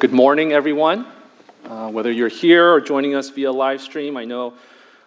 Good 0.00 0.12
morning, 0.12 0.52
everyone. 0.52 1.08
Uh, 1.64 1.90
whether 1.90 2.12
you're 2.12 2.28
here 2.28 2.72
or 2.72 2.80
joining 2.80 3.16
us 3.16 3.30
via 3.30 3.50
live 3.50 3.80
stream, 3.80 4.16
I 4.16 4.24
know 4.24 4.54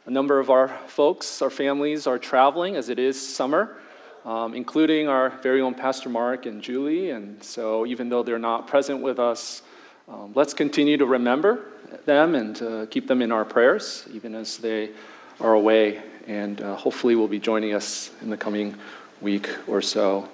a 0.05 0.11
number 0.11 0.37
of 0.37 0.49
our 0.49 0.67
folks, 0.87 1.41
our 1.41 1.49
families, 1.49 2.07
are 2.07 2.19
traveling 2.19 2.75
as 2.75 2.89
it 2.89 2.99
is 2.99 3.15
summer, 3.15 3.77
um, 4.25 4.53
including 4.53 5.07
our 5.07 5.29
very 5.41 5.61
own 5.61 5.75
Pastor 5.75 6.09
Mark 6.09 6.45
and 6.45 6.61
Julie. 6.61 7.11
And 7.11 7.41
so, 7.41 7.85
even 7.85 8.09
though 8.09 8.21
they're 8.21 8.37
not 8.37 8.67
present 8.67 9.01
with 9.01 9.17
us, 9.17 9.61
um, 10.09 10.33
let's 10.35 10.53
continue 10.53 10.97
to 10.97 11.05
remember 11.05 11.67
them 12.03 12.35
and 12.35 12.61
uh, 12.61 12.85
keep 12.87 13.07
them 13.07 13.21
in 13.21 13.31
our 13.31 13.45
prayers, 13.45 14.05
even 14.11 14.35
as 14.35 14.57
they 14.57 14.89
are 15.39 15.53
away. 15.53 16.01
And 16.27 16.59
uh, 16.59 16.75
hopefully, 16.75 17.15
will 17.15 17.29
be 17.29 17.39
joining 17.39 17.73
us 17.73 18.11
in 18.21 18.29
the 18.29 18.35
coming 18.35 18.75
week 19.21 19.47
or 19.69 19.81
so. 19.81 20.27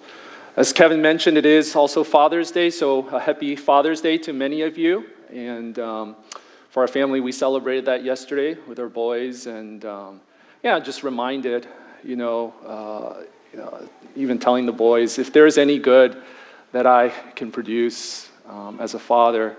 As 0.58 0.74
Kevin 0.74 1.04
mentioned, 1.04 1.38
it 1.38 1.46
is 1.46 1.76
also 1.76 2.04
Father's 2.04 2.50
Day, 2.50 2.72
so 2.72 3.08
a 3.10 3.20
happy 3.20 3.56
Father's 3.56 4.02
Day 4.02 4.18
to 4.18 4.34
many 4.34 4.64
of 4.64 4.76
you. 4.76 5.06
And 5.32 5.78
um, 5.78 6.16
for 6.72 6.82
our 6.82 6.88
family, 6.88 7.20
we 7.20 7.32
celebrated 7.32 7.86
that 7.86 8.04
yesterday 8.04 8.58
with 8.68 8.80
our 8.80 8.90
boys, 8.90 9.46
and 9.46 9.86
um, 9.86 10.20
yeah, 10.64 10.80
just 10.80 11.04
reminded, 11.04 11.68
you 12.04 12.16
know, 12.16 12.56
uh, 12.66 13.22
you 13.54 13.60
know, 13.60 13.88
even 14.16 14.40
telling 14.40 14.66
the 14.66 14.72
boys, 14.72 15.20
if 15.20 15.32
there's 15.32 15.60
any 15.60 15.78
good 15.78 16.24
that 16.72 16.88
I 16.88 17.10
can 17.36 17.52
produce 17.52 18.28
um, 18.48 18.80
as 18.82 18.96
a 18.96 19.00
father, 19.00 19.56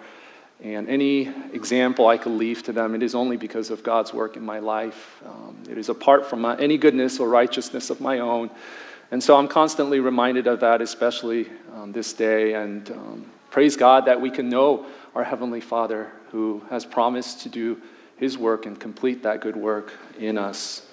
and 0.64 0.88
any 0.88 1.28
example 1.52 2.08
I 2.08 2.18
could 2.18 2.32
leave 2.32 2.64
to 2.64 2.72
them, 2.72 2.96
it 2.96 3.04
is 3.04 3.14
only 3.14 3.36
because 3.36 3.70
of 3.70 3.84
God's 3.84 4.12
work 4.12 4.36
in 4.36 4.44
my 4.44 4.58
life. 4.58 5.22
Um, 5.24 5.62
it 5.70 5.78
is 5.78 5.90
apart 5.90 6.26
from 6.26 6.44
uh, 6.44 6.56
any 6.56 6.76
goodness 6.76 7.20
or 7.20 7.28
righteousness 7.28 7.88
of 7.88 8.00
my 8.00 8.18
own. 8.18 8.50
And 9.10 9.22
so 9.22 9.36
I'm 9.36 9.48
constantly 9.48 10.00
reminded 10.00 10.46
of 10.46 10.60
that, 10.60 10.82
especially 10.82 11.48
um, 11.74 11.92
this 11.92 12.12
day. 12.12 12.54
And 12.54 12.90
um, 12.90 13.26
praise 13.50 13.76
God 13.76 14.04
that 14.04 14.20
we 14.20 14.30
can 14.30 14.48
know 14.48 14.86
our 15.14 15.24
Heavenly 15.24 15.60
Father 15.60 16.12
who 16.30 16.62
has 16.68 16.84
promised 16.84 17.40
to 17.42 17.48
do 17.48 17.80
His 18.16 18.36
work 18.36 18.66
and 18.66 18.78
complete 18.78 19.22
that 19.22 19.40
good 19.40 19.56
work 19.56 19.92
in 20.18 20.36
us. 20.36 20.86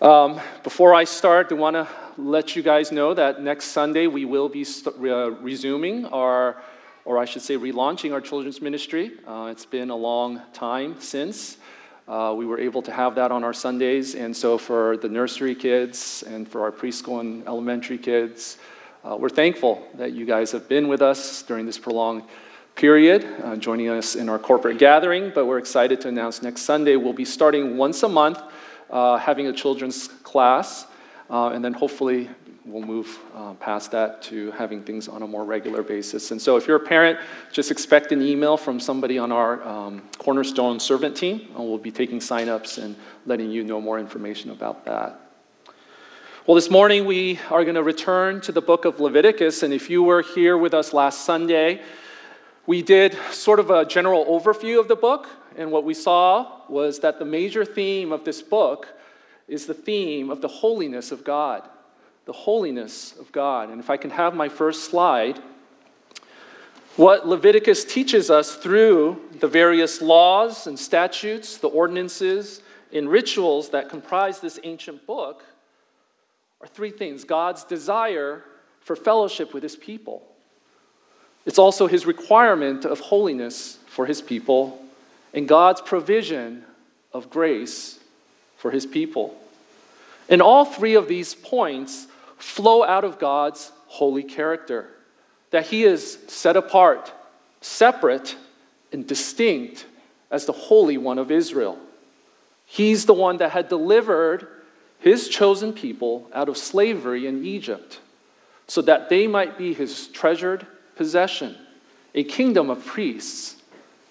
Um, 0.00 0.40
before 0.62 0.94
I 0.94 1.04
start, 1.04 1.52
I 1.52 1.54
want 1.54 1.74
to 1.74 1.88
let 2.16 2.56
you 2.56 2.62
guys 2.62 2.90
know 2.90 3.14
that 3.14 3.42
next 3.42 3.66
Sunday 3.66 4.06
we 4.06 4.24
will 4.24 4.48
be 4.48 4.64
st- 4.64 4.96
uh, 4.96 5.30
resuming 5.40 6.06
our, 6.06 6.62
or 7.04 7.18
I 7.18 7.24
should 7.24 7.42
say, 7.42 7.56
relaunching 7.56 8.12
our 8.12 8.20
children's 8.20 8.60
ministry. 8.60 9.12
Uh, 9.26 9.48
it's 9.50 9.66
been 9.66 9.90
a 9.90 9.96
long 9.96 10.42
time 10.52 11.00
since. 11.00 11.58
Uh, 12.06 12.34
we 12.36 12.44
were 12.44 12.60
able 12.60 12.82
to 12.82 12.92
have 12.92 13.14
that 13.14 13.32
on 13.32 13.42
our 13.44 13.54
Sundays. 13.54 14.14
And 14.14 14.36
so, 14.36 14.58
for 14.58 14.98
the 14.98 15.08
nursery 15.08 15.54
kids 15.54 16.22
and 16.26 16.46
for 16.46 16.62
our 16.62 16.70
preschool 16.70 17.20
and 17.20 17.46
elementary 17.46 17.96
kids, 17.96 18.58
uh, 19.04 19.16
we're 19.16 19.30
thankful 19.30 19.86
that 19.94 20.12
you 20.12 20.26
guys 20.26 20.52
have 20.52 20.68
been 20.68 20.88
with 20.88 21.00
us 21.00 21.42
during 21.42 21.64
this 21.64 21.78
prolonged 21.78 22.24
period, 22.74 23.26
uh, 23.42 23.56
joining 23.56 23.88
us 23.88 24.16
in 24.16 24.28
our 24.28 24.38
corporate 24.38 24.78
gathering. 24.78 25.32
But 25.34 25.46
we're 25.46 25.58
excited 25.58 26.00
to 26.02 26.08
announce 26.08 26.42
next 26.42 26.62
Sunday 26.62 26.96
we'll 26.96 27.14
be 27.14 27.24
starting 27.24 27.78
once 27.78 28.02
a 28.02 28.08
month 28.08 28.38
uh, 28.90 29.16
having 29.16 29.46
a 29.46 29.52
children's 29.52 30.08
class. 30.08 30.86
Uh, 31.30 31.48
and 31.48 31.64
then 31.64 31.72
hopefully 31.72 32.28
we'll 32.64 32.82
move 32.82 33.18
uh, 33.34 33.52
past 33.54 33.90
that 33.90 34.22
to 34.22 34.50
having 34.52 34.82
things 34.82 35.06
on 35.06 35.22
a 35.22 35.26
more 35.26 35.44
regular 35.44 35.82
basis. 35.82 36.30
And 36.30 36.40
so, 36.40 36.56
if 36.56 36.66
you're 36.66 36.78
a 36.78 36.86
parent, 36.86 37.18
just 37.52 37.70
expect 37.70 38.12
an 38.12 38.22
email 38.22 38.56
from 38.56 38.80
somebody 38.80 39.18
on 39.18 39.30
our 39.32 39.62
um, 39.62 40.02
Cornerstone 40.18 40.80
servant 40.80 41.16
team, 41.16 41.48
and 41.54 41.58
we'll 41.58 41.78
be 41.78 41.90
taking 41.90 42.20
signups 42.20 42.82
and 42.82 42.96
letting 43.26 43.50
you 43.50 43.64
know 43.64 43.80
more 43.80 43.98
information 43.98 44.50
about 44.50 44.84
that. 44.86 45.20
Well, 46.46 46.54
this 46.54 46.70
morning 46.70 47.06
we 47.06 47.38
are 47.50 47.64
going 47.64 47.74
to 47.74 47.82
return 47.82 48.40
to 48.42 48.52
the 48.52 48.62
book 48.62 48.84
of 48.84 49.00
Leviticus, 49.00 49.62
and 49.62 49.72
if 49.72 49.90
you 49.90 50.02
were 50.02 50.22
here 50.22 50.56
with 50.56 50.74
us 50.74 50.92
last 50.92 51.24
Sunday, 51.24 51.82
we 52.66 52.82
did 52.82 53.16
sort 53.30 53.60
of 53.60 53.70
a 53.70 53.84
general 53.84 54.24
overview 54.24 54.80
of 54.80 54.88
the 54.88 54.96
book, 54.96 55.28
and 55.56 55.70
what 55.70 55.84
we 55.84 55.94
saw 55.94 56.62
was 56.68 57.00
that 57.00 57.18
the 57.18 57.24
major 57.24 57.64
theme 57.64 58.10
of 58.10 58.24
this 58.24 58.40
book 58.40 58.88
is 59.48 59.66
the 59.66 59.74
theme 59.74 60.30
of 60.30 60.40
the 60.40 60.48
holiness 60.48 61.12
of 61.12 61.24
God 61.24 61.68
the 62.26 62.32
holiness 62.32 63.14
of 63.18 63.30
God. 63.32 63.70
And 63.70 63.80
if 63.80 63.90
I 63.90 63.96
can 63.96 64.10
have 64.10 64.34
my 64.34 64.48
first 64.48 64.84
slide, 64.84 65.40
what 66.96 67.26
Leviticus 67.26 67.84
teaches 67.84 68.30
us 68.30 68.54
through 68.54 69.20
the 69.40 69.48
various 69.48 70.00
laws 70.00 70.66
and 70.66 70.78
statutes, 70.78 71.58
the 71.58 71.68
ordinances, 71.68 72.62
and 72.92 73.08
rituals 73.08 73.70
that 73.70 73.88
comprise 73.88 74.40
this 74.40 74.60
ancient 74.62 75.04
book 75.06 75.44
are 76.60 76.68
three 76.68 76.90
things 76.90 77.24
God's 77.24 77.64
desire 77.64 78.44
for 78.80 78.94
fellowship 78.94 79.52
with 79.52 79.62
his 79.62 79.76
people. 79.76 80.22
It's 81.46 81.58
also 81.58 81.86
his 81.86 82.06
requirement 82.06 82.84
of 82.84 83.00
holiness 83.00 83.78
for 83.86 84.06
his 84.06 84.22
people 84.22 84.80
and 85.34 85.48
God's 85.48 85.80
provision 85.80 86.64
of 87.12 87.28
grace 87.28 87.98
for 88.56 88.70
his 88.70 88.86
people. 88.86 89.36
And 90.28 90.40
all 90.40 90.64
three 90.64 90.94
of 90.94 91.08
these 91.08 91.34
points 91.34 92.06
flow 92.44 92.84
out 92.84 93.04
of 93.04 93.18
God's 93.18 93.72
holy 93.86 94.22
character, 94.22 94.90
that 95.50 95.66
He 95.66 95.84
is 95.84 96.18
set 96.28 96.56
apart, 96.56 97.12
separate, 97.60 98.36
and 98.92 99.06
distinct 99.06 99.86
as 100.30 100.44
the 100.44 100.52
Holy 100.52 100.98
One 100.98 101.18
of 101.18 101.30
Israel. 101.30 101.78
He's 102.66 103.06
the 103.06 103.14
one 103.14 103.38
that 103.38 103.52
had 103.52 103.68
delivered 103.68 104.46
His 105.00 105.28
chosen 105.28 105.72
people 105.72 106.28
out 106.34 106.48
of 106.48 106.56
slavery 106.56 107.26
in 107.26 107.44
Egypt 107.44 107.98
so 108.66 108.82
that 108.82 109.08
they 109.08 109.26
might 109.26 109.56
be 109.58 109.72
His 109.74 110.08
treasured 110.08 110.66
possession, 110.96 111.56
a 112.14 112.24
kingdom 112.24 112.70
of 112.70 112.84
priests 112.84 113.56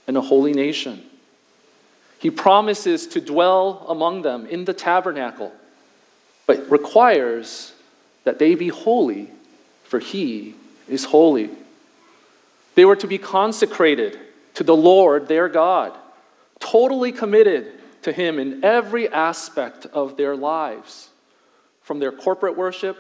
and 0.07 0.17
a 0.17 0.21
holy 0.21 0.53
nation. 0.53 1.03
He 2.19 2.31
promises 2.31 3.07
to 3.07 3.21
dwell 3.21 3.85
among 3.87 4.23
them 4.23 4.45
in 4.47 4.65
the 4.65 4.73
tabernacle, 4.73 5.53
but 6.45 6.69
requires 6.69 7.73
that 8.23 8.39
they 8.39 8.55
be 8.55 8.69
holy, 8.69 9.29
for 9.83 9.99
he 9.99 10.55
is 10.87 11.05
holy. 11.05 11.49
They 12.75 12.85
were 12.85 12.95
to 12.97 13.07
be 13.07 13.17
consecrated 13.17 14.19
to 14.55 14.63
the 14.63 14.75
Lord 14.75 15.27
their 15.27 15.49
God, 15.49 15.93
totally 16.59 17.11
committed 17.11 17.71
to 18.03 18.11
him 18.11 18.39
in 18.39 18.63
every 18.63 19.07
aspect 19.09 19.85
of 19.87 20.17
their 20.17 20.35
lives, 20.35 21.09
from 21.81 21.99
their 21.99 22.11
corporate 22.11 22.57
worship 22.57 22.97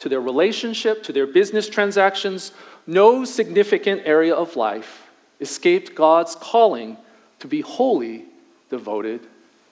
to 0.00 0.08
their 0.08 0.20
relationship 0.20 1.04
to 1.04 1.12
their 1.12 1.28
business 1.28 1.68
transactions. 1.68 2.50
No 2.88 3.24
significant 3.24 4.02
area 4.04 4.34
of 4.34 4.56
life 4.56 5.08
escaped 5.40 5.94
God's 5.94 6.34
calling 6.34 6.96
to 7.38 7.46
be 7.46 7.60
wholly 7.60 8.24
devoted 8.68 9.20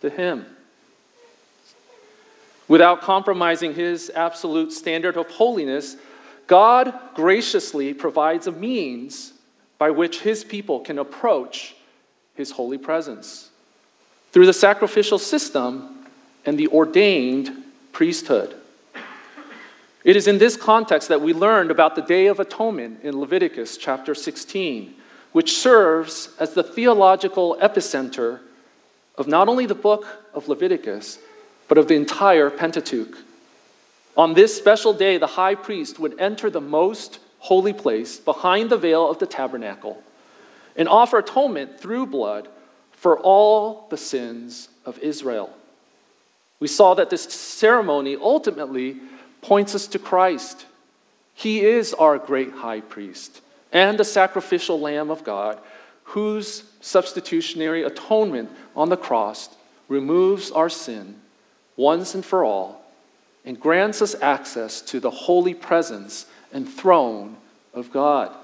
to 0.02 0.10
him 0.10 0.46
without 2.70 3.02
compromising 3.02 3.74
his 3.74 4.12
absolute 4.14 4.72
standard 4.72 5.16
of 5.16 5.28
holiness, 5.28 5.96
God 6.46 6.96
graciously 7.14 7.92
provides 7.92 8.46
a 8.46 8.52
means 8.52 9.32
by 9.76 9.90
which 9.90 10.20
his 10.20 10.44
people 10.44 10.78
can 10.78 10.96
approach 10.96 11.74
his 12.36 12.52
holy 12.52 12.78
presence 12.78 13.50
through 14.30 14.46
the 14.46 14.52
sacrificial 14.52 15.18
system 15.18 16.06
and 16.46 16.56
the 16.56 16.68
ordained 16.68 17.50
priesthood. 17.90 18.54
It 20.04 20.14
is 20.14 20.28
in 20.28 20.38
this 20.38 20.56
context 20.56 21.08
that 21.08 21.20
we 21.20 21.32
learned 21.32 21.72
about 21.72 21.96
the 21.96 22.02
Day 22.02 22.28
of 22.28 22.38
Atonement 22.38 23.00
in 23.02 23.18
Leviticus 23.18 23.78
chapter 23.78 24.14
16, 24.14 24.94
which 25.32 25.58
serves 25.58 26.28
as 26.38 26.54
the 26.54 26.62
theological 26.62 27.58
epicenter 27.60 28.38
of 29.16 29.26
not 29.26 29.48
only 29.48 29.66
the 29.66 29.74
book 29.74 30.06
of 30.32 30.46
Leviticus, 30.46 31.18
but 31.70 31.78
of 31.78 31.86
the 31.86 31.94
entire 31.94 32.50
Pentateuch. 32.50 33.16
On 34.16 34.34
this 34.34 34.56
special 34.56 34.92
day, 34.92 35.18
the 35.18 35.28
high 35.28 35.54
priest 35.54 36.00
would 36.00 36.18
enter 36.18 36.50
the 36.50 36.60
most 36.60 37.20
holy 37.38 37.72
place 37.72 38.18
behind 38.18 38.70
the 38.70 38.76
veil 38.76 39.08
of 39.08 39.20
the 39.20 39.26
tabernacle 39.26 40.02
and 40.74 40.88
offer 40.88 41.18
atonement 41.18 41.78
through 41.78 42.06
blood 42.06 42.48
for 42.90 43.20
all 43.20 43.86
the 43.88 43.96
sins 43.96 44.68
of 44.84 44.98
Israel. 44.98 45.48
We 46.58 46.66
saw 46.66 46.94
that 46.94 47.08
this 47.08 47.22
ceremony 47.22 48.16
ultimately 48.16 48.96
points 49.40 49.76
us 49.76 49.86
to 49.86 50.00
Christ. 50.00 50.66
He 51.34 51.60
is 51.60 51.94
our 51.94 52.18
great 52.18 52.50
high 52.50 52.80
priest 52.80 53.42
and 53.72 53.96
the 53.96 54.04
sacrificial 54.04 54.80
Lamb 54.80 55.08
of 55.08 55.22
God, 55.22 55.60
whose 56.02 56.64
substitutionary 56.80 57.84
atonement 57.84 58.50
on 58.74 58.88
the 58.88 58.96
cross 58.96 59.50
removes 59.88 60.50
our 60.50 60.68
sin 60.68 61.14
once 61.80 62.14
and 62.14 62.24
for 62.24 62.44
all 62.44 62.82
and 63.44 63.58
grants 63.58 64.02
us 64.02 64.14
access 64.20 64.82
to 64.82 65.00
the 65.00 65.10
holy 65.10 65.54
presence 65.54 66.26
and 66.52 66.68
throne 66.68 67.36
of 67.72 67.90
God. 67.90 68.36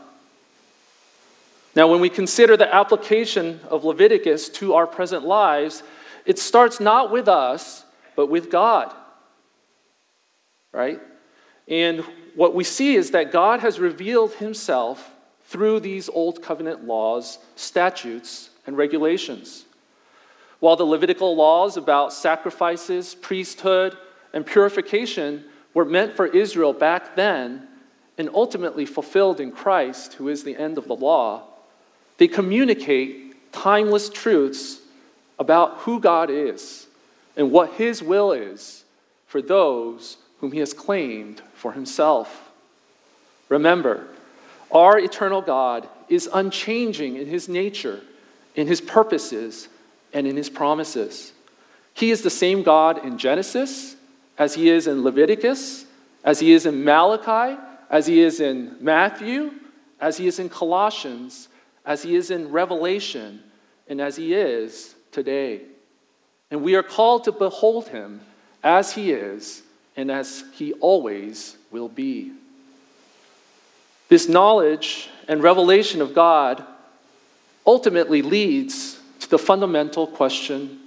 Now, 1.74 1.88
when 1.88 2.00
we 2.00 2.08
consider 2.08 2.56
the 2.56 2.74
application 2.74 3.60
of 3.68 3.84
Leviticus 3.84 4.48
to 4.48 4.72
our 4.74 4.86
present 4.86 5.26
lives, 5.26 5.82
it 6.24 6.38
starts 6.38 6.80
not 6.80 7.12
with 7.12 7.28
us, 7.28 7.84
but 8.16 8.30
with 8.30 8.50
God. 8.50 8.94
Right? 10.72 11.00
And 11.68 12.00
what 12.34 12.54
we 12.54 12.64
see 12.64 12.94
is 12.96 13.10
that 13.10 13.32
God 13.32 13.60
has 13.60 13.78
revealed 13.78 14.32
himself 14.32 15.10
through 15.44 15.80
these 15.80 16.08
Old 16.08 16.42
Covenant 16.42 16.84
laws, 16.84 17.38
statutes, 17.54 18.48
and 18.66 18.78
regulations. 18.78 19.65
While 20.60 20.76
the 20.76 20.84
Levitical 20.84 21.36
laws 21.36 21.76
about 21.76 22.12
sacrifices, 22.12 23.14
priesthood, 23.14 23.96
and 24.32 24.46
purification 24.46 25.44
were 25.74 25.84
meant 25.84 26.16
for 26.16 26.26
Israel 26.26 26.72
back 26.72 27.16
then 27.16 27.68
and 28.18 28.30
ultimately 28.32 28.86
fulfilled 28.86 29.40
in 29.40 29.52
Christ, 29.52 30.14
who 30.14 30.28
is 30.28 30.42
the 30.42 30.56
end 30.56 30.78
of 30.78 30.88
the 30.88 30.96
law, 30.96 31.42
they 32.18 32.28
communicate 32.28 33.52
timeless 33.52 34.08
truths 34.08 34.80
about 35.38 35.78
who 35.78 36.00
God 36.00 36.30
is 36.30 36.86
and 37.36 37.50
what 37.50 37.74
His 37.74 38.02
will 38.02 38.32
is 38.32 38.84
for 39.26 39.42
those 39.42 40.16
whom 40.40 40.52
He 40.52 40.60
has 40.60 40.72
claimed 40.72 41.42
for 41.54 41.72
Himself. 41.72 42.50
Remember, 43.50 44.06
our 44.72 44.98
eternal 44.98 45.42
God 45.42 45.88
is 46.08 46.28
unchanging 46.32 47.16
in 47.16 47.26
His 47.26 47.48
nature, 47.48 48.00
in 48.54 48.66
His 48.66 48.80
purposes, 48.80 49.68
and 50.16 50.26
in 50.26 50.34
His 50.34 50.48
promises. 50.48 51.32
He 51.92 52.10
is 52.10 52.22
the 52.22 52.30
same 52.30 52.62
God 52.62 53.04
in 53.04 53.18
Genesis 53.18 53.96
as 54.38 54.54
He 54.54 54.70
is 54.70 54.86
in 54.86 55.04
Leviticus, 55.04 55.84
as 56.24 56.40
He 56.40 56.52
is 56.52 56.64
in 56.64 56.82
Malachi, 56.84 57.60
as 57.90 58.06
He 58.06 58.22
is 58.22 58.40
in 58.40 58.76
Matthew, 58.80 59.52
as 60.00 60.16
He 60.16 60.26
is 60.26 60.38
in 60.38 60.48
Colossians, 60.48 61.48
as 61.84 62.02
He 62.02 62.16
is 62.16 62.30
in 62.30 62.50
Revelation, 62.50 63.42
and 63.88 64.00
as 64.00 64.16
He 64.16 64.32
is 64.32 64.94
today. 65.12 65.60
And 66.50 66.62
we 66.62 66.76
are 66.76 66.82
called 66.82 67.24
to 67.24 67.32
behold 67.32 67.88
Him 67.88 68.22
as 68.64 68.94
He 68.94 69.12
is 69.12 69.62
and 69.96 70.10
as 70.10 70.44
He 70.54 70.72
always 70.74 71.58
will 71.70 71.90
be. 71.90 72.32
This 74.08 74.30
knowledge 74.30 75.10
and 75.28 75.42
revelation 75.42 76.00
of 76.00 76.14
God 76.14 76.64
ultimately 77.66 78.22
leads 78.22 78.95
to 79.26 79.30
the 79.30 79.38
fundamental 79.38 80.06
question 80.06 80.78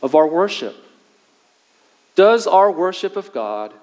of 0.00 0.14
our 0.14 0.26
worship. 0.28 0.76
Does 2.14 2.46
our 2.46 2.70
worship 2.70 3.16
of 3.16 3.32
God 3.32 3.74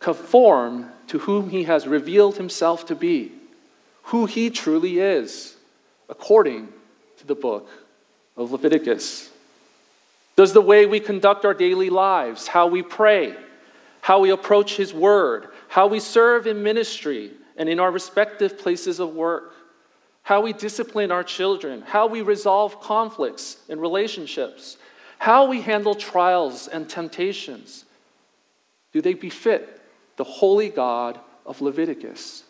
conform 0.00 0.90
to 1.06 1.20
whom 1.20 1.48
He 1.48 1.62
has 1.62 1.86
revealed 1.86 2.36
Himself 2.36 2.84
to 2.86 2.94
be, 2.94 3.32
who 4.04 4.26
He 4.26 4.50
truly 4.50 4.98
is, 4.98 5.56
according 6.10 6.68
to 7.16 7.26
the 7.26 7.34
book 7.34 7.70
of 8.36 8.52
Leviticus? 8.52 9.30
Does 10.36 10.52
the 10.52 10.60
way 10.60 10.84
we 10.84 11.00
conduct 11.00 11.46
our 11.46 11.54
daily 11.54 11.88
lives, 11.88 12.46
how 12.46 12.66
we 12.66 12.82
pray, 12.82 13.34
how 14.02 14.20
we 14.20 14.28
approach 14.28 14.76
His 14.76 14.92
Word, 14.92 15.48
how 15.68 15.86
we 15.86 16.00
serve 16.00 16.46
in 16.46 16.62
ministry 16.62 17.30
and 17.56 17.70
in 17.70 17.80
our 17.80 17.90
respective 17.90 18.58
places 18.58 19.00
of 19.00 19.14
work, 19.14 19.53
how 20.24 20.40
we 20.40 20.52
discipline 20.52 21.12
our 21.12 21.22
children, 21.22 21.82
how 21.82 22.06
we 22.06 22.22
resolve 22.22 22.80
conflicts 22.80 23.58
in 23.68 23.78
relationships, 23.78 24.78
how 25.18 25.46
we 25.46 25.60
handle 25.60 25.94
trials 25.94 26.66
and 26.66 26.88
temptations, 26.88 27.84
do 28.92 29.00
they 29.00 29.14
befit 29.14 29.80
the 30.16 30.24
holy 30.24 30.70
God 30.70 31.20
of 31.44 31.60
Leviticus, 31.60 32.42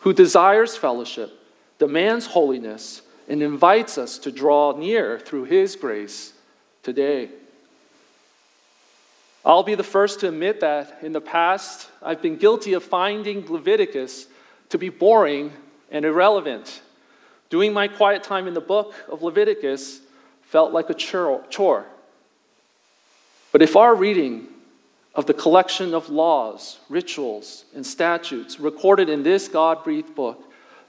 who 0.00 0.12
desires 0.12 0.76
fellowship, 0.76 1.32
demands 1.78 2.26
holiness, 2.26 3.02
and 3.28 3.42
invites 3.42 3.96
us 3.98 4.18
to 4.18 4.30
draw 4.30 4.76
near 4.76 5.18
through 5.18 5.44
His 5.44 5.76
grace 5.76 6.34
today? 6.82 7.30
I'll 9.44 9.62
be 9.62 9.76
the 9.76 9.82
first 9.82 10.20
to 10.20 10.28
admit 10.28 10.60
that 10.60 10.98
in 11.00 11.12
the 11.12 11.22
past, 11.22 11.88
I've 12.02 12.20
been 12.20 12.36
guilty 12.36 12.74
of 12.74 12.84
finding 12.84 13.50
Leviticus 13.50 14.26
to 14.68 14.78
be 14.78 14.90
boring 14.90 15.52
and 15.90 16.04
irrelevant. 16.04 16.82
Doing 17.50 17.72
my 17.72 17.88
quiet 17.88 18.22
time 18.22 18.46
in 18.46 18.54
the 18.54 18.60
book 18.60 18.94
of 19.08 19.22
Leviticus 19.22 20.00
felt 20.42 20.72
like 20.72 20.90
a 20.90 20.94
chore. 20.94 21.86
But 23.52 23.62
if 23.62 23.76
our 23.76 23.94
reading 23.94 24.48
of 25.14 25.26
the 25.26 25.34
collection 25.34 25.94
of 25.94 26.10
laws, 26.10 26.78
rituals, 26.88 27.64
and 27.74 27.84
statutes 27.84 28.60
recorded 28.60 29.08
in 29.08 29.22
this 29.22 29.48
God 29.48 29.82
breathed 29.82 30.14
book 30.14 30.44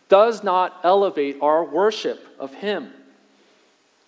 does 0.09 0.43
not 0.43 0.79
elevate 0.83 1.37
our 1.41 1.63
worship 1.63 2.25
of 2.39 2.53
Him, 2.53 2.91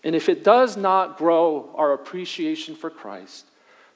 and 0.03 0.15
if 0.15 0.29
it 0.29 0.43
does 0.43 0.75
not 0.75 1.17
grow 1.17 1.69
our 1.75 1.93
appreciation 1.93 2.75
for 2.75 2.89
Christ, 2.89 3.45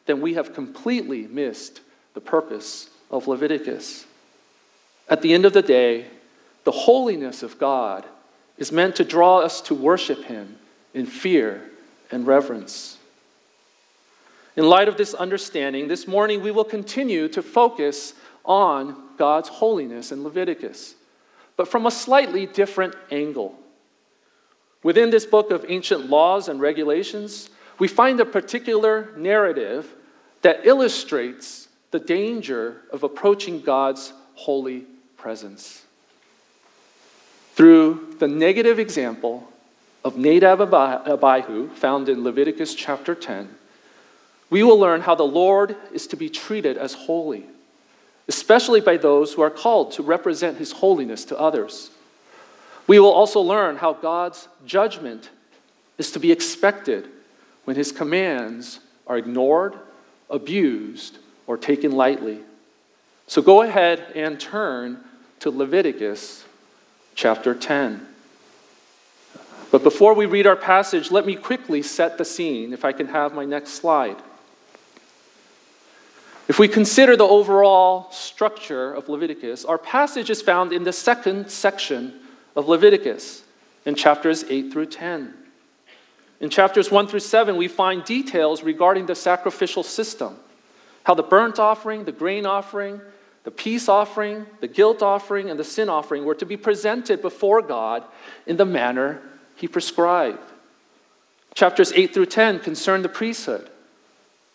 then 0.06 0.22
we 0.22 0.36
have 0.36 0.54
completely 0.54 1.28
missed 1.28 1.82
the 2.14 2.22
purpose 2.22 2.90
of 3.10 3.28
Leviticus. 3.28 4.06
At 5.10 5.22
the 5.22 5.34
end 5.34 5.46
of 5.46 5.54
the 5.54 5.62
day, 5.62 6.06
the 6.64 6.72
holiness 6.72 7.44
of 7.44 7.60
God 7.60 8.06
is 8.58 8.72
meant 8.72 8.96
to 8.98 9.04
draw 9.04 9.40
us 9.40 9.62
to 9.62 9.76
worship 9.76 10.24
Him 10.26 10.58
in 10.94 11.06
fear 11.06 11.62
and 12.12 12.26
reverence. 12.26 12.98
In 14.56 14.70
light 14.70 14.88
of 14.88 14.98
this 14.98 15.14
understanding, 15.14 15.88
this 15.88 16.08
morning 16.08 16.42
we 16.42 16.52
will 16.52 16.64
continue 16.64 17.28
to 17.30 17.42
focus 17.42 18.14
on 18.46 18.96
God's 19.18 19.50
holiness 19.50 20.12
in 20.12 20.24
Leviticus, 20.24 20.96
but 21.58 21.68
from 21.68 21.86
a 21.86 21.92
slightly 21.92 22.46
different 22.46 22.96
angle. 23.12 23.58
Within 24.84 25.10
this 25.10 25.26
book 25.26 25.52
of 25.52 25.66
ancient 25.68 26.10
laws 26.10 26.48
and 26.48 26.62
regulations, 26.62 27.50
we 27.80 27.88
find 27.88 28.20
a 28.20 28.26
particular 28.26 29.12
narrative 29.18 29.94
that 30.42 30.66
illustrates 30.66 31.68
the 31.92 32.00
danger 32.00 32.82
of 32.92 33.04
approaching 33.04 33.62
God's 33.62 34.14
holy 34.36 34.86
presence. 35.18 35.85
Through 37.56 38.16
the 38.20 38.28
negative 38.28 38.80
example 38.80 39.48
of 40.04 40.18
Nadab 40.18 40.60
and 40.60 40.74
Abihu, 40.74 41.70
found 41.70 42.10
in 42.10 42.22
Leviticus 42.22 42.76
chapter 42.76 43.16
10, 43.16 43.50
we 44.50 44.62
will 44.62 44.78
learn 44.78 45.00
how 45.00 45.16
the 45.16 45.24
Lord 45.24 45.78
is 45.94 46.06
to 46.08 46.18
be 46.18 46.30
treated 46.30 46.78
as 46.78 46.94
holy, 46.94 47.46
especially 48.28 48.82
by 48.82 48.98
those 48.98 49.34
who 49.34 49.42
are 49.42 49.50
called 49.50 49.94
to 49.94 50.04
represent 50.04 50.58
his 50.58 50.74
holiness 50.74 51.24
to 51.26 51.40
others. 51.40 51.92
We 52.88 53.00
will 53.00 53.12
also 53.12 53.40
learn 53.40 53.78
how 53.78 53.94
God's 53.94 54.50
judgment 54.66 55.30
is 55.98 56.12
to 56.12 56.20
be 56.20 56.34
expected 56.34 57.08
when 57.64 57.78
his 57.78 57.94
commands 57.94 58.82
are 59.08 59.18
ignored, 59.18 59.76
abused, 60.30 61.20
or 61.48 61.58
taken 61.58 61.94
lightly. 61.94 62.40
So 63.28 63.42
go 63.42 63.62
ahead 63.62 64.12
and 64.14 64.40
turn 64.40 65.00
to 65.40 65.50
Leviticus 65.50 66.45
chapter 67.16 67.56
10. 67.56 68.06
But 69.72 69.84
before 69.84 70.14
we 70.14 70.26
read 70.26 70.46
our 70.46 70.56
passage, 70.56 71.12
let 71.12 71.26
me 71.26 71.36
quickly 71.36 71.82
set 71.82 72.18
the 72.18 72.26
scene, 72.26 72.72
if 72.72 72.86
I 72.86 72.92
can 72.92 73.08
have 73.08 73.34
my 73.34 73.46
next 73.46 73.72
slide. 73.72 74.18
If 76.48 76.60
we 76.60 76.68
consider 76.68 77.18
the 77.18 77.24
overall 77.24 78.12
structure 78.12 78.94
of 78.94 79.10
Leviticus, 79.10 79.66
our 79.66 79.80
passage 79.80 80.30
is 80.30 80.42
found 80.42 80.72
in 80.72 80.84
the 80.84 80.94
second 80.94 81.50
section 81.50 82.20
of 82.56 82.68
Leviticus, 82.68 83.44
in 83.86 83.96
chapters 83.96 84.44
8 84.48 84.72
through 84.72 84.86
10. 84.88 85.34
In 86.40 86.50
chapters 86.50 86.92
1 86.92 87.08
through 87.08 87.22
7, 87.22 87.58
we 87.58 87.68
find 87.68 88.04
details 88.04 88.62
regarding 88.62 89.08
the 89.08 89.16
sacrificial 89.16 89.84
system 89.84 90.38
how 91.04 91.14
the 91.14 91.24
burnt 91.24 91.60
offering, 91.60 92.04
the 92.04 92.12
grain 92.12 92.48
offering, 92.48 93.00
the 93.46 93.52
peace 93.52 93.88
offering, 93.88 94.48
the 94.60 94.68
guilt 94.68 95.04
offering, 95.04 95.50
and 95.50 95.60
the 95.60 95.64
sin 95.64 95.88
offering 95.88 96.26
were 96.26 96.36
to 96.36 96.46
be 96.46 96.58
presented 96.58 97.22
before 97.22 97.62
God 97.62 98.04
in 98.48 98.58
the 98.58 98.66
manner 98.66 99.22
He 99.56 99.68
prescribed. 99.68 100.40
Chapters 101.54 101.94
8 101.94 102.14
through 102.14 102.26
10 102.26 102.60
concern 102.60 103.04
the 103.04 103.08
priesthood. 103.08 103.70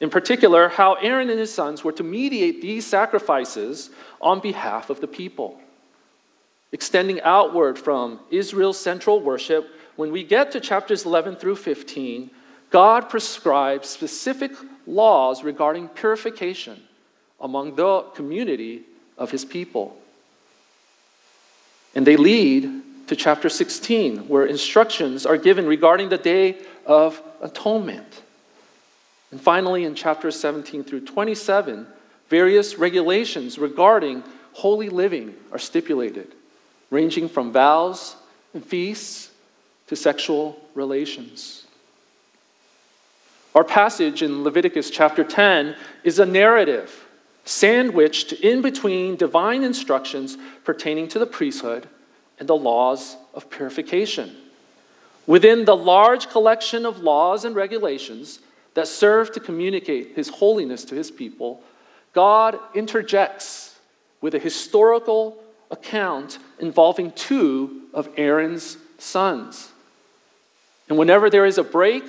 In 0.01 0.11
particular, 0.11 0.69
how 0.69 0.95
Aaron 0.95 1.31
and 1.31 1.39
his 1.39 1.55
sons 1.55 1.85
were 1.85 1.93
to 1.93 2.03
mediate 2.03 2.61
these 2.61 2.85
sacrifices 2.85 3.91
on 4.21 4.41
behalf 4.41 4.91
of 4.91 5.01
the 5.01 5.07
people. 5.07 5.61
Extending 6.73 7.21
outward 7.23 7.79
from 7.79 8.19
Israel's 8.31 8.79
central 8.79 9.21
worship, 9.21 9.71
when 9.97 10.11
we 10.11 10.25
get 10.25 10.53
to 10.53 10.61
chapters 10.61 11.07
11 11.07 11.37
through 11.37 11.57
15, 11.57 12.31
God 12.71 13.09
prescribes 13.09 13.89
specific 13.89 14.53
laws 14.87 15.45
regarding 15.45 15.89
purification 15.89 16.83
among 17.41 17.77
the 17.77 18.01
community 18.15 18.83
of 19.17 19.31
his 19.31 19.45
people. 19.45 19.97
And 21.95 22.07
they 22.07 22.17
lead 22.17 22.69
to 23.09 23.17
chapter 23.17 23.49
16, 23.49 24.29
where 24.29 24.47
instructions 24.47 25.27
are 25.27 25.37
given 25.37 25.67
regarding 25.67 26.09
the 26.09 26.19
Day 26.19 26.59
of 26.87 27.21
Atonement. 27.43 28.23
And 29.33 29.41
finally, 29.41 29.85
in 29.85 29.95
chapters 29.95 30.39
17 30.39 30.85
through 30.85 31.07
27, 31.07 31.87
various 32.29 32.79
regulations 32.79 33.59
regarding 33.59 34.23
holy 34.53 34.89
living 34.89 35.35
are 35.53 35.59
stipulated, 35.59 36.29
ranging 36.91 37.29
from 37.29 37.53
vows 37.53 38.17
and 38.55 38.65
feasts 38.65 39.31
to 39.89 39.97
sexual 39.97 40.61
relations. 40.75 41.67
Our 43.55 43.65
passage 43.65 44.23
in 44.23 44.45
Leviticus 44.45 44.91
chapter 44.91 45.25
10 45.25 45.75
is 46.05 46.21
a 46.21 46.27
narrative 46.27 47.07
sandwiched 47.45 48.33
in 48.33 48.63
between 48.63 49.17
divine 49.17 49.63
instructions 49.63 50.37
pertaining 50.65 51.09
to 51.09 51.19
the 51.19 51.27
priesthood 51.27 51.89
and 52.39 52.49
the 52.49 52.57
laws 52.57 53.17
of 53.35 53.51
purification. 53.51 54.35
Within 55.27 55.65
the 55.65 55.77
large 55.77 56.29
collection 56.29 56.87
of 56.87 57.01
laws 57.01 57.45
and 57.45 57.55
regulations 57.55 58.41
that 58.75 58.89
serve 58.89 59.33
to 59.33 59.41
communicate 59.41 60.17
his 60.17 60.29
holiness 60.29 60.85
to 60.85 60.95
his 60.95 61.11
people, 61.11 61.63
God 62.13 62.59
interjects 62.75 63.79
with 64.21 64.35
a 64.35 64.39
historical 64.39 65.43
account 65.71 66.39
involving 66.59 67.13
two 67.13 67.83
of 67.95 68.09
Aaron's 68.17 68.77
sons. 68.99 69.71
And 70.89 70.99
whenever 70.99 71.31
there 71.31 71.47
is 71.47 71.59
a 71.59 71.65
break 71.65 72.05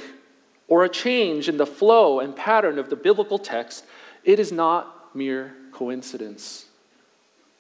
or 0.68 0.84
a 0.84 0.90
change 0.90 1.48
in 1.48 1.58
the 1.58 1.66
flow 1.66 2.20
and 2.20 2.36
pattern 2.36 2.80
of 2.80 2.90
the 2.90 2.96
biblical 2.96 3.38
text, 3.38 3.86
it 4.24 4.40
is 4.40 4.52
not 4.52 5.01
mere 5.14 5.54
coincidence. 5.72 6.66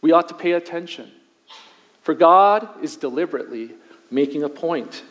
We 0.02 0.12
ought 0.12 0.28
to 0.30 0.34
pay 0.34 0.54
attention, 0.54 1.12
for 2.02 2.14
God 2.14 2.68
is 2.84 2.96
deliberately 2.96 3.72
making 4.10 4.44
a 4.44 4.50
point. 4.50 5.04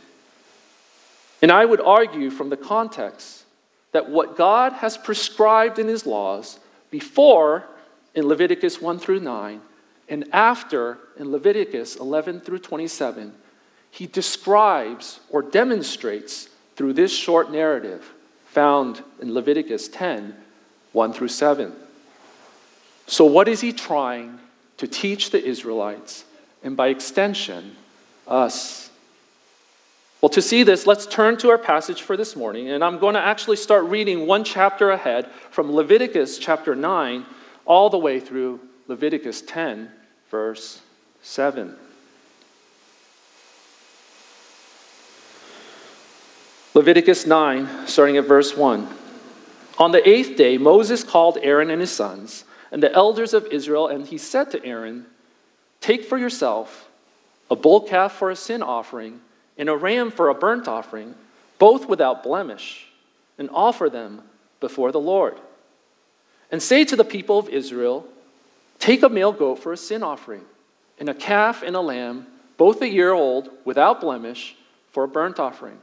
And 1.43 1.51
I 1.51 1.65
would 1.65 1.81
argue 1.81 2.31
from 2.31 2.51
the 2.51 2.57
context 2.57 3.45
that 3.93 4.11
what 4.11 4.37
God 4.37 4.73
has 4.75 4.97
prescribed 4.97 5.79
in 5.79 5.89
his 5.89 6.07
laws 6.07 6.59
before 6.91 7.65
in 8.15 8.27
Leviticus 8.27 8.81
1 8.81 8.99
through 8.99 9.21
9 9.21 9.61
and 10.11 10.29
after 10.33 10.99
in 11.17 11.31
Leviticus 11.31 11.97
11 11.97 12.41
through 12.41 12.59
27, 12.59 13.33
he 13.93 14.07
describes 14.07 15.21
or 15.31 15.41
demonstrates 15.41 16.49
through 16.75 16.93
this 16.93 17.17
short 17.17 17.51
narrative 17.53 18.13
found 18.47 19.03
in 19.21 19.33
Leviticus 19.33 19.89
10 19.89 20.37
1 20.93 21.13
through 21.13 21.29
7. 21.29 21.73
So, 23.11 23.25
what 23.25 23.49
is 23.49 23.61
he 23.61 23.73
trying 23.73 24.39
to 24.77 24.87
teach 24.87 25.31
the 25.31 25.45
Israelites 25.45 26.25
and 26.63 26.77
by 26.77 26.89
extension, 26.89 27.75
us? 28.29 28.89
Well, 30.21 30.29
to 30.29 30.41
see 30.41 30.63
this, 30.63 30.87
let's 30.87 31.07
turn 31.07 31.37
to 31.39 31.51
our 31.51 31.59
passage 31.59 32.03
for 32.03 32.17
this 32.17 32.37
morning. 32.37 32.69
And 32.71 32.85
I'm 32.85 33.01
going 33.01 33.15
to 33.15 33.21
actually 33.21 33.57
start 33.57 33.87
reading 33.87 34.29
one 34.29 34.45
chapter 34.45 34.93
ahead 34.93 35.29
from 35.51 35.73
Leviticus 35.73 36.39
chapter 36.39 36.77
9 36.77 37.27
all 37.65 37.91
the 37.91 37.99
way 37.99 38.21
through 38.21 38.61
Leviticus 38.87 39.43
10, 39.43 39.91
verse 40.31 40.81
7. 41.21 41.75
Leviticus 46.75 47.27
9, 47.27 47.89
starting 47.89 48.19
at 48.19 48.27
verse 48.27 48.57
1. 48.57 48.87
On 49.79 49.91
the 49.91 50.09
eighth 50.09 50.37
day, 50.37 50.59
Moses 50.59 51.03
called 51.03 51.39
Aaron 51.43 51.71
and 51.71 51.81
his 51.81 51.91
sons 51.91 52.45
and 52.71 52.83
the 52.83 52.93
elders 52.93 53.35
of 53.35 53.47
Israel, 53.47 53.89
and 53.89 54.07
he 54.07 54.19
said 54.19 54.51
to 54.53 54.65
Aaron, 54.65 55.07
Take 55.81 56.05
for 56.05 56.19
yourself 56.19 56.89
a 57.51 57.57
bull 57.57 57.81
calf 57.81 58.13
for 58.13 58.31
a 58.31 58.37
sin 58.37 58.63
offering 58.63 59.21
and 59.59 59.69
a 59.69 59.77
ram 59.77 60.11
for 60.11 60.29
a 60.29 60.35
burnt 60.35 60.69
offering, 60.69 61.15
both 61.59 61.89
without 61.89 62.23
blemish, 62.23 62.87
and 63.39 63.51
offer 63.53 63.91
them 63.91 64.23
before 64.61 64.93
the 64.93 65.01
Lord. 65.01 65.39
And 66.51 66.63
say 66.63 66.85
to 66.85 66.97
the 66.97 67.05
people 67.05 67.39
of 67.39 67.49
Israel, 67.49 68.07
Take 68.79 69.03
a 69.03 69.09
male 69.09 69.33
goat 69.33 69.57
for 69.57 69.73
a 69.73 69.77
sin 69.77 70.03
offering, 70.03 70.43
and 70.99 71.09
a 71.09 71.15
calf 71.15 71.63
and 71.63 71.77
a 71.77 71.81
lamb, 71.81 72.27
both 72.57 72.81
a 72.83 72.89
year 72.89 73.13
old, 73.13 73.51
without 73.65 74.01
blemish, 74.01 74.57
for 74.93 75.05
a 75.05 75.09
burnt 75.09 75.39
offering, 75.39 75.79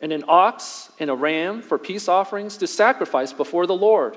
and 0.00 0.12
an 0.12 0.24
ox 0.28 0.92
and 0.98 1.10
a 1.10 1.14
ram 1.14 1.62
for 1.62 1.78
peace 1.78 2.08
offerings 2.08 2.56
to 2.58 2.66
sacrifice 2.66 3.32
before 3.32 3.66
the 3.66 3.74
Lord, 3.74 4.16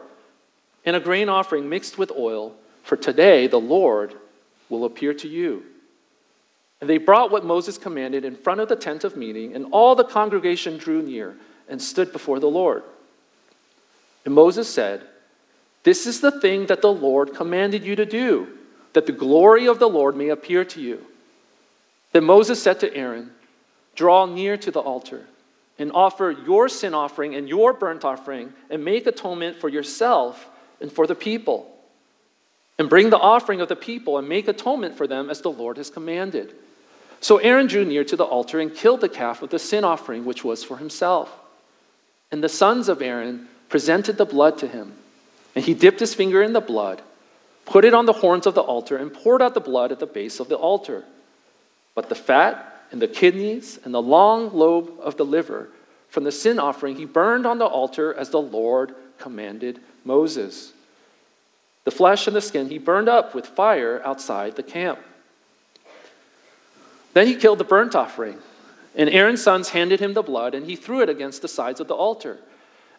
and 0.86 0.96
a 0.96 1.00
grain 1.00 1.30
offering 1.30 1.70
mixed 1.70 1.98
with 1.98 2.12
oil, 2.12 2.56
for 2.84 2.96
today 2.96 3.48
the 3.48 3.60
Lord 3.60 4.16
will 4.70 4.86
appear 4.86 5.14
to 5.14 5.28
you. 5.28 5.64
And 6.80 6.90
they 6.90 6.98
brought 6.98 7.32
what 7.32 7.46
Moses 7.46 7.78
commanded 7.78 8.26
in 8.26 8.36
front 8.36 8.60
of 8.60 8.70
the 8.70 8.76
tent 8.76 9.04
of 9.04 9.16
meeting, 9.16 9.54
and 9.54 9.68
all 9.72 9.96
the 9.96 10.04
congregation 10.04 10.78
drew 10.78 11.02
near 11.02 11.36
and 11.70 11.82
stood 11.82 12.12
before 12.12 12.40
the 12.40 12.50
Lord. 12.50 12.84
And 14.26 14.34
Moses 14.34 14.68
said, 14.68 15.04
This 15.84 16.08
is 16.08 16.22
the 16.22 16.40
thing 16.40 16.66
that 16.68 16.82
the 16.82 16.92
Lord 16.92 17.36
commanded 17.36 17.84
you 17.84 17.96
to 17.96 18.06
do, 18.06 18.48
that 18.94 19.06
the 19.06 19.12
glory 19.12 19.68
of 19.68 19.80
the 19.80 19.90
Lord 19.90 20.16
may 20.16 20.30
appear 20.30 20.66
to 20.66 20.82
you. 20.82 21.06
Then 22.14 22.26
Moses 22.26 22.62
said 22.62 22.80
to 22.80 22.94
Aaron, 22.96 23.32
Draw 23.96 24.28
near 24.28 24.58
to 24.58 24.72
the 24.72 24.80
altar 24.80 25.28
and 25.78 25.92
offer 25.94 26.36
your 26.46 26.70
sin 26.70 26.94
offering 26.94 27.36
and 27.36 27.50
your 27.50 27.74
burnt 27.74 28.06
offering, 28.06 28.54
and 28.70 28.86
make 28.86 29.08
atonement 29.08 29.60
for 29.60 29.68
yourself 29.68 30.48
and 30.82 30.92
for 30.92 31.08
the 31.08 31.16
people. 31.16 31.68
And 32.78 32.90
bring 32.90 33.10
the 33.10 33.20
offering 33.20 33.62
of 33.62 33.70
the 33.70 33.76
people 33.76 34.18
and 34.18 34.28
make 34.28 34.48
atonement 34.48 34.98
for 34.98 35.08
them 35.08 35.30
as 35.30 35.42
the 35.42 35.52
Lord 35.52 35.78
has 35.78 35.90
commanded. 35.90 36.54
So 37.20 37.38
Aaron 37.38 37.68
drew 37.68 37.86
near 37.86 38.04
to 38.06 38.16
the 38.16 38.24
altar 38.24 38.60
and 38.60 38.74
killed 38.74 39.02
the 39.02 39.10
calf 39.10 39.42
with 39.42 39.52
the 39.52 39.60
sin 39.60 39.84
offering, 39.84 40.26
which 40.26 40.44
was 40.44 40.64
for 40.64 40.78
himself. 40.78 41.32
And 42.32 42.44
the 42.44 42.50
sons 42.50 42.90
of 42.90 43.02
Aaron 43.02 43.48
presented 43.70 44.18
the 44.18 44.26
blood 44.26 44.58
to 44.60 44.68
him. 44.68 44.94
And 45.56 45.64
he 45.64 45.74
dipped 45.74 46.00
his 46.00 46.16
finger 46.16 46.42
in 46.42 46.54
the 46.54 46.62
blood, 46.62 47.02
put 47.66 47.86
it 47.86 47.94
on 47.94 48.06
the 48.06 48.14
horns 48.14 48.48
of 48.48 48.56
the 48.56 48.62
altar, 48.62 48.98
and 48.98 49.14
poured 49.14 49.42
out 49.42 49.54
the 49.54 49.60
blood 49.60 49.92
at 49.92 50.00
the 50.00 50.08
base 50.08 50.40
of 50.40 50.50
the 50.50 50.56
altar. 50.56 51.04
But 51.94 52.10
the 52.10 52.16
fat 52.16 52.86
and 52.92 53.02
the 53.02 53.08
kidneys 53.08 53.78
and 53.84 53.94
the 53.94 54.02
long 54.02 54.54
lobe 54.54 54.92
of 55.02 55.18
the 55.18 55.26
liver 55.26 55.70
from 56.10 56.24
the 56.24 56.32
sin 56.32 56.60
offering 56.60 56.96
he 56.96 57.06
burned 57.06 57.46
on 57.46 57.58
the 57.58 57.66
altar 57.66 58.14
as 58.14 58.30
the 58.30 58.42
Lord 58.42 58.96
commanded 59.18 59.80
Moses. 60.04 60.71
The 61.84 61.92
flesh 61.92 62.28
and 62.28 62.36
the 62.36 62.42
skin 62.42 62.70
he 62.70 62.78
burned 62.78 63.10
up 63.10 63.34
with 63.34 63.48
fire 63.48 64.02
outside 64.06 64.56
the 64.56 64.64
camp. 64.64 65.00
Then 67.14 67.28
he 67.28 67.36
killed 67.36 67.60
the 67.60 67.64
burnt 67.64 67.96
offering. 67.96 68.38
And 68.96 69.10
Aaron's 69.10 69.42
sons 69.42 69.70
handed 69.70 70.00
him 70.00 70.14
the 70.14 70.22
blood, 70.22 70.54
and 70.54 70.66
he 70.66 70.76
threw 70.76 71.02
it 71.02 71.10
against 71.10 71.42
the 71.42 71.48
sides 71.48 71.80
of 71.80 71.88
the 71.88 71.96
altar. 71.96 72.38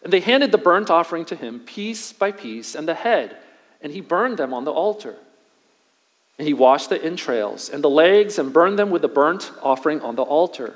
And 0.03 0.11
they 0.11 0.19
handed 0.19 0.51
the 0.51 0.57
burnt 0.57 0.89
offering 0.89 1.25
to 1.25 1.35
him 1.35 1.59
piece 1.59 2.11
by 2.11 2.31
piece, 2.31 2.75
and 2.75 2.87
the 2.87 2.95
head, 2.95 3.37
and 3.81 3.91
he 3.91 4.01
burned 4.01 4.37
them 4.37 4.53
on 4.53 4.65
the 4.65 4.71
altar. 4.71 5.15
And 6.39 6.47
he 6.47 6.53
washed 6.53 6.89
the 6.89 7.03
entrails 7.03 7.69
and 7.69 7.83
the 7.83 7.89
legs 7.89 8.39
and 8.39 8.51
burned 8.51 8.79
them 8.79 8.89
with 8.89 9.03
the 9.03 9.07
burnt 9.07 9.51
offering 9.61 10.01
on 10.01 10.15
the 10.15 10.23
altar. 10.23 10.73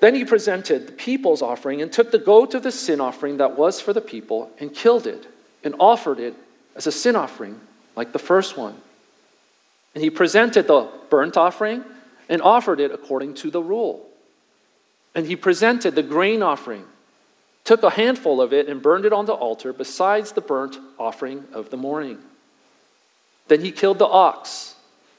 Then 0.00 0.14
he 0.14 0.24
presented 0.24 0.86
the 0.86 0.92
people's 0.92 1.42
offering 1.42 1.82
and 1.82 1.92
took 1.92 2.10
the 2.10 2.18
goat 2.18 2.54
of 2.54 2.62
the 2.62 2.72
sin 2.72 3.00
offering 3.00 3.36
that 3.38 3.58
was 3.58 3.80
for 3.80 3.92
the 3.92 4.00
people 4.00 4.50
and 4.58 4.74
killed 4.74 5.06
it 5.06 5.26
and 5.62 5.74
offered 5.78 6.18
it 6.18 6.34
as 6.76 6.86
a 6.86 6.92
sin 6.92 7.16
offering 7.16 7.60
like 7.96 8.12
the 8.12 8.18
first 8.18 8.56
one. 8.56 8.74
And 9.94 10.04
he 10.04 10.10
presented 10.10 10.66
the 10.66 10.88
burnt 11.08 11.36
offering 11.36 11.84
and 12.28 12.42
offered 12.42 12.80
it 12.80 12.92
according 12.92 13.34
to 13.34 13.50
the 13.50 13.62
rule. 13.62 14.06
And 15.14 15.26
he 15.26 15.36
presented 15.36 15.94
the 15.94 16.02
grain 16.02 16.42
offering, 16.42 16.84
took 17.64 17.82
a 17.82 17.90
handful 17.90 18.42
of 18.42 18.52
it, 18.52 18.68
and 18.68 18.82
burned 18.82 19.06
it 19.06 19.12
on 19.14 19.24
the 19.24 19.32
altar 19.32 19.72
besides 19.72 20.32
the 20.32 20.42
burnt 20.42 20.78
offering 20.98 21.44
of 21.52 21.70
the 21.70 21.78
morning. 21.78 22.18
Then 23.48 23.62
he 23.62 23.72
killed 23.72 23.98
the 23.98 24.06
ox 24.06 24.74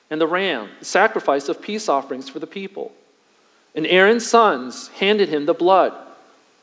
and 0.09 0.21
the 0.21 0.27
ram, 0.27 0.69
the 0.79 0.85
sacrifice 0.85 1.49
of 1.49 1.61
peace 1.61 1.89
offerings 1.89 2.29
for 2.29 2.39
the 2.39 2.47
people. 2.47 2.91
And 3.73 3.87
Aaron's 3.87 4.27
sons 4.27 4.89
handed 4.99 5.29
him 5.29 5.45
the 5.45 5.53
blood, 5.53 5.93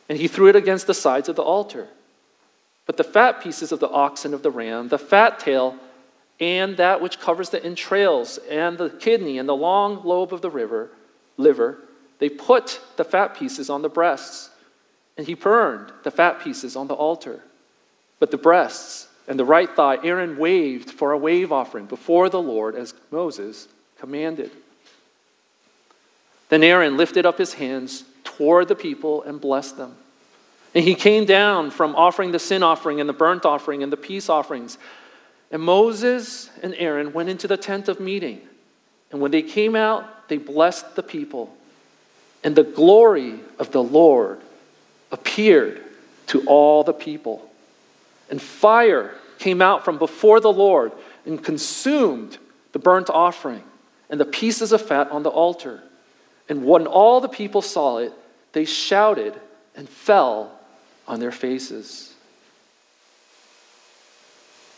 and 0.09 0.19
he 0.19 0.29
threw 0.29 0.49
it 0.49 0.57
against 0.57 0.87
the 0.87 0.95
sides 0.95 1.29
of 1.29 1.37
the 1.37 1.43
altar. 1.43 1.89
But 2.87 2.97
the 2.97 3.05
fat 3.05 3.41
pieces 3.41 3.73
of 3.73 3.81
the 3.81 3.89
ox 3.89 4.25
and 4.25 4.35
of 4.35 4.43
the 4.43 4.51
ram, 4.51 4.89
the 4.89 4.99
fat 4.99 5.39
tail, 5.39 5.77
and 6.41 6.77
that 6.77 7.01
which 7.01 7.21
covers 7.21 7.51
the 7.51 7.65
entrails 7.65 8.39
and 8.51 8.77
the 8.77 8.91
kidney 8.91 9.39
and 9.39 9.49
the 9.49 9.57
long 9.57 10.05
lobe 10.05 10.35
of 10.35 10.43
the 10.43 10.51
river, 10.51 10.91
liver, 11.37 11.79
they 12.19 12.29
put 12.29 12.81
the 12.97 13.05
fat 13.05 13.37
pieces 13.37 13.71
on 13.71 13.83
the 13.83 13.89
breasts, 13.89 14.51
and 15.17 15.27
he 15.27 15.35
burned 15.35 15.93
the 16.03 16.11
fat 16.11 16.41
pieces 16.41 16.77
on 16.77 16.89
the 16.89 16.95
altar. 16.95 17.41
But 18.19 18.31
the 18.31 18.39
breasts 18.39 19.09
and 19.27 19.39
the 19.39 19.45
right 19.45 19.71
thigh 19.75 19.99
Aaron 20.05 20.37
waved 20.37 20.91
for 20.91 21.13
a 21.13 21.19
wave 21.19 21.53
offering 21.53 21.87
before 21.87 22.29
the 22.29 22.43
Lord 22.43 22.75
as 22.75 22.95
Moses 23.11 23.69
commanded. 23.99 24.51
Then 26.51 26.63
Aaron 26.63 26.97
lifted 26.97 27.25
up 27.25 27.39
his 27.39 27.55
hands 27.55 28.05
toward 28.23 28.69
the 28.69 28.75
people 28.75 29.23
and 29.23 29.41
blessed 29.41 29.77
them. 29.77 29.97
And 30.75 30.85
he 30.85 30.95
came 30.95 31.25
down 31.25 31.71
from 31.71 31.95
offering 31.95 32.33
the 32.33 32.39
sin 32.39 32.63
offering 32.63 33.01
and 33.01 33.09
the 33.09 33.15
burnt 33.15 33.45
offering 33.45 33.83
and 33.83 33.93
the 33.93 33.97
peace 33.97 34.29
offerings 34.29 34.77
and 35.55 35.63
Moses 35.63 36.51
and 36.65 36.75
Aaron 36.75 37.13
went 37.13 37.29
into 37.29 37.47
the 37.47 37.57
tent 37.57 37.89
of 37.89 38.01
meeting. 38.01 38.41
And 39.13 39.21
when 39.21 39.31
they 39.31 39.43
came 39.43 39.77
out, 39.77 40.29
they 40.29 40.37
blessed 40.37 40.97
the 40.97 41.03
people. 41.03 41.57
And 42.43 42.57
the 42.57 42.65
glory 42.65 43.39
of 43.61 43.71
the 43.71 43.83
Lord 43.83 44.41
appeared 45.13 45.81
to 46.27 46.45
all 46.47 46.83
the 46.83 46.93
people. 46.93 47.49
And 48.29 48.43
fire 48.43 49.15
came 49.39 49.63
out 49.63 49.85
from 49.85 49.97
before 49.97 50.41
the 50.41 50.53
Lord 50.53 50.91
and 51.25 51.43
consumed 51.43 52.37
the 52.73 52.81
burnt 52.81 53.09
offering 53.09 53.63
and 54.11 54.19
the 54.19 54.25
pieces 54.25 54.73
of 54.73 54.83
fat 54.83 55.13
on 55.13 55.23
the 55.23 55.31
altar. 55.31 55.85
And 56.49 56.65
when 56.65 56.89
all 56.89 57.21
the 57.21 57.29
people 57.29 57.63
saw 57.63 57.99
it, 57.99 58.13
they 58.53 58.65
shouted 58.65 59.41
and 59.77 59.89
fell 59.89 60.59
on 61.07 61.21
their 61.21 61.33
faces 61.33 62.15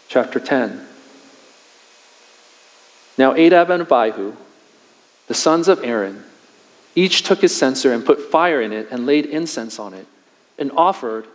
chapter 0.09 0.41
10. 0.41 0.87
Now, 3.19 3.33
Nadab 3.33 3.71
and 3.71 3.83
Abihu 3.83 4.37
the 5.27 5.35
sons 5.35 5.69
of 5.69 5.83
Aaron 5.83 6.25
each 6.95 7.23
took 7.23 7.41
his 7.41 7.55
censer 7.55 7.93
and 7.93 8.07
put 8.07 8.31
fire 8.31 8.61
in 8.61 8.73
it 8.73 8.89
and 8.91 9.07
laid 9.07 9.27
incense 9.27 9.79
on 9.79 9.93
it 9.93 10.07
and 10.59 10.71
offered 10.73 11.27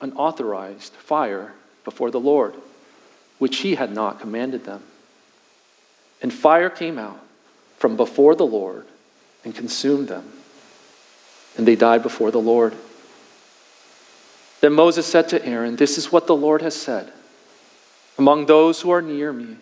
an 0.00 0.12
authorized 0.12 0.92
fire 0.92 1.54
before 1.84 2.10
the 2.10 2.20
Lord, 2.20 2.54
which 3.38 3.58
he 3.58 3.74
had 3.74 3.92
not 3.92 4.20
commanded 4.20 4.64
them. 4.64 4.82
And 6.22 6.32
fire 6.32 6.70
came 6.70 6.98
out 6.98 7.18
from 7.78 7.96
before 7.96 8.34
the 8.34 8.46
Lord 8.46 8.86
and 9.44 9.54
consumed 9.54 10.08
them, 10.08 10.30
and 11.56 11.66
they 11.66 11.76
died 11.76 12.02
before 12.02 12.30
the 12.30 12.40
Lord. 12.40 12.74
Then 14.60 14.72
Moses 14.72 15.06
said 15.06 15.28
to 15.28 15.44
Aaron, 15.44 15.76
This 15.76 15.98
is 15.98 16.10
what 16.10 16.26
the 16.26 16.36
Lord 16.36 16.62
has 16.62 16.74
said 16.74 17.12
Among 18.18 18.46
those 18.46 18.80
who 18.80 18.90
are 18.90 19.02
near 19.02 19.32
me, 19.32 19.56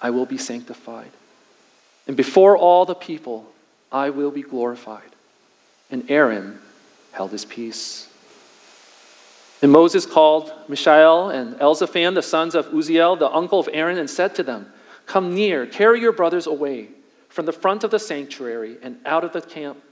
I 0.00 0.10
will 0.10 0.26
be 0.26 0.38
sanctified. 0.38 1.10
And 2.06 2.16
before 2.16 2.56
all 2.56 2.84
the 2.84 2.94
people, 2.94 3.50
I 3.92 4.10
will 4.10 4.30
be 4.30 4.42
glorified. 4.42 5.10
And 5.90 6.10
Aaron 6.10 6.58
held 7.12 7.32
his 7.32 7.44
peace. 7.44 8.08
And 9.62 9.72
Moses 9.72 10.06
called 10.06 10.52
Mishael 10.68 11.30
and 11.30 11.54
Elzaphan, 11.56 12.14
the 12.14 12.22
sons 12.22 12.54
of 12.54 12.66
Uzziel, 12.72 13.18
the 13.18 13.30
uncle 13.30 13.60
of 13.60 13.68
Aaron, 13.72 13.98
and 13.98 14.08
said 14.08 14.34
to 14.36 14.42
them, 14.42 14.72
Come 15.06 15.34
near, 15.34 15.66
carry 15.66 16.00
your 16.00 16.12
brothers 16.12 16.46
away 16.46 16.88
from 17.28 17.46
the 17.46 17.52
front 17.52 17.84
of 17.84 17.90
the 17.90 17.98
sanctuary 17.98 18.76
and 18.82 18.98
out 19.04 19.24
of 19.24 19.32
the 19.32 19.42
camp. 19.42 19.82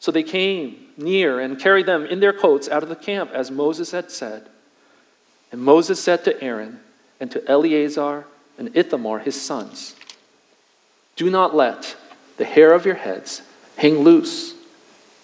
So 0.00 0.10
they 0.10 0.22
came 0.22 0.86
near 0.96 1.38
and 1.38 1.60
carried 1.60 1.86
them 1.86 2.06
in 2.06 2.20
their 2.20 2.32
coats 2.32 2.68
out 2.68 2.82
of 2.82 2.88
the 2.88 2.96
camp, 2.96 3.30
as 3.32 3.50
Moses 3.50 3.90
had 3.92 4.10
said. 4.10 4.48
And 5.52 5.60
Moses 5.60 6.02
said 6.02 6.24
to 6.24 6.42
Aaron 6.42 6.80
and 7.20 7.30
to 7.30 7.46
Eleazar 7.48 8.24
and 8.58 8.74
Ithamar, 8.74 9.18
his 9.18 9.40
sons, 9.40 9.94
Do 11.16 11.30
not 11.30 11.54
let 11.54 11.96
the 12.38 12.46
hair 12.46 12.72
of 12.72 12.86
your 12.86 12.94
heads 12.94 13.42
hang 13.76 13.98
loose, 13.98 14.54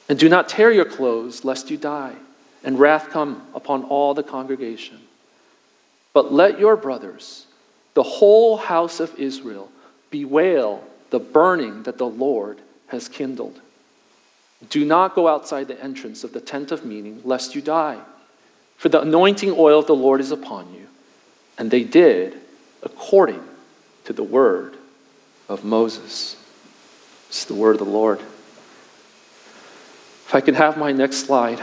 and 0.08 0.18
do 0.18 0.28
not 0.28 0.48
tear 0.48 0.70
your 0.70 0.84
clothes, 0.84 1.44
lest 1.44 1.70
you 1.70 1.78
die, 1.78 2.14
and 2.62 2.78
wrath 2.78 3.08
come 3.10 3.46
upon 3.54 3.84
all 3.84 4.12
the 4.12 4.22
congregation. 4.22 5.00
But 6.12 6.32
let 6.32 6.58
your 6.58 6.76
brothers, 6.76 7.46
the 7.94 8.02
whole 8.02 8.58
house 8.58 9.00
of 9.00 9.18
Israel, 9.18 9.70
bewail 10.10 10.84
the 11.10 11.18
burning 11.18 11.84
that 11.84 11.98
the 11.98 12.06
Lord 12.06 12.60
has 12.88 13.08
kindled. 13.08 13.60
Do 14.68 14.84
not 14.84 15.14
go 15.14 15.28
outside 15.28 15.68
the 15.68 15.82
entrance 15.82 16.24
of 16.24 16.32
the 16.32 16.40
tent 16.40 16.72
of 16.72 16.84
meeting, 16.84 17.20
lest 17.24 17.54
you 17.54 17.60
die. 17.60 18.00
For 18.76 18.88
the 18.88 19.00
anointing 19.00 19.54
oil 19.56 19.78
of 19.78 19.86
the 19.86 19.94
Lord 19.94 20.20
is 20.20 20.30
upon 20.30 20.72
you. 20.72 20.86
And 21.58 21.70
they 21.70 21.84
did 21.84 22.40
according 22.82 23.42
to 24.04 24.12
the 24.12 24.22
word 24.22 24.76
of 25.48 25.64
Moses. 25.64 26.36
It's 27.28 27.44
the 27.44 27.54
word 27.54 27.72
of 27.72 27.78
the 27.78 27.92
Lord. 27.92 28.20
If 28.20 30.34
I 30.34 30.40
could 30.40 30.54
have 30.54 30.76
my 30.76 30.92
next 30.92 31.18
slide. 31.18 31.60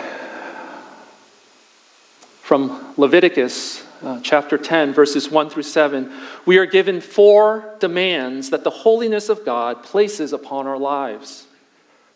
From 2.42 2.94
Leviticus 2.98 3.86
uh, 4.04 4.20
chapter 4.22 4.58
10, 4.58 4.94
verses 4.94 5.32
1 5.32 5.50
through 5.50 5.64
7, 5.64 6.12
we 6.46 6.58
are 6.58 6.66
given 6.66 7.02
four 7.02 7.76
demands 7.80 8.50
that 8.50 8.64
the 8.64 8.70
holiness 8.70 9.30
of 9.30 9.46
God 9.46 9.84
places 9.84 10.34
upon 10.34 10.68
our 10.68 10.78
lives. 10.78 11.48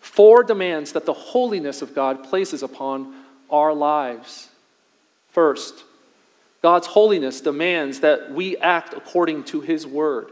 Four 0.08 0.44
demands 0.44 0.94
that 0.94 1.06
the 1.06 1.14
holiness 1.14 1.82
of 1.82 1.94
God 1.94 2.24
places 2.24 2.64
upon 2.64 3.14
our 3.50 3.74
lives. 3.74 4.50
First, 5.30 5.84
God's 6.64 6.88
holiness 6.88 7.42
demands 7.42 8.00
that 8.00 8.32
we 8.32 8.58
act 8.58 8.94
according 8.94 9.44
to 9.46 9.62
His 9.62 9.86
word. 9.86 10.30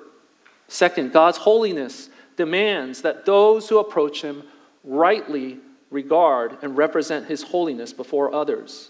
Second, 0.67 1.11
God's 1.11 1.37
holiness 1.37 2.09
demands 2.35 3.03
that 3.03 3.25
those 3.25 3.69
who 3.69 3.77
approach 3.77 4.21
him 4.21 4.43
rightly 4.83 5.59
regard 5.91 6.57
and 6.61 6.75
represent 6.75 7.27
his 7.27 7.43
holiness 7.43 7.93
before 7.93 8.33
others. 8.33 8.89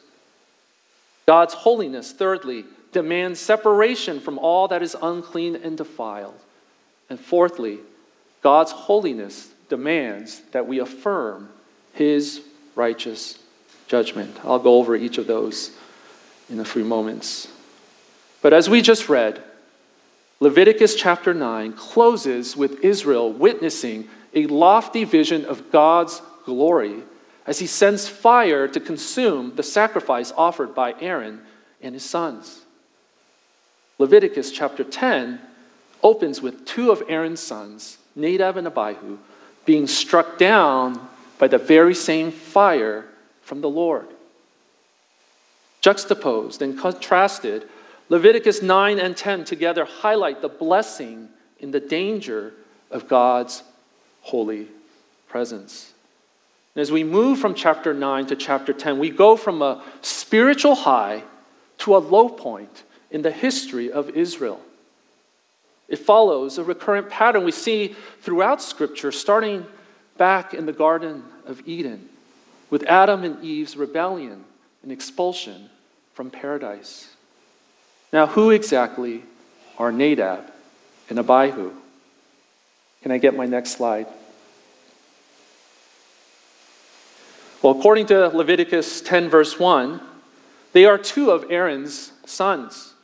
God's 1.25 1.53
holiness, 1.53 2.11
thirdly, 2.11 2.63
demands 2.91 3.39
separation 3.39 4.19
from 4.19 4.39
all 4.39 4.69
that 4.69 4.81
is 4.81 4.95
unclean 5.01 5.57
and 5.57 5.77
defiled. 5.77 6.39
And 7.09 7.19
fourthly, 7.19 7.79
God's 8.41 8.71
holiness 8.71 9.49
demands 9.69 10.41
that 10.51 10.67
we 10.67 10.79
affirm 10.79 11.49
his 11.93 12.41
righteous 12.75 13.39
judgment. 13.87 14.37
I'll 14.43 14.59
go 14.59 14.75
over 14.75 14.95
each 14.95 15.17
of 15.17 15.27
those 15.27 15.71
in 16.49 16.59
a 16.59 16.65
few 16.65 16.83
moments. 16.83 17.47
But 18.41 18.53
as 18.53 18.69
we 18.69 18.81
just 18.81 19.09
read, 19.09 19.41
Leviticus 20.39 20.95
chapter 20.95 21.33
9 21.33 21.73
closes 21.73 22.55
with 22.55 22.83
Israel 22.83 23.31
witnessing 23.31 24.07
a 24.33 24.47
lofty 24.47 25.03
vision 25.03 25.45
of 25.45 25.71
God's 25.71 26.21
glory 26.43 27.03
as 27.47 27.59
he 27.59 27.67
sends 27.67 28.07
fire 28.07 28.67
to 28.67 28.79
consume 28.79 29.55
the 29.55 29.63
sacrifice 29.63 30.33
offered 30.35 30.75
by 30.75 30.93
Aaron 30.99 31.41
and 31.81 31.93
his 31.93 32.03
sons. 32.03 32.61
Leviticus 33.97 34.51
chapter 34.51 34.83
10 34.83 35.39
opens 36.03 36.41
with 36.41 36.65
two 36.65 36.91
of 36.91 37.01
Aaron's 37.07 37.39
sons, 37.39 37.97
Nadab 38.15 38.57
and 38.57 38.67
Abihu, 38.67 39.17
being 39.65 39.87
struck 39.87 40.37
down 40.37 41.07
by 41.37 41.47
the 41.47 41.57
very 41.57 41.95
same 41.95 42.31
fire 42.31 43.05
from 43.41 43.61
the 43.61 43.69
Lord. 43.69 44.07
Juxtaposed 45.81 46.61
and 46.61 46.79
contrasted 46.79 47.67
Leviticus 48.09 48.61
9 48.61 48.99
and 48.99 49.17
10 49.17 49.45
together 49.45 49.85
highlight 49.85 50.41
the 50.41 50.49
blessing 50.49 51.29
in 51.59 51.71
the 51.71 51.79
danger 51.79 52.53
of 52.91 53.07
God's 53.07 53.63
holy 54.21 54.67
presence. 55.27 55.91
And 56.75 56.81
as 56.81 56.91
we 56.91 57.03
move 57.03 57.39
from 57.39 57.55
chapter 57.55 57.93
9 57.93 58.27
to 58.27 58.35
chapter 58.35 58.73
10, 58.73 58.99
we 58.99 59.09
go 59.09 59.35
from 59.35 59.61
a 59.61 59.83
spiritual 60.01 60.75
high 60.75 61.23
to 61.79 61.95
a 61.95 61.99
low 61.99 62.29
point 62.29 62.83
in 63.09 63.21
the 63.21 63.31
history 63.31 63.91
of 63.91 64.09
Israel. 64.11 64.61
It 65.87 65.99
follows 65.99 66.57
a 66.57 66.63
recurrent 66.63 67.09
pattern 67.09 67.43
we 67.43 67.51
see 67.51 67.95
throughout 68.21 68.61
Scripture, 68.61 69.11
starting 69.11 69.65
back 70.17 70.53
in 70.53 70.65
the 70.65 70.73
Garden 70.73 71.23
of 71.45 71.61
Eden 71.67 72.09
with 72.69 72.83
Adam 72.83 73.23
and 73.23 73.43
Eve's 73.43 73.77
rebellion 73.77 74.43
and 74.81 74.91
expulsion 74.91 75.69
from 76.13 76.31
paradise. 76.31 77.13
Now, 78.11 78.25
who 78.25 78.51
exactly 78.51 79.23
are 79.77 79.91
Nadab 79.91 80.51
and 81.09 81.19
Abihu? 81.19 81.71
Can 83.03 83.11
I 83.11 83.19
get 83.19 83.35
my 83.35 83.45
next 83.45 83.71
slide? 83.71 84.07
Well, 87.61 87.77
according 87.77 88.07
to 88.07 88.29
Leviticus 88.29 89.01
10, 89.01 89.29
verse 89.29 89.59
1, 89.59 90.01
they 90.73 90.85
are 90.85 90.97
two 90.97 91.31
of 91.31 91.45
Aaron's 91.51 92.11
sons, 92.25 92.94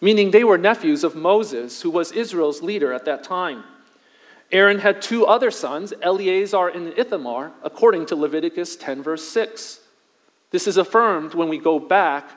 meaning 0.00 0.30
they 0.30 0.44
were 0.44 0.58
nephews 0.58 1.04
of 1.04 1.14
Moses, 1.14 1.82
who 1.82 1.90
was 1.90 2.12
Israel's 2.12 2.62
leader 2.62 2.92
at 2.92 3.04
that 3.04 3.24
time. 3.24 3.64
Aaron 4.52 4.78
had 4.78 5.02
two 5.02 5.26
other 5.26 5.50
sons, 5.50 5.92
Eleazar 6.02 6.68
and 6.68 6.96
Ithamar, 6.98 7.52
according 7.62 8.06
to 8.06 8.16
Leviticus 8.16 8.76
10, 8.76 9.02
verse 9.02 9.26
6. 9.28 9.80
This 10.50 10.66
is 10.66 10.76
affirmed 10.76 11.34
when 11.34 11.48
we 11.48 11.58
go 11.58 11.78
back 11.80 12.30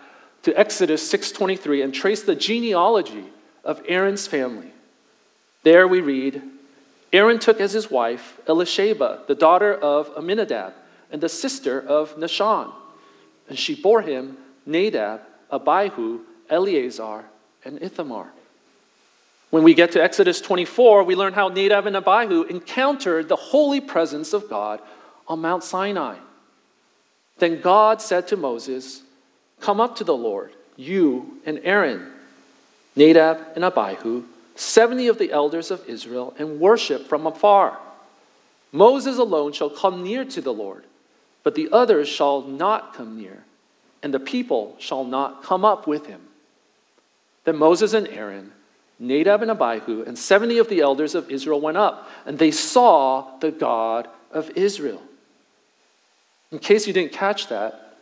to 0.43 0.58
Exodus 0.58 1.08
6:23 1.12 1.84
and 1.84 1.93
trace 1.93 2.24
the 2.24 2.36
genealogy 2.36 3.26
of 3.63 3.82
Aaron's 3.88 4.28
family. 4.28 4.72
There 5.63 5.88
we 5.88 6.00
read, 6.00 6.41
Aaron 7.13 7.39
took 7.39 7.60
as 7.62 7.74
his 7.74 7.91
wife 7.91 8.39
Elisheba, 8.48 9.28
the 9.28 9.36
daughter 9.36 9.74
of 9.74 10.12
Amminadab, 10.17 10.74
and 11.12 11.22
the 11.22 11.30
sister 11.30 11.80
of 11.80 12.15
Nahshon, 12.17 12.72
and 13.48 13.58
she 13.58 13.76
bore 13.76 14.02
him 14.02 14.38
Nadab, 14.65 15.22
Abihu, 15.52 16.22
Eleazar, 16.50 17.26
and 17.68 17.82
Ithamar. 17.82 18.28
When 19.50 19.64
we 19.64 19.74
get 19.74 19.92
to 19.92 20.04
Exodus 20.04 20.42
24, 20.42 21.04
we 21.04 21.16
learn 21.16 21.34
how 21.34 21.50
Nadab 21.50 21.86
and 21.86 21.96
Abihu 21.96 22.44
encountered 22.44 23.30
the 23.30 23.36
holy 23.36 23.80
presence 23.80 24.34
of 24.34 24.50
God 24.50 24.82
on 25.28 25.40
Mount 25.40 25.64
Sinai. 25.64 26.18
Then 27.38 27.62
God 27.62 28.02
said 28.02 28.28
to 28.30 28.38
Moses, 28.38 29.04
Come 29.62 29.80
up 29.80 29.98
to 29.98 30.04
the 30.04 30.18
Lord, 30.18 30.52
you 30.76 31.40
and 31.46 31.60
Aaron, 31.64 32.12
Nadab 32.96 33.40
and 33.56 33.64
Abihu, 33.64 34.24
70 34.56 35.08
of 35.08 35.18
the 35.18 35.32
elders 35.32 35.72
of 35.72 35.88
Israel, 35.88 36.34
and 36.38 36.60
worship 36.60 37.08
from 37.08 37.26
afar. 37.26 37.78
Moses 38.72 39.18
alone 39.18 39.54
shall 39.54 39.70
come 39.70 40.04
near 40.04 40.26
to 40.26 40.42
the 40.42 40.54
Lord, 40.54 40.84
but 41.44 41.56
the 41.56 41.70
others 41.72 42.10
shall 42.10 42.42
not 42.42 42.94
come 42.94 43.18
near, 43.18 43.44
and 44.04 44.14
the 44.14 44.20
people 44.20 44.76
shall 44.80 45.04
not 45.04 45.44
come 45.44 45.64
up 45.64 45.88
with 45.88 46.08
him. 46.08 46.27
Then 47.48 47.56
Moses 47.56 47.94
and 47.94 48.10
Aaron, 48.10 48.52
Nadab 49.00 49.42
and 49.42 49.50
Abihu, 49.50 50.04
and 50.04 50.18
70 50.18 50.58
of 50.58 50.68
the 50.68 50.82
elders 50.82 51.16
of 51.16 51.32
Israel 51.32 51.62
went 51.62 51.78
up, 51.78 52.10
and 52.26 52.38
they 52.38 52.52
saw 52.52 53.38
the 53.40 53.52
God 53.52 54.10
of 54.34 54.50
Israel. 54.58 55.02
In 56.52 56.60
case 56.60 56.88
you 56.88 56.92
didn't 56.92 57.14
catch 57.14 57.48
that, 57.48 57.96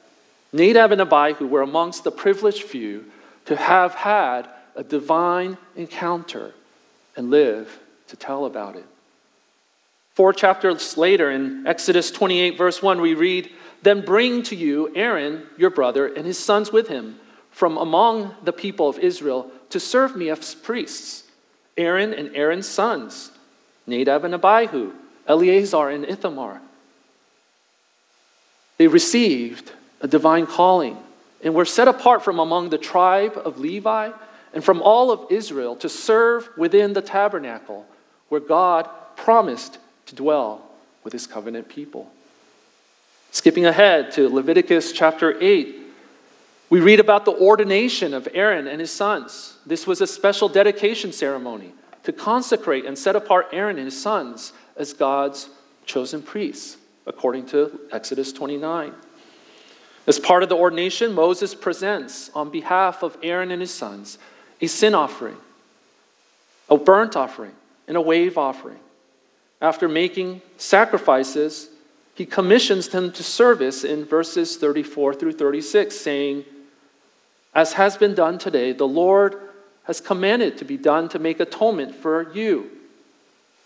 Nadab 0.51 0.93
and 0.93 1.01
Abihu 1.01 1.45
were 1.45 1.61
amongst 1.61 2.03
the 2.03 2.11
privileged 2.11 2.63
few 2.63 3.05
to 3.45 3.55
have 3.55 3.93
had 3.93 4.49
a 4.75 4.83
divine 4.83 5.59
encounter 5.75 6.55
and 7.15 7.29
live 7.29 7.79
to 8.07 8.15
tell 8.15 8.45
about 8.45 8.75
it. 8.75 8.85
Four 10.15 10.33
chapters 10.33 10.97
later, 10.97 11.29
in 11.29 11.67
Exodus 11.67 12.09
28, 12.09 12.57
verse 12.57 12.81
1, 12.81 12.99
we 12.99 13.13
read, 13.13 13.51
Then 13.83 14.03
bring 14.03 14.41
to 14.41 14.55
you 14.55 14.91
Aaron, 14.95 15.43
your 15.55 15.69
brother, 15.69 16.07
and 16.07 16.25
his 16.25 16.39
sons 16.39 16.71
with 16.71 16.87
him 16.87 17.19
from 17.55 17.77
among 17.77 18.35
the 18.43 18.51
people 18.51 18.89
of 18.89 18.99
Israel 18.99 19.49
to 19.69 19.79
serve 19.79 20.13
me 20.13 20.29
as 20.29 20.53
priests. 20.53 21.23
Aaron 21.77 22.13
and 22.13 22.35
Aaron's 22.35 22.67
sons, 22.67 23.31
Nadab 23.87 24.25
and 24.25 24.33
Abihu, 24.33 24.91
Eleazar 25.25 25.89
and 25.89 26.03
Ithamar. 26.03 26.59
They 28.77 28.87
received 28.87 29.71
a 30.01 30.07
divine 30.07 30.47
calling 30.47 30.97
and 31.41 31.53
were 31.53 31.63
set 31.63 31.87
apart 31.87 32.25
from 32.25 32.39
among 32.39 32.71
the 32.71 32.77
tribe 32.77 33.37
of 33.45 33.57
Levi 33.57 34.11
and 34.53 34.61
from 34.61 34.81
all 34.81 35.09
of 35.09 35.31
Israel 35.31 35.77
to 35.77 35.87
serve 35.87 36.49
within 36.57 36.91
the 36.91 37.01
tabernacle 37.01 37.85
where 38.27 38.41
God 38.41 38.89
promised 39.15 39.77
to 40.07 40.15
dwell 40.15 40.61
with 41.05 41.13
his 41.13 41.25
covenant 41.25 41.69
people. 41.69 42.11
Skipping 43.31 43.65
ahead 43.65 44.11
to 44.11 44.27
Leviticus 44.27 44.91
chapter 44.91 45.41
8, 45.41 45.84
we 46.69 46.79
read 46.79 46.99
about 46.99 47.25
the 47.25 47.33
ordination 47.33 48.13
of 48.13 48.27
Aaron 48.33 48.67
and 48.67 48.79
his 48.79 48.91
sons. 48.91 49.57
This 49.65 49.85
was 49.85 50.01
a 50.01 50.07
special 50.07 50.49
dedication 50.49 51.11
ceremony 51.11 51.73
to 52.03 52.11
consecrate 52.11 52.85
and 52.85 52.97
set 52.97 53.15
apart 53.15 53.47
Aaron 53.51 53.77
and 53.77 53.85
his 53.85 54.01
sons 54.01 54.53
as 54.75 54.93
God's 54.93 55.49
chosen 55.85 56.21
priests, 56.21 56.77
according 57.05 57.45
to 57.47 57.79
Exodus 57.91 58.31
29. 58.33 58.93
As 60.07 60.19
part 60.19 60.43
of 60.43 60.49
the 60.49 60.55
ordination, 60.55 61.13
Moses 61.13 61.55
presents 61.55 62.29
on 62.35 62.49
behalf 62.49 63.03
of 63.03 63.17
Aaron 63.23 63.51
and 63.51 63.61
his 63.61 63.73
sons 63.73 64.17
a 64.61 64.67
sin 64.67 64.93
offering, 64.95 65.37
a 66.69 66.77
burnt 66.77 67.15
offering, 67.15 67.51
and 67.87 67.97
a 67.97 68.01
wave 68.01 68.37
offering. 68.37 68.79
After 69.61 69.87
making 69.87 70.41
sacrifices, 70.57 71.69
he 72.15 72.25
commissions 72.25 72.89
them 72.89 73.11
to 73.11 73.23
service 73.23 73.83
in 73.83 74.05
verses 74.05 74.57
34 74.57 75.15
through 75.15 75.33
36, 75.33 75.95
saying, 75.95 76.45
As 77.55 77.73
has 77.73 77.95
been 77.95 78.13
done 78.13 78.37
today, 78.37 78.73
the 78.73 78.87
Lord 78.87 79.39
has 79.85 80.01
commanded 80.01 80.57
to 80.57 80.65
be 80.65 80.77
done 80.77 81.07
to 81.09 81.19
make 81.19 81.39
atonement 81.39 81.95
for 81.95 82.33
you. 82.33 82.69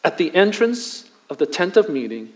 At 0.03 0.17
the 0.19 0.33
entrance 0.35 1.09
of 1.29 1.39
the 1.39 1.47
tent 1.47 1.75
of 1.75 1.89
meeting, 1.89 2.31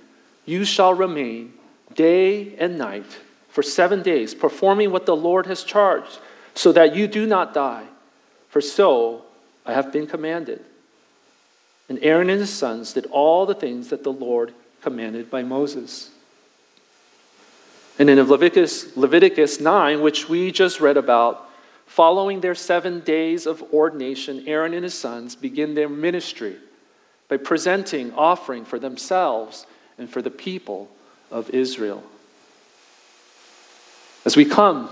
you 0.45 0.65
shall 0.65 0.95
remain 0.95 1.53
day 1.93 2.55
and 2.57 2.77
night 2.77 3.19
for 3.49 3.61
seven 3.61 4.01
days, 4.01 4.33
performing 4.33 4.91
what 4.91 5.05
the 5.05 5.15
Lord 5.15 5.45
has 5.45 5.63
charged, 5.63 6.17
so 6.55 6.71
that 6.71 6.95
you 6.95 7.07
do 7.07 7.27
not 7.27 7.53
die. 7.53 7.85
For 8.49 8.61
so 8.61 9.23
I 9.63 9.73
have 9.73 9.93
been 9.93 10.07
commanded. 10.07 10.63
And 11.87 11.99
Aaron 12.01 12.31
and 12.31 12.39
his 12.39 12.51
sons 12.51 12.93
did 12.93 13.05
all 13.07 13.45
the 13.45 13.53
things 13.53 13.89
that 13.89 14.03
the 14.03 14.11
Lord 14.11 14.53
commanded 14.81 15.29
by 15.29 15.43
Moses. 15.43 16.09
And 17.99 18.09
in 18.09 18.21
Leviticus, 18.21 18.97
Leviticus 18.97 19.59
9, 19.59 20.01
which 20.01 20.27
we 20.27 20.51
just 20.51 20.79
read 20.79 20.97
about, 20.97 21.49
following 21.85 22.41
their 22.41 22.55
seven 22.55 23.01
days 23.01 23.45
of 23.45 23.61
ordination, 23.73 24.47
Aaron 24.47 24.73
and 24.73 24.83
his 24.83 24.95
sons 24.95 25.35
begin 25.35 25.75
their 25.75 25.89
ministry 25.89 26.57
by 27.27 27.37
presenting 27.37 28.13
offering 28.13 28.65
for 28.65 28.79
themselves 28.79 29.65
and 29.97 30.09
for 30.09 30.21
the 30.21 30.31
people 30.31 30.89
of 31.29 31.49
Israel. 31.51 32.03
As 34.25 34.35
we 34.35 34.45
come 34.45 34.89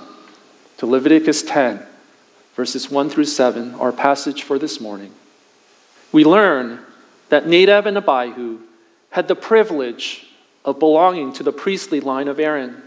to 0.77 0.85
Leviticus 0.85 1.41
10, 1.43 1.85
verses 2.55 2.91
1 2.91 3.09
through 3.09 3.25
7, 3.25 3.75
our 3.75 3.91
passage 3.91 4.43
for 4.43 4.59
this 4.59 4.79
morning, 4.79 5.13
we 6.11 6.25
learn 6.25 6.79
that 7.29 7.47
Nadab 7.47 7.87
and 7.87 7.97
Abihu 7.97 8.59
had 9.09 9.27
the 9.27 9.35
privilege 9.35 10.27
of 10.65 10.79
belonging 10.79 11.33
to 11.33 11.43
the 11.43 11.51
priestly 11.51 11.99
line 11.99 12.27
of 12.27 12.39
Aaron. 12.39 12.81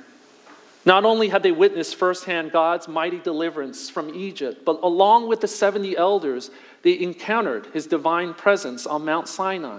Not 0.87 1.05
only 1.05 1.29
had 1.29 1.43
they 1.43 1.53
witnessed 1.53 1.97
firsthand 1.97 2.53
God's 2.53 2.89
mighty 2.89 3.19
deliverance 3.19 3.89
from 3.89 4.15
Egypt, 4.15 4.65
but 4.65 4.81
along 4.83 5.29
with 5.29 5.41
the 5.41 5.49
70 5.49 5.97
elders, 5.97 6.51
they 6.83 6.99
encountered 7.01 7.67
his 7.73 7.87
divine 7.87 8.35
presence 8.35 8.87
on 8.87 9.05
Mount 9.05 9.29
Sinai 9.29 9.79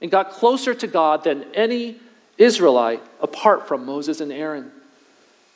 and 0.00 0.10
got 0.10 0.30
closer 0.30 0.74
to 0.74 0.86
God 0.86 1.24
than 1.24 1.44
any 1.54 1.98
Israelite 2.38 3.02
apart 3.20 3.68
from 3.68 3.84
Moses 3.84 4.20
and 4.20 4.32
Aaron. 4.32 4.70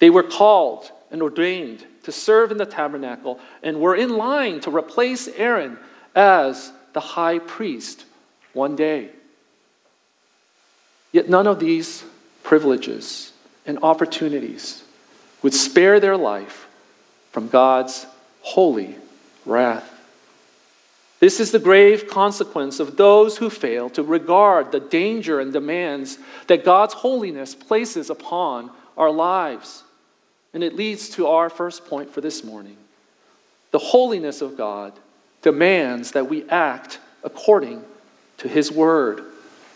They 0.01 0.11
were 0.11 0.23
called 0.23 0.91
and 1.11 1.23
ordained 1.23 1.85
to 2.03 2.13
serve 2.13 2.51
in 2.51 2.59
the 2.59 2.67
tabernacle 2.67 3.41
and 3.63 3.81
were 3.81 3.97
in 3.97 4.11
line 4.11 4.61
to 4.61 4.75
replace 4.75 5.29
Aaron 5.29 5.79
as 6.15 6.73
the 6.93 7.01
high 7.01 7.39
priest 7.39 8.05
one 8.53 8.77
day. 8.77 9.11
Yet 11.13 11.29
none 11.29 11.47
of 11.47 11.59
these 11.59 12.05
privileges 12.43 13.33
and 13.67 13.79
opportunities 13.83 14.85
would 15.43 15.55
spare 15.55 16.01
their 16.01 16.17
life 16.17 16.67
from 17.33 17.49
God's 17.49 18.07
holy 18.43 18.97
wrath. 19.47 19.87
This 21.21 21.39
is 21.39 21.51
the 21.53 21.59
grave 21.59 22.09
consequence 22.09 22.81
of 22.81 22.97
those 22.97 23.37
who 23.37 23.51
fail 23.51 23.91
to 23.91 24.03
regard 24.03 24.73
the 24.73 24.81
danger 24.81 25.39
and 25.39 25.53
demands 25.53 26.19
that 26.47 26.65
God's 26.65 26.95
holiness 26.95 27.55
places 27.55 28.09
upon 28.09 28.71
our 28.97 29.11
lives. 29.11 29.85
And 30.55 30.65
it 30.65 30.75
leads 30.75 31.11
to 31.11 31.27
our 31.27 31.51
first 31.51 31.85
point 31.87 32.11
for 32.11 32.23
this 32.23 32.43
morning. 32.43 32.77
The 33.71 33.79
holiness 33.79 34.41
of 34.41 34.57
God 34.57 34.95
demands 35.43 36.13
that 36.13 36.29
we 36.29 36.49
act 36.49 36.99
according 37.23 37.85
to 38.39 38.49
His 38.49 38.73
Word. 38.73 39.23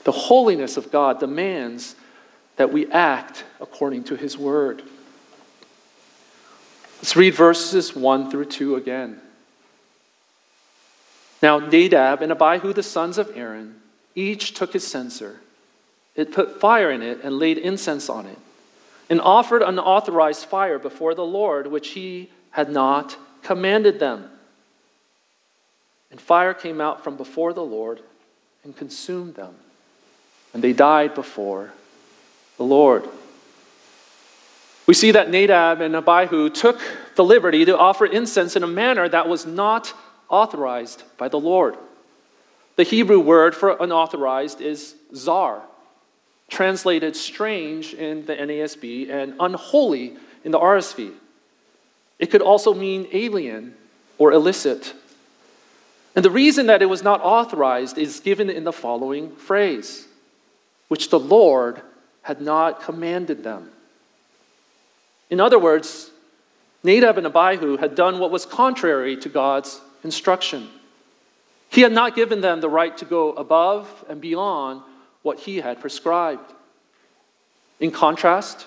The 0.04 0.12
holiness 0.12 0.78
of 0.78 0.90
God 0.90 1.20
demands 1.20 1.94
that 2.56 2.72
we 2.72 2.90
act 2.90 3.44
according 3.60 4.04
to 4.04 4.16
His 4.16 4.38
Word. 4.38 4.82
Let's 7.04 7.16
read 7.16 7.34
verses 7.34 7.94
1 7.94 8.30
through 8.30 8.46
2 8.46 8.76
again. 8.76 9.20
Now, 11.42 11.58
Nadab 11.58 12.22
and 12.22 12.32
Abihu, 12.32 12.72
the 12.72 12.82
sons 12.82 13.18
of 13.18 13.30
Aaron, 13.36 13.74
each 14.14 14.54
took 14.54 14.72
his 14.72 14.86
censer. 14.86 15.38
It 16.16 16.32
put 16.32 16.62
fire 16.62 16.90
in 16.90 17.02
it 17.02 17.20
and 17.22 17.38
laid 17.38 17.58
incense 17.58 18.08
on 18.08 18.24
it 18.24 18.38
and 19.10 19.20
offered 19.20 19.60
unauthorized 19.60 20.46
fire 20.46 20.78
before 20.78 21.14
the 21.14 21.26
Lord, 21.26 21.66
which 21.66 21.90
he 21.90 22.30
had 22.52 22.70
not 22.70 23.18
commanded 23.42 24.00
them. 24.00 24.30
And 26.10 26.18
fire 26.18 26.54
came 26.54 26.80
out 26.80 27.04
from 27.04 27.18
before 27.18 27.52
the 27.52 27.66
Lord 27.66 28.00
and 28.64 28.74
consumed 28.74 29.34
them, 29.34 29.54
and 30.54 30.64
they 30.64 30.72
died 30.72 31.14
before 31.14 31.74
the 32.56 32.64
Lord. 32.64 33.06
We 34.86 34.94
see 34.94 35.12
that 35.12 35.30
Nadab 35.30 35.80
and 35.80 35.96
Abihu 35.96 36.50
took 36.50 36.80
the 37.14 37.24
liberty 37.24 37.64
to 37.64 37.78
offer 37.78 38.04
incense 38.04 38.56
in 38.56 38.62
a 38.62 38.66
manner 38.66 39.08
that 39.08 39.28
was 39.28 39.46
not 39.46 39.94
authorized 40.28 41.02
by 41.16 41.28
the 41.28 41.40
Lord. 41.40 41.76
The 42.76 42.82
Hebrew 42.82 43.20
word 43.20 43.54
for 43.54 43.76
unauthorized 43.80 44.60
is 44.60 44.94
zar, 45.14 45.62
translated 46.50 47.16
strange 47.16 47.94
in 47.94 48.26
the 48.26 48.34
NASB 48.34 49.10
and 49.10 49.34
unholy 49.40 50.16
in 50.44 50.50
the 50.50 50.58
RSV. 50.58 51.12
It 52.18 52.30
could 52.30 52.42
also 52.42 52.74
mean 52.74 53.08
alien 53.12 53.74
or 54.18 54.32
illicit. 54.32 54.94
And 56.14 56.24
the 56.24 56.30
reason 56.30 56.66
that 56.66 56.82
it 56.82 56.86
was 56.86 57.02
not 57.02 57.20
authorized 57.22 57.96
is 57.96 58.20
given 58.20 58.50
in 58.50 58.64
the 58.64 58.72
following 58.72 59.34
phrase, 59.36 60.06
which 60.88 61.10
the 61.10 61.18
Lord 61.18 61.80
had 62.22 62.40
not 62.40 62.82
commanded 62.82 63.42
them. 63.42 63.70
In 65.30 65.40
other 65.40 65.58
words, 65.58 66.10
Nadab 66.82 67.18
and 67.18 67.26
Abihu 67.26 67.76
had 67.78 67.94
done 67.94 68.18
what 68.18 68.30
was 68.30 68.44
contrary 68.44 69.16
to 69.16 69.28
God's 69.28 69.80
instruction. 70.02 70.68
He 71.70 71.80
had 71.80 71.92
not 71.92 72.14
given 72.14 72.40
them 72.40 72.60
the 72.60 72.68
right 72.68 72.96
to 72.98 73.04
go 73.04 73.32
above 73.32 74.04
and 74.08 74.20
beyond 74.20 74.82
what 75.22 75.40
he 75.40 75.56
had 75.56 75.80
prescribed. 75.80 76.52
In 77.80 77.90
contrast, 77.90 78.66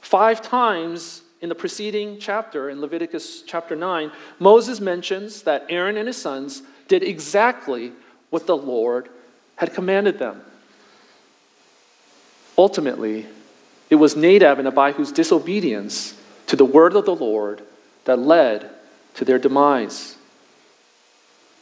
five 0.00 0.40
times 0.40 1.22
in 1.42 1.48
the 1.48 1.54
preceding 1.54 2.18
chapter, 2.18 2.70
in 2.70 2.80
Leviticus 2.80 3.42
chapter 3.42 3.76
9, 3.76 4.10
Moses 4.38 4.80
mentions 4.80 5.42
that 5.42 5.66
Aaron 5.68 5.96
and 5.96 6.06
his 6.06 6.16
sons 6.16 6.62
did 6.88 7.02
exactly 7.02 7.92
what 8.30 8.46
the 8.46 8.56
Lord 8.56 9.08
had 9.56 9.74
commanded 9.74 10.18
them. 10.18 10.40
Ultimately, 12.56 13.26
it 13.90 13.96
was 13.96 14.16
Nadab 14.16 14.58
and 14.58 14.68
Abihu's 14.68 15.12
disobedience 15.12 16.14
to 16.46 16.56
the 16.56 16.64
word 16.64 16.94
of 16.94 17.04
the 17.04 17.14
Lord 17.14 17.62
that 18.04 18.18
led 18.18 18.70
to 19.14 19.24
their 19.24 19.38
demise. 19.38 20.16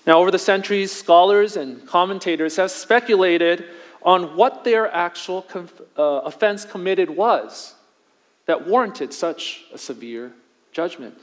Now, 0.07 0.19
over 0.19 0.31
the 0.31 0.39
centuries, 0.39 0.93
scholars 0.93 1.57
and 1.57 1.87
commentators 1.87 2.57
have 2.57 2.71
speculated 2.71 3.65
on 4.03 4.37
what 4.37 4.65
their 4.65 4.93
actual 4.93 5.47
uh, 5.97 6.03
offense 6.03 6.65
committed 6.65 7.09
was 7.09 7.75
that 8.47 8.67
warranted 8.67 9.15
such 9.15 9.65
a 9.73 9.79
severe 9.79 10.33
judgment. 10.73 11.19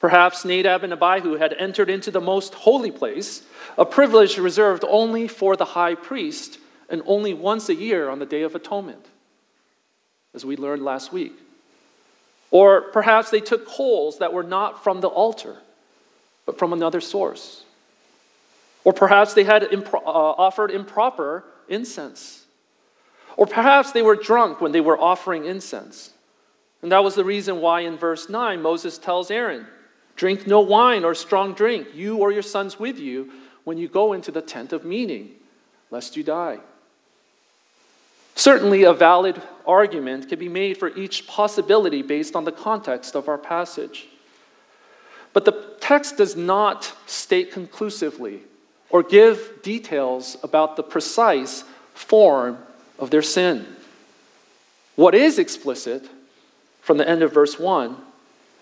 Perhaps 0.00 0.44
Nadab 0.44 0.82
and 0.82 0.92
Abihu 0.92 1.34
had 1.34 1.52
entered 1.52 1.90
into 1.90 2.10
the 2.10 2.20
most 2.20 2.54
holy 2.54 2.90
place, 2.90 3.42
a 3.78 3.84
privilege 3.84 4.38
reserved 4.38 4.84
only 4.88 5.28
for 5.28 5.54
the 5.54 5.64
high 5.64 5.94
priest 5.94 6.58
and 6.88 7.02
only 7.06 7.34
once 7.34 7.68
a 7.68 7.74
year 7.74 8.08
on 8.08 8.18
the 8.18 8.26
Day 8.26 8.42
of 8.42 8.54
Atonement, 8.54 9.04
as 10.34 10.44
we 10.44 10.56
learned 10.56 10.82
last 10.82 11.12
week. 11.12 11.32
Or 12.50 12.82
perhaps 12.82 13.30
they 13.30 13.40
took 13.40 13.66
coals 13.66 14.18
that 14.18 14.32
were 14.32 14.42
not 14.42 14.84
from 14.84 15.00
the 15.00 15.08
altar, 15.08 15.56
but 16.44 16.58
from 16.58 16.72
another 16.72 17.00
source. 17.00 17.64
Or 18.84 18.92
perhaps 18.92 19.34
they 19.34 19.44
had 19.44 19.62
impro- 19.62 20.02
uh, 20.04 20.34
offered 20.38 20.70
improper 20.70 21.44
incense. 21.68 22.44
Or 23.36 23.46
perhaps 23.46 23.92
they 23.92 24.02
were 24.02 24.16
drunk 24.16 24.60
when 24.60 24.72
they 24.72 24.80
were 24.80 24.98
offering 24.98 25.46
incense. 25.46 26.10
And 26.82 26.92
that 26.92 27.04
was 27.04 27.14
the 27.14 27.24
reason 27.24 27.60
why 27.60 27.80
in 27.80 27.96
verse 27.96 28.28
9 28.28 28.60
Moses 28.60 28.98
tells 28.98 29.30
Aaron, 29.30 29.66
Drink 30.16 30.46
no 30.46 30.60
wine 30.60 31.04
or 31.04 31.14
strong 31.14 31.54
drink, 31.54 31.88
you 31.94 32.18
or 32.18 32.32
your 32.32 32.42
sons 32.42 32.78
with 32.78 32.98
you, 32.98 33.32
when 33.64 33.78
you 33.78 33.88
go 33.88 34.12
into 34.12 34.30
the 34.30 34.42
tent 34.42 34.72
of 34.72 34.84
meeting, 34.84 35.30
lest 35.90 36.16
you 36.16 36.22
die. 36.22 36.58
Certainly, 38.34 38.84
a 38.84 38.92
valid 38.92 39.40
argument 39.66 40.28
can 40.28 40.38
be 40.38 40.48
made 40.48 40.78
for 40.78 40.88
each 40.96 41.26
possibility 41.26 42.02
based 42.02 42.34
on 42.34 42.44
the 42.44 42.52
context 42.52 43.14
of 43.14 43.28
our 43.28 43.38
passage. 43.38 44.08
But 45.32 45.44
the 45.44 45.76
text 45.80 46.16
does 46.16 46.36
not 46.36 46.92
state 47.06 47.52
conclusively 47.52 48.40
or 48.90 49.02
give 49.02 49.62
details 49.62 50.36
about 50.42 50.76
the 50.76 50.82
precise 50.82 51.64
form 51.94 52.58
of 52.98 53.10
their 53.10 53.22
sin. 53.22 53.66
What 54.96 55.14
is 55.14 55.38
explicit 55.38 56.08
from 56.80 56.98
the 56.98 57.08
end 57.08 57.22
of 57.22 57.32
verse 57.32 57.58
1, 57.58 57.96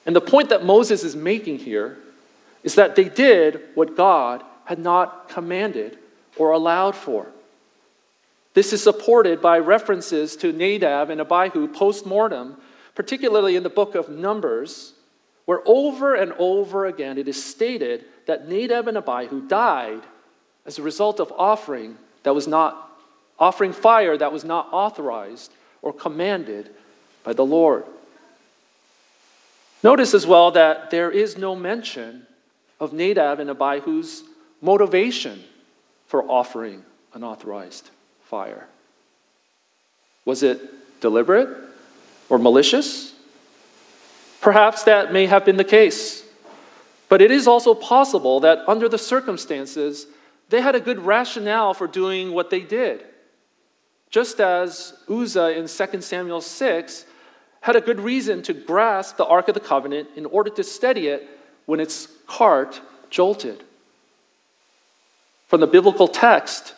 and 0.06 0.14
the 0.14 0.20
point 0.20 0.50
that 0.50 0.64
Moses 0.64 1.02
is 1.02 1.16
making 1.16 1.58
here, 1.58 1.98
is 2.62 2.76
that 2.76 2.94
they 2.94 3.08
did 3.08 3.60
what 3.74 3.96
God 3.96 4.44
had 4.64 4.78
not 4.78 5.28
commanded 5.28 5.98
or 6.36 6.52
allowed 6.52 6.94
for. 6.94 7.26
This 8.52 8.72
is 8.72 8.82
supported 8.82 9.40
by 9.40 9.58
references 9.58 10.36
to 10.36 10.52
Nadab 10.52 11.10
and 11.10 11.20
Abihu 11.20 11.68
post 11.68 12.04
mortem, 12.04 12.56
particularly 12.94 13.56
in 13.56 13.62
the 13.62 13.70
book 13.70 13.94
of 13.94 14.08
Numbers, 14.08 14.92
where 15.44 15.62
over 15.64 16.14
and 16.14 16.32
over 16.38 16.86
again 16.86 17.16
it 17.16 17.28
is 17.28 17.42
stated 17.42 18.04
that 18.26 18.48
Nadab 18.48 18.88
and 18.88 18.98
Abihu 18.98 19.46
died 19.46 20.02
as 20.66 20.78
a 20.78 20.82
result 20.82 21.20
of 21.20 21.32
offering 21.36 21.96
that 22.22 22.34
was 22.34 22.46
not 22.46 22.88
offering 23.38 23.72
fire 23.72 24.18
that 24.18 24.32
was 24.32 24.44
not 24.44 24.68
authorized 24.70 25.50
or 25.80 25.94
commanded 25.94 26.70
by 27.24 27.32
the 27.32 27.44
Lord. 27.44 27.84
Notice 29.82 30.12
as 30.12 30.26
well 30.26 30.50
that 30.50 30.90
there 30.90 31.10
is 31.10 31.38
no 31.38 31.56
mention 31.56 32.26
of 32.78 32.92
Nadab 32.92 33.40
and 33.40 33.48
Abihu's 33.48 34.24
motivation 34.60 35.42
for 36.06 36.22
offering 36.24 36.84
unauthorized 37.14 37.90
fire. 38.30 38.68
Was 40.24 40.44
it 40.44 40.60
deliberate 41.00 41.48
or 42.28 42.38
malicious? 42.38 43.12
Perhaps 44.40 44.84
that 44.84 45.12
may 45.12 45.26
have 45.26 45.44
been 45.44 45.56
the 45.56 45.64
case. 45.64 46.24
But 47.08 47.20
it 47.20 47.32
is 47.32 47.48
also 47.48 47.74
possible 47.74 48.38
that 48.40 48.60
under 48.68 48.88
the 48.88 48.98
circumstances, 48.98 50.06
they 50.48 50.60
had 50.60 50.76
a 50.76 50.80
good 50.80 51.00
rationale 51.00 51.74
for 51.74 51.88
doing 51.88 52.32
what 52.32 52.50
they 52.50 52.60
did. 52.60 53.04
Just 54.10 54.40
as 54.40 54.94
Uzzah 55.08 55.58
in 55.58 55.66
2 55.66 56.00
Samuel 56.00 56.40
6 56.40 57.04
had 57.62 57.76
a 57.76 57.80
good 57.80 58.00
reason 58.00 58.42
to 58.42 58.54
grasp 58.54 59.16
the 59.16 59.26
Ark 59.26 59.48
of 59.48 59.54
the 59.54 59.60
Covenant 59.60 60.08
in 60.14 60.24
order 60.26 60.50
to 60.50 60.62
steady 60.62 61.08
it 61.08 61.28
when 61.66 61.80
its 61.80 62.06
cart 62.28 62.80
jolted. 63.10 63.64
From 65.48 65.60
the 65.60 65.66
biblical 65.66 66.06
text, 66.06 66.74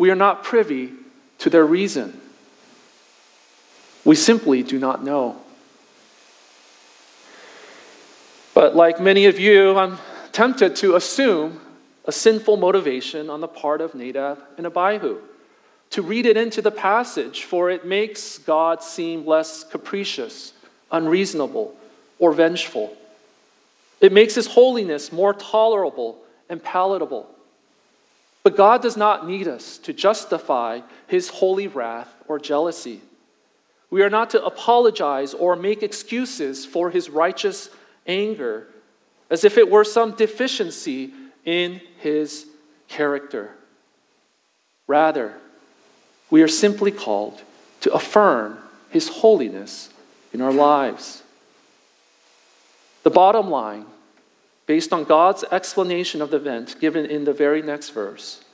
we 0.00 0.10
are 0.10 0.16
not 0.16 0.42
privy 0.42 0.90
to 1.36 1.50
their 1.50 1.66
reason. 1.66 2.18
We 4.02 4.16
simply 4.16 4.62
do 4.62 4.78
not 4.78 5.04
know. 5.04 5.36
But 8.54 8.74
like 8.74 8.98
many 8.98 9.26
of 9.26 9.38
you, 9.38 9.76
I'm 9.76 9.98
tempted 10.32 10.74
to 10.76 10.96
assume 10.96 11.60
a 12.06 12.12
sinful 12.12 12.56
motivation 12.56 13.28
on 13.28 13.42
the 13.42 13.46
part 13.46 13.82
of 13.82 13.94
Nadab 13.94 14.38
and 14.56 14.66
Abihu 14.66 15.18
to 15.90 16.00
read 16.00 16.24
it 16.24 16.38
into 16.38 16.62
the 16.62 16.70
passage, 16.70 17.44
for 17.44 17.68
it 17.68 17.84
makes 17.84 18.38
God 18.38 18.82
seem 18.82 19.26
less 19.26 19.64
capricious, 19.64 20.54
unreasonable, 20.90 21.76
or 22.18 22.32
vengeful. 22.32 22.96
It 24.00 24.14
makes 24.14 24.34
his 24.34 24.46
holiness 24.46 25.12
more 25.12 25.34
tolerable 25.34 26.16
and 26.48 26.64
palatable. 26.64 27.28
But 28.42 28.56
God 28.56 28.82
does 28.82 28.96
not 28.96 29.26
need 29.26 29.46
us 29.48 29.78
to 29.78 29.92
justify 29.92 30.80
his 31.06 31.28
holy 31.28 31.66
wrath 31.66 32.12
or 32.26 32.38
jealousy. 32.38 33.00
We 33.90 34.02
are 34.02 34.10
not 34.10 34.30
to 34.30 34.44
apologize 34.44 35.34
or 35.34 35.56
make 35.56 35.82
excuses 35.82 36.64
for 36.64 36.90
his 36.90 37.10
righteous 37.10 37.68
anger 38.06 38.66
as 39.28 39.44
if 39.44 39.58
it 39.58 39.70
were 39.70 39.84
some 39.84 40.12
deficiency 40.12 41.12
in 41.44 41.80
his 41.98 42.46
character. 42.88 43.50
Rather, 44.86 45.34
we 46.30 46.42
are 46.42 46.48
simply 46.48 46.90
called 46.90 47.40
to 47.80 47.92
affirm 47.92 48.58
His 48.90 49.08
holiness 49.08 49.90
in 50.32 50.40
our 50.40 50.52
lives. 50.52 51.22
The 53.02 53.10
bottom 53.10 53.50
line, 53.50 53.86
based 54.70 54.92
on 54.92 55.02
God's 55.02 55.42
explanation 55.50 56.22
of 56.22 56.30
the 56.30 56.36
event 56.36 56.76
given 56.80 57.04
in 57.04 57.24
the 57.24 57.32
very 57.32 57.60
next 57.60 57.90
verse, 57.90 58.44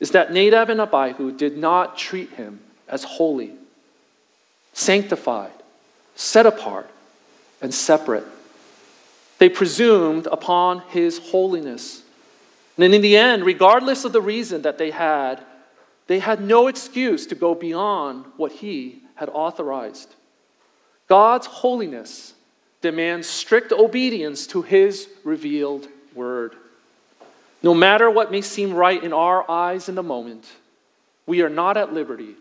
is 0.00 0.10
that 0.10 0.32
Nadab 0.32 0.68
and 0.68 0.80
Abihu 0.80 1.30
did 1.30 1.56
not 1.56 1.96
treat 1.96 2.28
him 2.30 2.58
as 2.88 3.04
holy, 3.04 3.52
sanctified, 4.72 5.52
set 6.16 6.44
apart, 6.44 6.90
and 7.62 7.72
separate. 7.72 8.24
They 9.38 9.48
presumed 9.48 10.26
upon 10.26 10.80
his 10.88 11.18
holiness. 11.30 12.02
And 12.76 12.92
in 12.92 13.00
the 13.00 13.16
end, 13.16 13.44
regardless 13.44 14.04
of 14.04 14.12
the 14.12 14.20
reason 14.20 14.62
that 14.62 14.76
they 14.76 14.90
had, 14.90 15.40
they 16.08 16.18
had 16.18 16.40
no 16.40 16.66
excuse 16.66 17.28
to 17.28 17.36
go 17.36 17.54
beyond 17.54 18.24
what 18.36 18.50
he 18.50 19.02
had 19.14 19.28
authorized. 19.28 20.16
God's 21.06 21.46
holiness 21.46 22.34
demands 22.80 23.28
strict 23.28 23.72
obedience 23.72 24.46
to 24.48 24.62
his 24.62 25.08
revealed 25.24 25.88
word. 26.14 26.54
No 27.62 27.74
matter 27.74 28.10
what 28.10 28.30
may 28.30 28.40
seem 28.40 28.72
right 28.72 29.02
in 29.02 29.12
our 29.12 29.48
eyes 29.50 29.88
in 29.88 29.94
the 29.94 30.02
moment, 30.02 30.46
we 31.26 31.42
are 31.42 31.50
not 31.50 31.76
at 31.76 31.92
liberty 31.92 32.34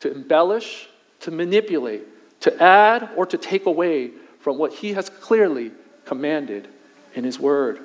to 0.00 0.12
embellish, 0.12 0.88
to 1.20 1.30
manipulate, 1.30 2.02
to 2.40 2.62
add, 2.62 3.08
or 3.16 3.26
to 3.26 3.38
take 3.38 3.66
away 3.66 4.10
from 4.40 4.58
what 4.58 4.72
he 4.72 4.92
has 4.92 5.08
clearly 5.08 5.72
commanded 6.04 6.68
in 7.14 7.24
his 7.24 7.38
word. 7.38 7.80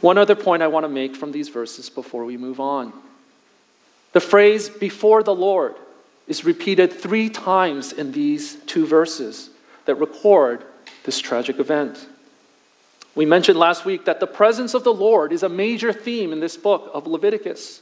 One 0.00 0.18
other 0.18 0.34
point 0.34 0.62
I 0.62 0.66
want 0.66 0.84
to 0.84 0.88
make 0.88 1.16
from 1.16 1.32
these 1.32 1.48
verses 1.48 1.88
before 1.88 2.24
we 2.24 2.36
move 2.36 2.60
on. 2.60 2.92
The 4.12 4.20
phrase 4.20 4.68
before 4.68 5.22
the 5.22 5.34
Lord 5.34 5.74
is 6.26 6.44
repeated 6.44 6.92
three 6.92 7.28
times 7.30 7.92
in 7.92 8.12
these 8.12 8.56
two 8.66 8.86
verses 8.86 9.50
that 9.86 9.96
record 9.96 10.64
this 11.04 11.18
tragic 11.18 11.58
event. 11.58 12.06
We 13.14 13.26
mentioned 13.26 13.58
last 13.58 13.84
week 13.84 14.06
that 14.06 14.20
the 14.20 14.26
presence 14.26 14.74
of 14.74 14.84
the 14.84 14.92
Lord 14.92 15.32
is 15.32 15.42
a 15.42 15.48
major 15.48 15.92
theme 15.92 16.32
in 16.32 16.40
this 16.40 16.56
book 16.56 16.90
of 16.92 17.06
Leviticus. 17.06 17.80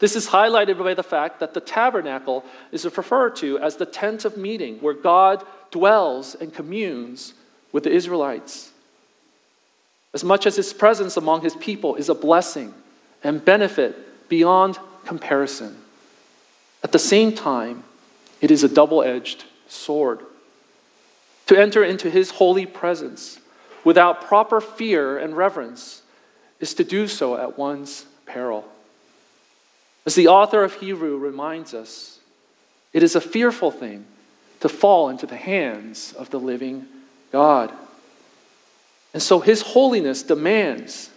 This 0.00 0.16
is 0.16 0.28
highlighted 0.28 0.78
by 0.78 0.94
the 0.94 1.02
fact 1.02 1.40
that 1.40 1.54
the 1.54 1.60
tabernacle 1.60 2.44
is 2.72 2.84
referred 2.84 3.36
to 3.36 3.58
as 3.58 3.76
the 3.76 3.86
tent 3.86 4.24
of 4.24 4.36
meeting, 4.36 4.78
where 4.78 4.92
God 4.92 5.44
dwells 5.70 6.34
and 6.34 6.52
communes 6.52 7.32
with 7.72 7.84
the 7.84 7.92
Israelites. 7.92 8.70
As 10.12 10.22
much 10.22 10.46
as 10.46 10.56
his 10.56 10.72
presence 10.72 11.16
among 11.16 11.40
his 11.40 11.56
people 11.56 11.96
is 11.96 12.08
a 12.08 12.14
blessing 12.14 12.74
and 13.22 13.44
benefit 13.44 14.28
beyond 14.28 14.78
comparison. 15.06 15.76
At 16.82 16.92
the 16.92 16.98
same 16.98 17.32
time, 17.32 17.82
it 18.40 18.50
is 18.50 18.62
a 18.62 18.68
double 18.68 19.02
edged 19.02 19.44
sword. 19.68 20.20
To 21.46 21.60
enter 21.60 21.84
into 21.84 22.10
his 22.10 22.30
holy 22.30 22.66
presence 22.66 23.38
without 23.84 24.22
proper 24.22 24.60
fear 24.60 25.18
and 25.18 25.36
reverence 25.36 26.02
is 26.60 26.74
to 26.74 26.84
do 26.84 27.06
so 27.06 27.36
at 27.36 27.58
one's 27.58 28.06
peril. 28.26 28.66
As 30.06 30.14
the 30.14 30.28
author 30.28 30.62
of 30.64 30.74
Hebrew 30.74 31.18
reminds 31.18 31.74
us, 31.74 32.18
it 32.92 33.02
is 33.02 33.16
a 33.16 33.20
fearful 33.20 33.70
thing 33.70 34.06
to 34.60 34.68
fall 34.68 35.08
into 35.10 35.26
the 35.26 35.36
hands 35.36 36.14
of 36.14 36.30
the 36.30 36.40
living 36.40 36.86
God. 37.32 37.72
And 39.12 39.22
so 39.22 39.40
his 39.40 39.62
holiness 39.62 40.22
demands 40.22 41.10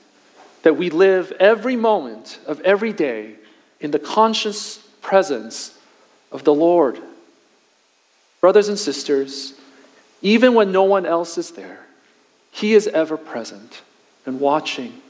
that 0.64 0.78
we 0.78 0.90
live 0.90 1.32
every 1.40 1.76
moment 1.76 2.40
of 2.46 2.60
every 2.62 2.92
day 2.94 3.36
in 3.80 3.92
the 3.92 4.00
conscious 4.00 4.78
presence 5.02 5.78
of 6.32 6.44
the 6.44 6.54
Lord. 6.54 7.00
Brothers 8.42 8.68
and 8.68 8.78
sisters, 8.78 9.54
even 10.22 10.54
when 10.54 10.72
no 10.72 10.84
one 10.84 11.06
else 11.06 11.38
is 11.38 11.52
there, 11.52 11.86
He 12.52 12.74
is 12.74 12.88
ever 12.88 13.18
present 13.18 13.82
and 14.26 14.40
watching. 14.40 15.02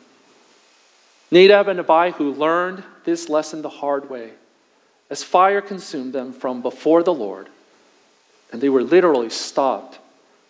Nadab 1.32 1.68
and 1.68 1.80
Abihu 1.80 2.32
learned 2.32 2.84
this 3.04 3.30
lesson 3.30 3.62
the 3.62 3.70
hard 3.70 4.10
way 4.10 4.32
as 5.10 5.24
fire 5.24 5.62
consumed 5.62 6.14
them 6.14 6.34
from 6.34 6.62
before 6.62 7.04
the 7.04 7.14
Lord, 7.14 7.48
and 8.52 8.62
they 8.62 8.70
were 8.70 8.84
literally 8.84 9.30
stopped 9.30 10.00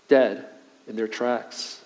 dead 0.07 0.45
in 0.87 0.95
their 0.95 1.07
tracks. 1.07 1.81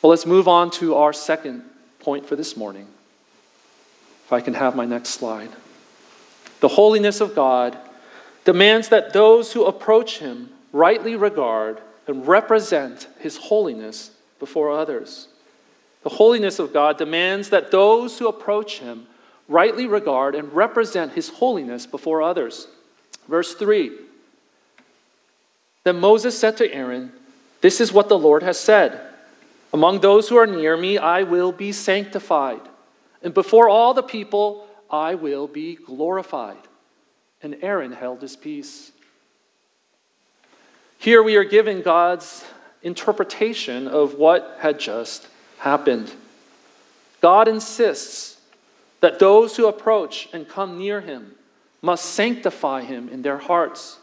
Well, 0.00 0.10
let's 0.10 0.26
move 0.26 0.48
on 0.48 0.70
to 0.72 0.94
our 0.94 1.12
second 1.12 1.62
point 2.00 2.26
for 2.26 2.36
this 2.36 2.56
morning. 2.56 2.86
If 4.24 4.32
I 4.32 4.40
can 4.40 4.54
have 4.54 4.74
my 4.74 4.86
next 4.86 5.10
slide. 5.10 5.50
The 6.60 6.68
holiness 6.68 7.20
of 7.20 7.34
God 7.34 7.76
demands 8.44 8.88
that 8.88 9.12
those 9.12 9.52
who 9.52 9.64
approach 9.64 10.18
Him 10.18 10.50
rightly 10.76 11.16
regard 11.16 11.80
and 12.06 12.26
represent 12.26 13.08
His 13.18 13.36
holiness 13.36 14.10
before 14.38 14.70
others. 14.70 15.28
The 16.02 16.10
holiness 16.10 16.58
of 16.58 16.72
God 16.72 16.98
demands 16.98 17.50
that 17.50 17.70
those 17.70 18.18
who 18.18 18.28
approach 18.28 18.78
Him 18.78 19.06
rightly 19.48 19.86
regard 19.86 20.34
and 20.34 20.52
represent 20.52 21.12
His 21.12 21.30
holiness 21.30 21.86
before 21.86 22.22
others. 22.22 22.68
Verse 23.26 23.54
3 23.54 23.90
Then 25.84 25.98
Moses 25.98 26.38
said 26.38 26.56
to 26.58 26.72
Aaron, 26.72 27.12
This 27.60 27.80
is 27.80 27.92
what 27.92 28.08
the 28.08 28.18
Lord 28.18 28.42
has 28.42 28.60
said 28.60 29.00
Among 29.72 30.00
those 30.00 30.28
who 30.28 30.36
are 30.36 30.46
near 30.46 30.76
me, 30.76 30.98
I 30.98 31.22
will 31.22 31.52
be 31.52 31.72
sanctified, 31.72 32.60
and 33.22 33.34
before 33.34 33.68
all 33.68 33.94
the 33.94 34.02
people, 34.02 34.68
I 34.90 35.14
will 35.14 35.48
be 35.48 35.74
glorified. 35.74 36.56
And 37.42 37.56
Aaron 37.62 37.92
held 37.92 38.22
his 38.22 38.36
peace. 38.36 38.92
Here 40.98 41.22
we 41.22 41.36
are 41.36 41.44
given 41.44 41.82
God's 41.82 42.44
interpretation 42.82 43.88
of 43.88 44.14
what 44.14 44.56
had 44.60 44.78
just 44.78 45.26
happened. 45.58 46.12
God 47.20 47.48
insists 47.48 48.38
that 49.00 49.18
those 49.18 49.56
who 49.56 49.66
approach 49.66 50.28
and 50.32 50.48
come 50.48 50.78
near 50.78 51.00
him 51.00 51.34
must 51.82 52.04
sanctify 52.06 52.82
him 52.82 53.08
in 53.08 53.22
their 53.22 53.38
hearts. 53.38 53.98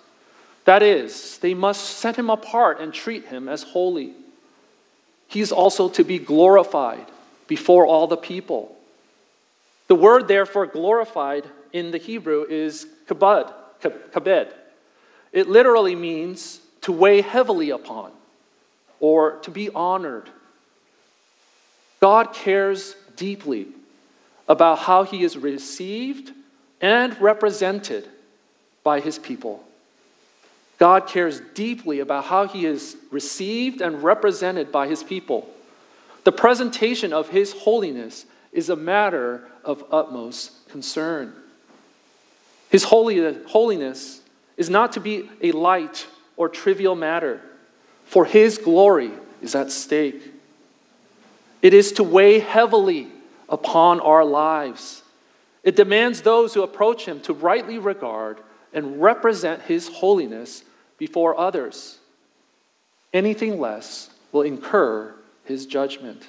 That 0.66 0.82
is, 0.82 1.38
they 1.40 1.54
must 1.54 1.98
set 1.98 2.16
him 2.16 2.30
apart 2.30 2.80
and 2.80 2.94
treat 2.94 3.26
him 3.26 3.50
as 3.50 3.64
holy. 3.64 4.14
He 5.28 5.42
is 5.42 5.52
also 5.52 5.90
to 5.90 6.04
be 6.04 6.20
glorified 6.20 7.06
before 7.48 7.86
all 7.86 8.08
the 8.08 8.18
people. 8.18 8.78
The 9.88 9.96
word, 9.96 10.28
therefore, 10.28 10.68
glorified 10.68 11.46
in 11.74 11.92
the 11.92 11.98
Hebrew 11.98 12.46
is 12.48 12.88
kabad, 13.08 13.52
kabed. 13.82 14.54
It 15.32 15.50
literally 15.50 15.96
means 15.96 16.62
to 16.84 16.92
weigh 16.92 17.22
heavily 17.22 17.72
upon 17.72 18.12
or 19.00 19.38
to 19.40 19.52
be 19.52 19.70
honored. 19.70 20.30
God 22.00 22.34
cares 22.34 22.96
deeply 23.16 23.68
about 24.48 24.80
how 24.80 25.04
he 25.04 25.24
is 25.24 25.38
received 25.38 26.32
and 26.82 27.20
represented 27.22 28.08
by 28.84 29.00
his 29.00 29.18
people. 29.18 29.64
God 30.78 31.08
cares 31.08 31.40
deeply 31.54 32.00
about 32.02 32.26
how 32.26 32.48
he 32.48 32.66
is 32.66 32.98
received 33.12 33.80
and 33.80 34.04
represented 34.04 34.72
by 34.72 34.88
his 34.88 35.02
people. 35.04 35.50
The 36.26 36.32
presentation 36.34 37.14
of 37.14 37.30
his 37.30 37.54
holiness 37.54 38.26
is 38.52 38.70
a 38.70 38.76
matter 38.76 39.48
of 39.64 39.86
utmost 39.92 40.70
concern. 40.70 41.34
His 42.70 42.84
holiness 42.84 44.22
is 44.58 44.70
not 44.70 44.92
to 44.94 45.00
be 45.00 45.30
a 45.42 45.54
light 45.54 46.08
or 46.38 46.50
trivial 46.50 46.96
matter, 46.96 47.42
for 48.06 48.26
his 48.26 48.58
glory 48.58 49.12
is 49.42 49.56
at 49.56 49.72
stake. 49.72 50.22
It 51.62 51.74
is 51.74 51.94
to 51.94 52.04
weigh 52.04 52.40
heavily 52.40 53.08
upon 53.48 54.00
our 54.00 54.26
lives. 54.26 55.04
It 55.64 55.76
demands 55.76 56.22
those 56.22 56.54
who 56.54 56.64
approach 56.64 57.06
him 57.06 57.22
to 57.22 57.34
rightly 57.34 57.80
regard 57.80 58.38
and 58.74 59.02
represent 59.02 59.62
his 59.64 59.88
holiness 59.88 60.64
before 60.98 61.40
others. 61.40 62.00
Anything 63.14 63.60
less 63.60 64.10
will 64.32 64.42
incur 64.42 65.14
his 65.46 65.66
judgment. 65.66 66.24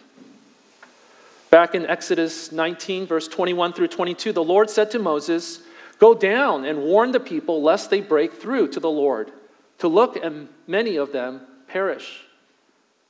Back 1.50 1.74
in 1.74 1.86
Exodus 1.86 2.52
19, 2.52 3.06
verse 3.06 3.28
21 3.28 3.72
through 3.72 3.88
22, 3.88 4.32
the 4.32 4.42
Lord 4.42 4.68
said 4.68 4.90
to 4.90 4.98
Moses, 4.98 5.60
Go 5.98 6.12
down 6.14 6.64
and 6.64 6.82
warn 6.82 7.12
the 7.12 7.20
people 7.20 7.62
lest 7.62 7.90
they 7.90 8.00
break 8.00 8.34
through 8.34 8.68
to 8.68 8.80
the 8.80 8.90
Lord, 8.90 9.30
to 9.84 9.88
look 9.88 10.16
and 10.16 10.48
many 10.66 10.96
of 10.96 11.12
them 11.12 11.42
perish. 11.68 12.24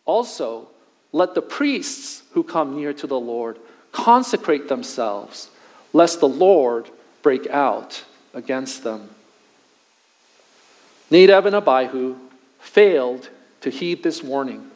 Also, 0.07 0.67
let 1.13 1.37
the 1.37 1.41
priests 1.41 2.25
who 2.33 2.43
come 2.43 2.75
near 2.75 2.93
to 2.93 3.07
the 3.07 3.19
Lord 3.19 3.61
consecrate 3.93 4.67
themselves, 4.67 5.51
lest 5.93 6.19
the 6.19 6.27
Lord 6.27 6.91
break 7.23 7.47
out 7.47 8.03
against 8.35 8.83
them. 8.83 9.09
Nadab 11.13 11.47
and 11.47 11.55
Abihu 11.55 12.17
failed 12.59 13.29
to 13.61 13.71
heed 13.71 14.03
this 14.03 14.21
warning. 14.21 14.69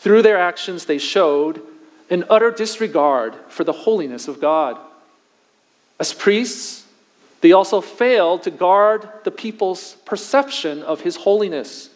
Through 0.00 0.20
their 0.20 0.38
actions, 0.38 0.84
they 0.84 0.98
showed 0.98 1.62
an 2.10 2.24
utter 2.28 2.50
disregard 2.50 3.34
for 3.48 3.64
the 3.64 3.72
holiness 3.72 4.28
of 4.28 4.38
God. 4.38 4.76
As 5.98 6.12
priests, 6.12 6.79
they 7.40 7.52
also 7.52 7.80
failed 7.80 8.42
to 8.42 8.50
guard 8.50 9.08
the 9.24 9.30
people's 9.30 9.96
perception 10.04 10.82
of 10.82 11.00
his 11.00 11.16
holiness 11.16 11.90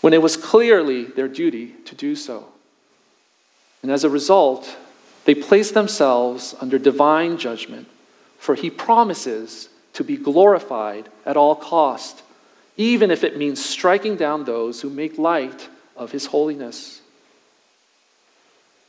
when 0.00 0.12
it 0.12 0.22
was 0.22 0.36
clearly 0.36 1.04
their 1.04 1.28
duty 1.28 1.74
to 1.84 1.94
do 1.94 2.14
so. 2.14 2.46
And 3.82 3.90
as 3.90 4.04
a 4.04 4.10
result, 4.10 4.76
they 5.24 5.34
placed 5.34 5.74
themselves 5.74 6.54
under 6.60 6.78
divine 6.78 7.38
judgment, 7.38 7.88
for 8.38 8.54
he 8.54 8.70
promises 8.70 9.68
to 9.94 10.04
be 10.04 10.16
glorified 10.16 11.08
at 11.26 11.36
all 11.36 11.54
cost, 11.54 12.22
even 12.76 13.10
if 13.10 13.24
it 13.24 13.36
means 13.36 13.64
striking 13.64 14.16
down 14.16 14.44
those 14.44 14.80
who 14.80 14.90
make 14.90 15.18
light 15.18 15.68
of 15.96 16.12
his 16.12 16.26
holiness. 16.26 17.00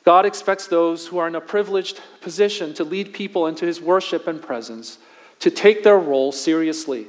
God 0.10 0.26
expects 0.26 0.66
those 0.66 1.06
who 1.06 1.20
are 1.20 1.28
in 1.28 1.36
a 1.36 1.40
privileged 1.40 2.02
position 2.20 2.74
to 2.74 2.84
lead 2.84 3.14
people 3.14 3.46
into 3.46 3.68
his 3.68 3.80
worship 3.80 4.26
and 4.26 4.42
presence 4.42 4.98
to 5.38 5.52
take 5.52 5.84
their 5.84 6.00
role 6.00 6.32
seriously. 6.32 7.06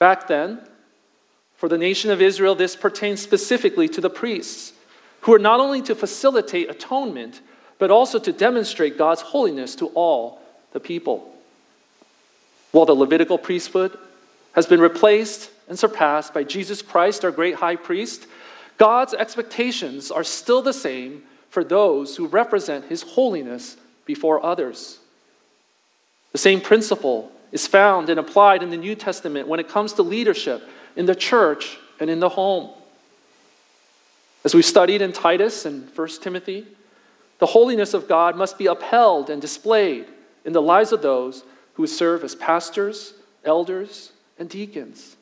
Back 0.00 0.26
then, 0.26 0.58
for 1.56 1.68
the 1.68 1.78
nation 1.78 2.10
of 2.10 2.20
Israel, 2.20 2.56
this 2.56 2.74
pertains 2.74 3.22
specifically 3.22 3.88
to 3.90 4.00
the 4.00 4.10
priests, 4.10 4.72
who 5.20 5.32
are 5.32 5.38
not 5.38 5.60
only 5.60 5.80
to 5.82 5.94
facilitate 5.94 6.68
atonement, 6.68 7.42
but 7.78 7.92
also 7.92 8.18
to 8.18 8.32
demonstrate 8.32 8.98
God's 8.98 9.20
holiness 9.20 9.76
to 9.76 9.86
all 9.90 10.42
the 10.72 10.80
people. 10.80 11.32
While 12.72 12.86
the 12.86 12.92
Levitical 12.96 13.38
priesthood 13.38 13.96
has 14.50 14.66
been 14.66 14.80
replaced 14.80 15.48
and 15.68 15.78
surpassed 15.78 16.34
by 16.34 16.42
Jesus 16.42 16.82
Christ, 16.82 17.24
our 17.24 17.30
great 17.30 17.54
high 17.54 17.76
priest, 17.76 18.26
God's 18.78 19.14
expectations 19.14 20.10
are 20.10 20.24
still 20.24 20.60
the 20.60 20.72
same 20.72 21.22
for 21.58 21.64
those 21.64 22.14
who 22.14 22.28
represent 22.28 22.84
his 22.84 23.02
holiness 23.02 23.76
before 24.06 24.46
others. 24.46 25.00
The 26.30 26.38
same 26.38 26.60
principle 26.60 27.32
is 27.50 27.66
found 27.66 28.08
and 28.10 28.20
applied 28.20 28.62
in 28.62 28.70
the 28.70 28.76
New 28.76 28.94
Testament 28.94 29.48
when 29.48 29.58
it 29.58 29.68
comes 29.68 29.94
to 29.94 30.04
leadership 30.04 30.62
in 30.94 31.06
the 31.06 31.16
church 31.16 31.76
and 31.98 32.08
in 32.08 32.20
the 32.20 32.28
home. 32.28 32.70
As 34.44 34.54
we 34.54 34.62
studied 34.62 35.02
in 35.02 35.12
Titus 35.12 35.64
and 35.64 35.90
1 35.96 36.08
Timothy, 36.22 36.64
the 37.40 37.46
holiness 37.46 37.92
of 37.92 38.06
God 38.06 38.36
must 38.36 38.56
be 38.56 38.66
upheld 38.66 39.28
and 39.28 39.42
displayed 39.42 40.06
in 40.44 40.52
the 40.52 40.62
lives 40.62 40.92
of 40.92 41.02
those 41.02 41.42
who 41.74 41.88
serve 41.88 42.22
as 42.22 42.36
pastors, 42.36 43.14
elders, 43.44 44.12
and 44.38 44.48
deacons. 44.48 45.16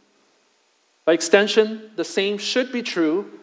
By 1.06 1.14
extension, 1.14 1.92
the 1.96 2.04
same 2.04 2.36
should 2.36 2.72
be 2.72 2.82
true 2.82 3.40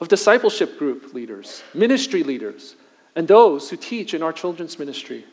of 0.00 0.08
discipleship 0.08 0.78
group 0.78 1.12
leaders, 1.12 1.62
ministry 1.74 2.22
leaders, 2.22 2.74
and 3.14 3.28
those 3.28 3.70
who 3.70 3.76
teach 3.76 4.14
in 4.14 4.22
our 4.22 4.32
children's 4.32 4.78
ministry. 4.78 5.24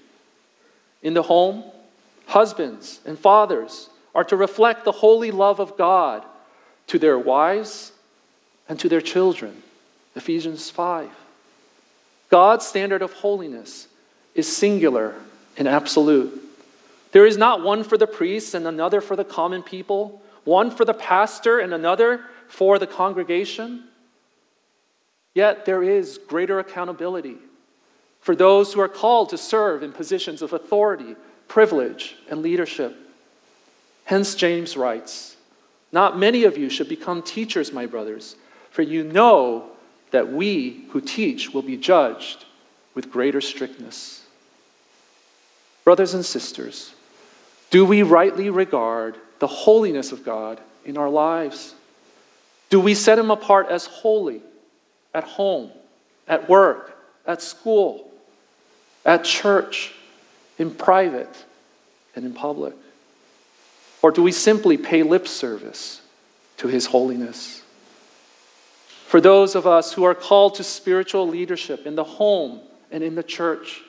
In 1.01 1.13
the 1.13 1.21
home, 1.21 1.63
husbands 2.25 2.99
and 3.05 3.17
fathers 3.17 3.89
are 4.13 4.25
to 4.25 4.35
reflect 4.35 4.83
the 4.83 4.91
holy 4.91 5.31
love 5.31 5.59
of 5.59 5.77
God 5.77 6.25
to 6.87 6.99
their 6.99 7.17
wives 7.17 7.91
and 8.67 8.79
to 8.79 8.89
their 8.89 9.01
children. 9.01 9.63
Ephesians 10.15 10.69
5. 10.69 11.09
God's 12.29 12.65
standard 12.65 13.01
of 13.01 13.13
holiness 13.13 13.87
is 14.35 14.53
singular 14.53 15.15
and 15.57 15.67
absolute. 15.67 16.43
There 17.11 17.25
is 17.25 17.37
not 17.37 17.63
one 17.63 17.83
for 17.83 17.97
the 17.97 18.07
priests 18.07 18.53
and 18.53 18.67
another 18.67 18.99
for 18.99 19.15
the 19.15 19.23
common 19.23 19.63
people, 19.63 20.21
one 20.43 20.71
for 20.71 20.83
the 20.83 20.93
pastor 20.93 21.59
and 21.59 21.73
another 21.73 22.21
for 22.47 22.79
the 22.79 22.87
congregation. 22.87 23.83
Yet 25.37 25.65
there 25.65 25.83
is 25.83 26.17
greater 26.17 26.57
accountability 26.57 27.37
for 28.21 28.35
those 28.35 28.73
who 28.73 28.81
are 28.81 28.87
called 28.87 29.29
to 29.29 29.37
serve 29.37 29.83
in 29.83 29.91
positions 29.91 30.41
of 30.41 30.51
authority, 30.51 31.15
privilege, 31.47 32.15
and 32.27 32.41
leadership. 32.41 32.97
Hence, 34.05 34.33
James 34.33 34.75
writes 34.75 35.35
Not 35.91 36.17
many 36.17 36.43
of 36.45 36.57
you 36.57 36.71
should 36.71 36.89
become 36.89 37.21
teachers, 37.21 37.71
my 37.71 37.85
brothers, 37.85 38.35
for 38.71 38.81
you 38.81 39.03
know 39.03 39.69
that 40.09 40.33
we 40.33 40.85
who 40.89 41.01
teach 41.01 41.53
will 41.53 41.61
be 41.61 41.77
judged 41.77 42.45
with 42.95 43.11
greater 43.11 43.39
strictness. 43.39 44.25
Brothers 45.83 46.15
and 46.15 46.25
sisters, 46.25 46.95
do 47.69 47.85
we 47.85 48.01
rightly 48.01 48.49
regard 48.49 49.17
the 49.37 49.45
holiness 49.45 50.11
of 50.11 50.25
God 50.25 50.59
in 50.83 50.97
our 50.97 51.11
lives? 51.11 51.75
Do 52.71 52.79
we 52.79 52.95
set 52.95 53.19
Him 53.19 53.29
apart 53.29 53.67
as 53.69 53.85
holy 53.85 54.41
at 55.13 55.23
home, 55.23 55.71
at 56.27 56.49
work, 56.49 56.97
at 57.25 57.41
school, 57.41 58.11
at 59.05 59.23
church, 59.23 59.93
in 60.57 60.71
private, 60.71 61.45
and 62.15 62.25
in 62.25 62.33
public? 62.33 62.73
Or 64.01 64.11
do 64.11 64.21
we 64.21 64.31
simply 64.31 64.77
pay 64.77 65.03
lip 65.03 65.27
service 65.27 66.01
to 66.57 66.67
His 66.67 66.87
holiness? 66.87 67.63
For 69.07 69.21
those 69.21 69.55
of 69.55 69.65
us 69.65 69.93
who 69.93 70.03
are 70.03 70.15
called 70.15 70.55
to 70.55 70.63
spiritual 70.63 71.27
leadership 71.27 71.85
in 71.87 71.95
the 71.95 72.03
home 72.03 72.59
and 72.91 73.03
in 73.03 73.15
the 73.15 73.23
church, 73.23 73.81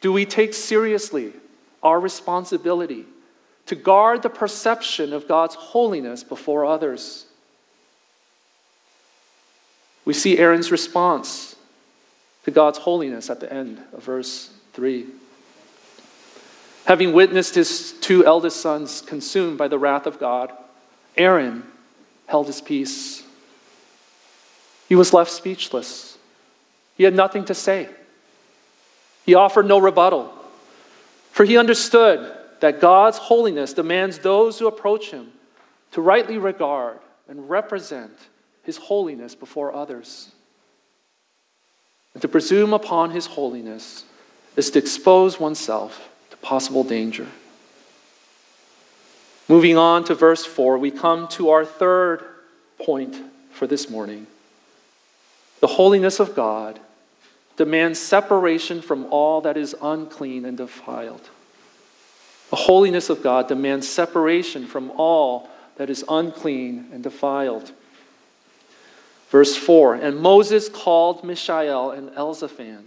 do 0.00 0.12
we 0.12 0.24
take 0.24 0.54
seriously 0.54 1.32
our 1.82 2.00
responsibility 2.00 3.04
to 3.66 3.74
guard 3.74 4.22
the 4.22 4.30
perception 4.30 5.12
of 5.12 5.28
God's 5.28 5.54
holiness 5.54 6.24
before 6.24 6.64
others? 6.64 7.26
We 10.04 10.14
see 10.14 10.38
Aaron's 10.38 10.70
response 10.70 11.56
to 12.44 12.50
God's 12.50 12.78
holiness 12.78 13.30
at 13.30 13.40
the 13.40 13.52
end 13.52 13.80
of 13.92 14.02
verse 14.02 14.50
3. 14.72 15.06
Having 16.86 17.12
witnessed 17.12 17.54
his 17.54 17.92
two 18.00 18.24
eldest 18.24 18.60
sons 18.60 19.02
consumed 19.02 19.58
by 19.58 19.68
the 19.68 19.78
wrath 19.78 20.06
of 20.06 20.18
God, 20.18 20.52
Aaron 21.16 21.64
held 22.26 22.46
his 22.46 22.60
peace. 22.60 23.22
He 24.88 24.94
was 24.94 25.12
left 25.12 25.30
speechless. 25.30 26.18
He 26.96 27.04
had 27.04 27.14
nothing 27.14 27.44
to 27.46 27.54
say. 27.54 27.88
He 29.24 29.34
offered 29.34 29.66
no 29.66 29.78
rebuttal, 29.78 30.32
for 31.30 31.44
he 31.44 31.56
understood 31.56 32.36
that 32.60 32.80
God's 32.80 33.18
holiness 33.18 33.72
demands 33.72 34.18
those 34.18 34.58
who 34.58 34.66
approach 34.66 35.10
him 35.10 35.32
to 35.92 36.00
rightly 36.00 36.38
regard 36.38 36.98
and 37.28 37.48
represent 37.48 38.12
his 38.70 38.76
holiness 38.76 39.34
before 39.34 39.74
others. 39.74 40.30
And 42.14 42.22
to 42.22 42.28
presume 42.28 42.72
upon 42.72 43.10
his 43.10 43.26
holiness 43.26 44.04
is 44.54 44.70
to 44.70 44.78
expose 44.78 45.40
oneself 45.40 46.08
to 46.30 46.36
possible 46.36 46.84
danger. 46.84 47.26
Moving 49.48 49.76
on 49.76 50.04
to 50.04 50.14
verse 50.14 50.44
4, 50.44 50.78
we 50.78 50.92
come 50.92 51.26
to 51.28 51.50
our 51.50 51.64
third 51.64 52.22
point 52.78 53.16
for 53.50 53.66
this 53.66 53.90
morning. 53.90 54.28
The 55.58 55.66
holiness 55.66 56.20
of 56.20 56.36
God 56.36 56.78
demands 57.56 57.98
separation 57.98 58.82
from 58.82 59.06
all 59.10 59.40
that 59.40 59.56
is 59.56 59.74
unclean 59.82 60.44
and 60.44 60.56
defiled. 60.56 61.28
The 62.50 62.56
holiness 62.56 63.10
of 63.10 63.20
God 63.20 63.48
demands 63.48 63.88
separation 63.88 64.68
from 64.68 64.92
all 64.92 65.48
that 65.74 65.90
is 65.90 66.04
unclean 66.08 66.90
and 66.92 67.02
defiled. 67.02 67.72
Verse 69.30 69.56
4 69.56 69.94
And 69.94 70.18
Moses 70.18 70.68
called 70.68 71.24
Mishael 71.24 71.92
and 71.92 72.10
Elzaphan, 72.10 72.84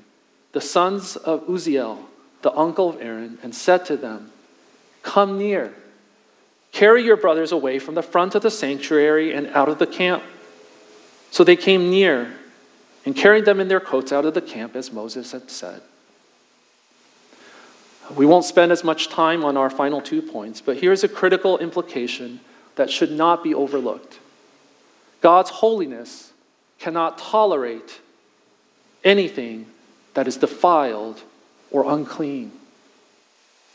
the 0.52 0.62
sons 0.62 1.16
of 1.16 1.48
Uzziel, 1.48 1.98
the 2.42 2.54
uncle 2.54 2.90
of 2.90 3.02
Aaron, 3.02 3.40
and 3.42 3.56
said 3.56 3.86
to 3.86 3.98
them, 3.98 4.32
Come 5.02 5.38
near, 5.38 5.74
carry 6.72 7.04
your 7.04 7.18
brothers 7.18 7.52
away 7.52 7.80
from 7.80 7.96
the 7.96 8.04
front 8.04 8.36
of 8.36 8.44
the 8.44 8.52
sanctuary 8.52 9.34
and 9.34 9.48
out 9.48 9.70
of 9.70 9.80
the 9.80 9.88
camp. 9.88 10.22
So 11.32 11.44
they 11.44 11.56
came 11.56 11.90
near 11.90 12.36
and 13.06 13.16
carried 13.16 13.46
them 13.46 13.60
in 13.60 13.70
their 13.70 13.80
coats 13.80 14.12
out 14.12 14.26
of 14.26 14.34
the 14.34 14.42
camp 14.42 14.76
as 14.76 14.92
Moses 14.92 15.32
had 15.32 15.50
said. 15.50 15.82
We 18.16 18.26
won't 18.26 18.46
spend 18.46 18.72
as 18.72 18.84
much 18.84 19.08
time 19.08 19.46
on 19.46 19.56
our 19.56 19.70
final 19.70 20.02
two 20.02 20.22
points, 20.22 20.60
but 20.60 20.78
here's 20.78 21.06
a 21.06 21.08
critical 21.08 21.58
implication 21.58 22.42
that 22.76 22.90
should 22.90 23.12
not 23.12 23.44
be 23.44 23.54
overlooked 23.54 24.20
God's 25.22 25.50
holiness 25.50 26.33
cannot 26.84 27.18
tolerate 27.18 28.02
anything 29.06 29.66
that 30.16 30.28
is 30.28 30.36
defiled 30.36 31.22
or 31.72 31.90
unclean. 31.94 32.52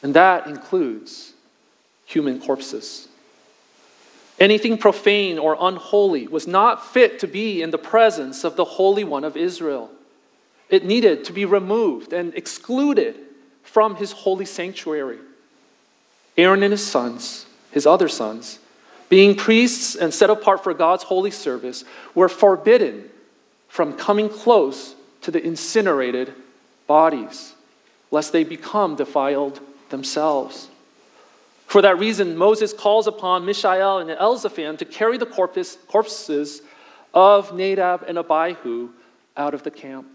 And 0.02 0.12
that 0.12 0.46
includes 0.46 1.32
human 2.04 2.38
corpses. 2.38 3.08
Anything 4.38 4.76
profane 4.76 5.38
or 5.38 5.56
unholy 5.58 6.28
was 6.28 6.46
not 6.46 6.86
fit 6.86 7.18
to 7.20 7.26
be 7.26 7.62
in 7.62 7.70
the 7.70 7.78
presence 7.78 8.44
of 8.44 8.56
the 8.56 8.64
Holy 8.64 9.04
One 9.04 9.24
of 9.24 9.38
Israel. 9.38 9.90
It 10.68 10.84
needed 10.84 11.24
to 11.24 11.32
be 11.32 11.46
removed 11.46 12.12
and 12.12 12.34
excluded 12.34 13.16
from 13.62 13.96
his 13.96 14.12
holy 14.12 14.44
sanctuary. 14.44 15.18
Aaron 16.36 16.62
and 16.62 16.72
his 16.72 16.86
sons, 16.86 17.46
his 17.72 17.86
other 17.86 18.08
sons, 18.08 18.58
being 19.08 19.34
priests 19.34 19.94
and 19.94 20.12
set 20.12 20.30
apart 20.30 20.62
for 20.62 20.74
God's 20.74 21.04
holy 21.04 21.30
service, 21.30 21.84
were 22.14 22.28
forbidden 22.28 23.08
from 23.68 23.94
coming 23.94 24.28
close 24.28 24.94
to 25.22 25.30
the 25.30 25.44
incinerated 25.44 26.32
bodies, 26.86 27.54
lest 28.10 28.32
they 28.32 28.44
become 28.44 28.96
defiled 28.96 29.60
themselves. 29.90 30.68
For 31.66 31.82
that 31.82 31.98
reason, 31.98 32.36
Moses 32.36 32.72
calls 32.72 33.06
upon 33.06 33.44
Mishael 33.44 33.98
and 33.98 34.10
Elzaphan 34.10 34.78
to 34.78 34.84
carry 34.86 35.18
the 35.18 35.26
corpses 35.26 36.62
of 37.12 37.54
Nadab 37.54 38.04
and 38.08 38.16
Abihu 38.18 38.88
out 39.36 39.54
of 39.54 39.62
the 39.62 39.70
camp. 39.70 40.06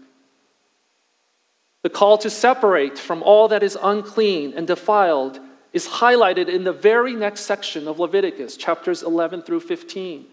The 1.82 1.90
call 1.90 2.18
to 2.18 2.30
separate 2.30 2.98
from 2.98 3.22
all 3.22 3.48
that 3.48 3.62
is 3.62 3.78
unclean 3.80 4.54
and 4.56 4.66
defiled 4.66 5.38
is 5.74 5.88
highlighted 5.88 6.48
in 6.48 6.62
the 6.62 6.72
very 6.72 7.14
next 7.14 7.40
section 7.40 7.88
of 7.88 7.98
Leviticus, 7.98 8.56
chapters 8.56 9.02
11 9.02 9.42
through 9.42 9.58
15, 9.58 10.24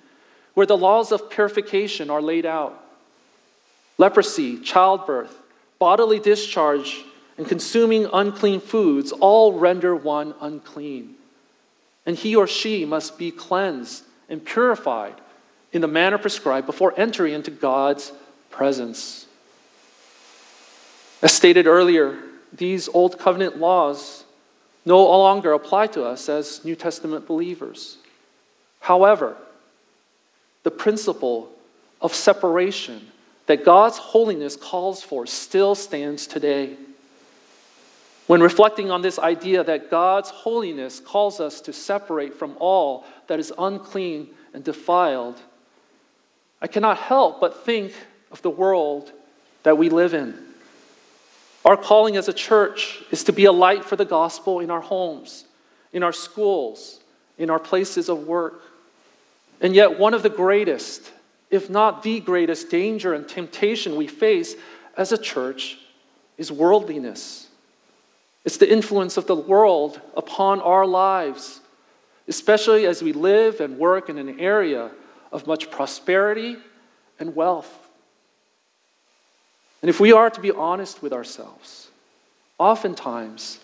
where 0.54 0.68
the 0.68 0.78
laws 0.78 1.12
of 1.12 1.32
purification 1.32 2.12
are 2.12 2.22
laid 2.22 2.46
out. 2.46 2.82
Leprosy, 3.98 4.60
childbirth, 4.60 5.36
bodily 5.80 6.20
discharge, 6.20 7.04
and 7.40 7.48
consuming 7.48 8.08
unclean 8.14 8.62
foods 8.62 9.12
all 9.12 9.54
render 9.54 9.96
one 9.96 10.36
unclean. 10.40 11.16
And 12.06 12.16
he 12.16 12.36
or 12.36 12.46
she 12.46 12.86
must 12.86 13.18
be 13.18 13.32
cleansed 13.32 14.04
and 14.30 14.46
purified 14.46 15.16
in 15.74 15.82
the 15.82 15.88
manner 15.88 16.20
prescribed 16.20 16.68
before 16.68 16.94
entering 16.98 17.34
into 17.34 17.50
God's 17.50 18.12
presence. 18.52 19.26
As 21.24 21.34
stated 21.34 21.66
earlier, 21.66 22.20
these 22.54 22.88
Old 22.90 23.18
Covenant 23.18 23.58
laws 23.58 24.21
no 24.86 25.04
longer 25.04 25.54
apply 25.54 25.88
to 25.88 26.04
us 26.04 26.30
as 26.30 26.64
New 26.66 26.76
Testament 26.76 27.28
believers. 27.28 27.98
However, 28.80 29.38
the 30.64 30.72
principle 30.72 31.50
of 32.02 32.14
separation 32.14 33.08
that 33.46 33.66
God's 33.66 33.98
holiness 33.98 34.56
calls 34.56 35.04
for 35.04 35.26
still 35.28 35.76
stands 35.76 36.26
today. 36.28 36.78
When 38.28 38.42
reflecting 38.42 38.92
on 38.92 39.02
this 39.02 39.20
idea 39.20 39.64
that 39.64 39.92
God's 39.92 40.30
holiness 40.30 41.00
calls 41.00 41.40
us 41.40 41.62
to 41.62 41.74
separate 41.74 42.34
from 42.34 42.56
all 42.60 43.06
that 43.28 43.40
is 43.40 43.52
unclean 43.58 44.30
and 44.54 44.64
defiled, 44.64 45.40
I 46.62 46.68
cannot 46.68 46.98
help 46.98 47.42
but 47.42 47.66
think 47.66 47.94
of 48.32 48.42
the 48.42 48.50
world 48.50 49.12
that 49.64 49.78
we 49.78 49.90
live 49.90 50.14
in. 50.14 50.51
Our 51.64 51.78
calling 51.78 52.18
as 52.18 52.28
a 52.28 52.34
church 52.34 53.04
is 53.12 53.24
to 53.26 53.34
be 53.34 53.46
a 53.46 53.52
light 53.52 53.86
for 53.86 53.96
the 53.96 54.06
gospel 54.06 54.60
in 54.60 54.72
our 54.72 54.82
homes, 54.82 55.46
in 55.94 56.02
our 56.02 56.14
schools, 56.14 57.00
in 57.38 57.50
our 57.50 57.60
places 57.60 58.10
of 58.10 58.26
work. 58.26 58.62
And 59.60 59.76
yet, 59.76 60.00
one 60.00 60.14
of 60.16 60.24
the 60.24 60.30
greatest, 60.30 61.12
if 61.52 61.70
not 61.70 62.02
the 62.02 62.20
greatest, 62.20 62.70
danger 62.72 63.14
and 63.14 63.28
temptation 63.28 63.96
we 63.96 64.08
face 64.08 64.56
as 64.98 65.12
a 65.12 65.18
church 65.18 65.78
is 66.38 66.52
worldliness. 66.52 67.48
It's 68.44 68.58
the 68.58 68.72
influence 68.72 69.18
of 69.18 69.28
the 69.28 69.36
world 69.36 70.02
upon 70.18 70.62
our 70.62 70.88
lives, 70.88 71.62
especially 72.28 72.88
as 72.88 73.04
we 73.04 73.14
live 73.14 73.62
and 73.62 73.78
work 73.78 74.10
in 74.10 74.18
an 74.18 74.40
area 74.40 74.90
of 75.32 75.46
much 75.46 75.70
prosperity 75.70 76.58
and 77.20 77.36
wealth. 77.36 77.81
And 79.82 79.90
if 79.90 80.00
we 80.00 80.12
are 80.12 80.30
to 80.30 80.42
be 80.42 80.52
honest 80.52 81.02
with 81.02 81.14
ourselves, 81.14 81.90
oftentimes 82.58 83.60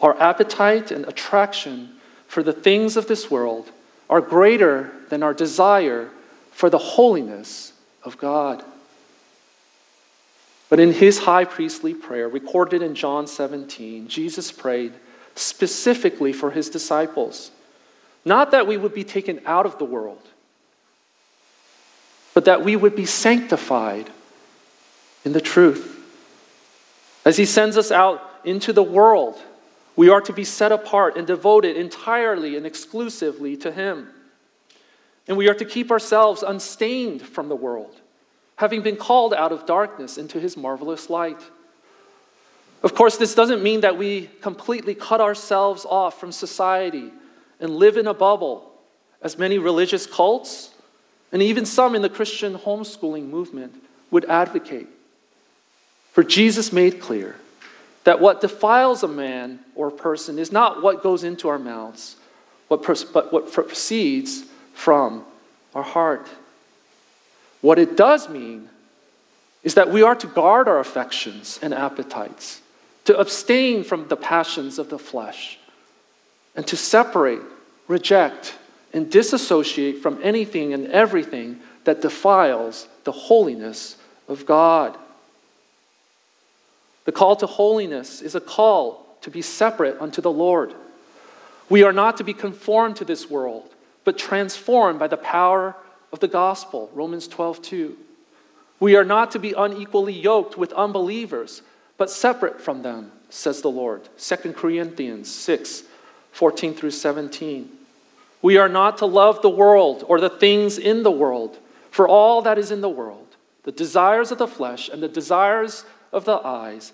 our 0.00 0.20
appetite 0.20 0.90
and 0.90 1.04
attraction 1.06 1.96
for 2.26 2.42
the 2.42 2.52
things 2.52 2.96
of 2.96 3.06
this 3.06 3.30
world 3.30 3.70
are 4.10 4.20
greater 4.20 4.90
than 5.08 5.22
our 5.22 5.34
desire 5.34 6.10
for 6.50 6.68
the 6.68 6.78
holiness 6.78 7.72
of 8.02 8.18
God. 8.18 8.64
But 10.68 10.80
in 10.80 10.92
his 10.92 11.20
high 11.20 11.44
priestly 11.44 11.94
prayer, 11.94 12.28
recorded 12.28 12.82
in 12.82 12.94
John 12.94 13.26
17, 13.26 14.08
Jesus 14.08 14.50
prayed 14.50 14.92
specifically 15.36 16.32
for 16.32 16.50
his 16.50 16.68
disciples. 16.68 17.50
Not 18.24 18.50
that 18.50 18.66
we 18.66 18.76
would 18.76 18.94
be 18.94 19.04
taken 19.04 19.40
out 19.46 19.66
of 19.66 19.78
the 19.78 19.84
world, 19.84 20.22
but 22.32 22.46
that 22.46 22.64
we 22.64 22.74
would 22.74 22.96
be 22.96 23.06
sanctified 23.06 24.10
in 25.24 25.32
the 25.32 25.40
truth. 25.40 25.90
As 27.24 27.36
He 27.36 27.44
sends 27.44 27.76
us 27.76 27.90
out 27.90 28.40
into 28.44 28.72
the 28.72 28.82
world, 28.82 29.40
we 29.96 30.08
are 30.08 30.20
to 30.20 30.32
be 30.32 30.44
set 30.44 30.72
apart 30.72 31.16
and 31.16 31.26
devoted 31.26 31.76
entirely 31.76 32.56
and 32.56 32.66
exclusively 32.66 33.56
to 33.58 33.72
Him. 33.72 34.08
And 35.26 35.36
we 35.36 35.48
are 35.48 35.54
to 35.54 35.64
keep 35.64 35.90
ourselves 35.90 36.42
unstained 36.42 37.22
from 37.22 37.48
the 37.48 37.56
world, 37.56 38.00
having 38.56 38.82
been 38.82 38.96
called 38.96 39.32
out 39.32 39.52
of 39.52 39.66
darkness 39.66 40.18
into 40.18 40.38
His 40.38 40.56
marvelous 40.56 41.08
light. 41.08 41.40
Of 42.82 42.94
course, 42.94 43.16
this 43.16 43.34
doesn't 43.34 43.62
mean 43.62 43.80
that 43.80 43.96
we 43.96 44.28
completely 44.42 44.94
cut 44.94 45.20
ourselves 45.20 45.86
off 45.86 46.20
from 46.20 46.32
society 46.32 47.10
and 47.58 47.76
live 47.76 47.96
in 47.96 48.06
a 48.06 48.12
bubble, 48.12 48.70
as 49.22 49.38
many 49.38 49.56
religious 49.56 50.04
cults 50.06 50.74
and 51.34 51.42
even 51.42 51.66
some 51.66 51.96
in 51.96 52.02
the 52.02 52.08
Christian 52.08 52.56
homeschooling 52.56 53.28
movement 53.28 53.74
would 54.12 54.24
advocate. 54.26 54.86
For 56.14 56.22
Jesus 56.22 56.72
made 56.72 57.00
clear 57.00 57.34
that 58.04 58.20
what 58.20 58.40
defiles 58.40 59.02
a 59.02 59.08
man 59.08 59.58
or 59.74 59.88
a 59.88 59.92
person 59.92 60.38
is 60.38 60.52
not 60.52 60.82
what 60.82 61.02
goes 61.02 61.24
into 61.24 61.48
our 61.48 61.58
mouths, 61.58 62.16
but 62.68 62.86
what 63.32 63.52
proceeds 63.52 64.44
from 64.74 65.24
our 65.74 65.82
heart. 65.82 66.28
What 67.60 67.78
it 67.78 67.96
does 67.96 68.28
mean 68.28 68.68
is 69.64 69.74
that 69.74 69.90
we 69.90 70.02
are 70.02 70.14
to 70.14 70.26
guard 70.28 70.68
our 70.68 70.78
affections 70.78 71.58
and 71.62 71.74
appetites, 71.74 72.60
to 73.06 73.18
abstain 73.18 73.82
from 73.82 74.06
the 74.08 74.16
passions 74.16 74.78
of 74.78 74.90
the 74.90 74.98
flesh, 74.98 75.58
and 76.54 76.64
to 76.68 76.76
separate, 76.76 77.42
reject, 77.88 78.54
and 78.92 79.10
disassociate 79.10 80.00
from 80.00 80.20
anything 80.22 80.72
and 80.72 80.86
everything 80.88 81.58
that 81.84 82.00
defiles 82.02 82.86
the 83.02 83.12
holiness 83.12 83.96
of 84.28 84.46
God. 84.46 84.96
The 87.04 87.12
call 87.12 87.36
to 87.36 87.46
holiness 87.46 88.20
is 88.20 88.34
a 88.34 88.40
call 88.40 89.06
to 89.20 89.30
be 89.30 89.42
separate 89.42 90.00
unto 90.00 90.20
the 90.20 90.30
Lord. 90.30 90.74
We 91.68 91.82
are 91.82 91.92
not 91.92 92.16
to 92.18 92.24
be 92.24 92.34
conformed 92.34 92.96
to 92.96 93.04
this 93.04 93.30
world, 93.30 93.74
but 94.04 94.18
transformed 94.18 94.98
by 94.98 95.08
the 95.08 95.16
power 95.16 95.76
of 96.12 96.20
the 96.20 96.28
gospel. 96.28 96.90
Romans 96.94 97.26
12, 97.28 97.62
2. 97.62 97.96
We 98.80 98.96
are 98.96 99.04
not 99.04 99.30
to 99.32 99.38
be 99.38 99.52
unequally 99.52 100.12
yoked 100.12 100.58
with 100.58 100.72
unbelievers, 100.72 101.62
but 101.96 102.10
separate 102.10 102.60
from 102.60 102.82
them, 102.82 103.12
says 103.30 103.62
the 103.62 103.70
Lord. 103.70 104.08
2 104.18 104.52
Corinthians 104.52 105.30
6, 105.30 105.84
14 106.32 106.74
through 106.74 106.90
17. 106.90 107.70
We 108.42 108.58
are 108.58 108.68
not 108.68 108.98
to 108.98 109.06
love 109.06 109.40
the 109.40 109.48
world 109.48 110.04
or 110.06 110.20
the 110.20 110.28
things 110.28 110.76
in 110.76 111.02
the 111.02 111.10
world, 111.10 111.58
for 111.90 112.06
all 112.06 112.42
that 112.42 112.58
is 112.58 112.70
in 112.70 112.80
the 112.82 112.88
world, 112.88 113.26
the 113.62 113.72
desires 113.72 114.30
of 114.30 114.38
the 114.38 114.46
flesh 114.46 114.88
and 114.88 115.02
the 115.02 115.08
desires 115.08 115.84
of 116.14 116.24
the 116.24 116.40
eyes 116.46 116.92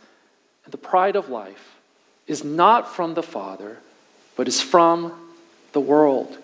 and 0.65 0.73
the 0.73 0.79
pride 0.79 1.15
of 1.15 1.29
life 1.29 1.77
is 2.27 2.43
not 2.43 2.93
from 2.93 3.15
the 3.15 3.23
Father, 3.23 3.79
but 4.35 4.49
is 4.49 4.61
from 4.61 5.13
the 5.73 5.81
world. 5.81 6.39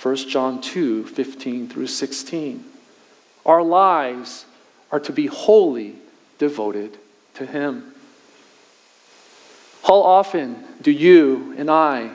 1 0.00 0.16
John 0.28 0.60
2 0.62 1.04
15 1.04 1.68
through 1.68 1.88
16. 1.88 2.64
Our 3.44 3.62
lives 3.62 4.46
are 4.92 5.00
to 5.00 5.12
be 5.12 5.26
wholly 5.26 5.96
devoted 6.38 6.96
to 7.34 7.44
Him. 7.44 7.94
How 9.82 9.96
often 9.96 10.62
do 10.80 10.90
you 10.90 11.54
and 11.58 11.70
I 11.70 12.10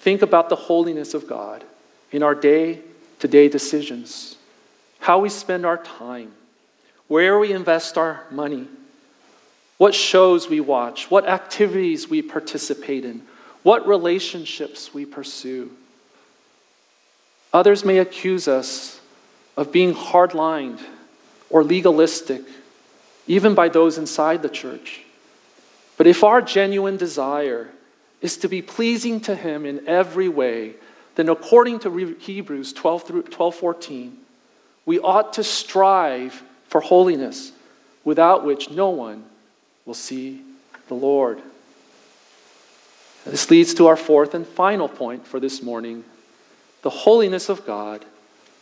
think 0.00 0.22
about 0.22 0.48
the 0.48 0.56
holiness 0.56 1.14
of 1.14 1.28
God 1.28 1.64
in 2.10 2.22
our 2.22 2.34
day 2.34 2.80
to 3.18 3.28
day 3.28 3.48
decisions? 3.48 4.36
How 5.00 5.18
we 5.18 5.28
spend 5.28 5.66
our 5.66 5.78
time, 5.78 6.32
where 7.06 7.38
we 7.38 7.52
invest 7.52 7.98
our 7.98 8.24
money, 8.30 8.66
what 9.78 9.94
shows 9.94 10.48
we 10.48 10.60
watch, 10.60 11.10
what 11.10 11.26
activities 11.26 12.10
we 12.10 12.20
participate 12.20 13.04
in, 13.04 13.22
what 13.62 13.86
relationships 13.86 14.92
we 14.92 15.06
pursue. 15.06 15.70
Others 17.52 17.84
may 17.84 17.98
accuse 17.98 18.46
us 18.46 19.00
of 19.56 19.72
being 19.72 19.94
hard 19.94 20.34
lined 20.34 20.80
or 21.48 21.64
legalistic, 21.64 22.42
even 23.26 23.54
by 23.54 23.68
those 23.68 23.98
inside 23.98 24.42
the 24.42 24.48
church. 24.48 25.04
But 25.96 26.06
if 26.06 26.22
our 26.22 26.42
genuine 26.42 26.96
desire 26.96 27.68
is 28.20 28.36
to 28.38 28.48
be 28.48 28.62
pleasing 28.62 29.20
to 29.22 29.34
Him 29.34 29.64
in 29.64 29.86
every 29.88 30.28
way, 30.28 30.74
then 31.14 31.28
according 31.28 31.80
to 31.80 32.16
Hebrews 32.18 32.72
12, 32.72 33.02
through 33.04 33.22
12 33.22 33.54
14, 33.54 34.16
we 34.86 34.98
ought 34.98 35.34
to 35.34 35.44
strive 35.44 36.42
for 36.68 36.80
holiness, 36.80 37.52
without 38.04 38.44
which 38.44 38.70
no 38.70 38.90
one 38.90 39.24
will 39.88 39.94
see 39.94 40.42
the 40.88 40.94
Lord. 40.94 41.40
This 43.24 43.50
leads 43.50 43.72
to 43.74 43.86
our 43.86 43.96
fourth 43.96 44.34
and 44.34 44.46
final 44.46 44.86
point 44.86 45.26
for 45.26 45.40
this 45.40 45.62
morning. 45.62 46.04
The 46.82 46.90
holiness 46.90 47.48
of 47.48 47.64
God 47.64 48.04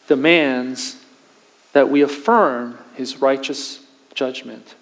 demands 0.06 0.96
that 1.72 1.90
we 1.90 2.02
affirm 2.02 2.78
his 2.94 3.20
righteous 3.20 3.84
judgment. 4.14 4.76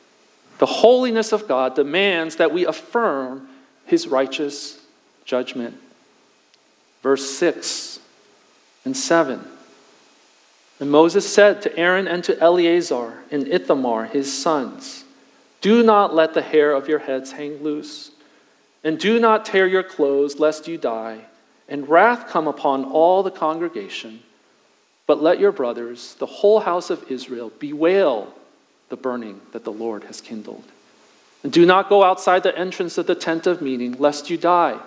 The 0.59 0.67
holiness 0.67 1.33
of 1.33 1.49
God 1.49 1.77
demands 1.77 2.37
that 2.37 2.53
we 2.53 2.67
affirm 2.67 3.49
his 3.87 4.07
righteous 4.07 4.79
judgment. 5.25 5.81
Verse 7.03 7.31
6 7.31 8.01
and 8.85 8.95
7. 8.95 9.43
And 10.79 10.91
Moses 10.91 11.33
said 11.33 11.63
to 11.63 11.75
Aaron 11.79 12.07
and 12.07 12.23
to 12.25 12.39
Eleazar 12.39 13.23
and 13.31 13.49
Ithamar, 13.49 14.05
his 14.05 14.31
sons, 14.31 15.04
do 15.65 15.83
not 15.83 16.15
let 16.15 16.35
the 16.35 16.43
hair 16.43 16.73
of 16.73 16.91
your 16.91 16.99
heads 16.99 17.33
hang 17.33 17.63
loose, 17.63 18.11
and 18.85 18.99
do 18.99 19.19
not 19.19 19.47
tear 19.47 19.67
your 19.67 19.83
clothes, 19.83 20.39
lest 20.39 20.69
you 20.69 20.77
die, 20.77 21.21
and 21.71 21.89
wrath 21.89 22.29
come 22.29 22.47
upon 22.47 22.85
all 22.85 23.23
the 23.23 23.31
congregation. 23.31 24.21
But 25.07 25.23
let 25.23 25.41
your 25.41 25.53
brothers, 25.53 26.17
the 26.17 26.27
whole 26.27 26.61
house 26.61 26.91
of 26.91 27.11
Israel, 27.11 27.51
bewail 27.59 28.35
the 28.91 28.99
burning 28.99 29.41
that 29.53 29.65
the 29.65 29.73
Lord 29.73 30.05
has 30.05 30.21
kindled. 30.21 30.65
And 31.43 31.51
do 31.51 31.65
not 31.65 31.89
go 31.89 32.05
outside 32.05 32.43
the 32.43 32.59
entrance 32.59 32.99
of 32.99 33.07
the 33.07 33.15
tent 33.15 33.47
of 33.47 33.63
meeting, 33.63 33.93
lest 33.93 34.29
you 34.29 34.37
die, 34.37 34.79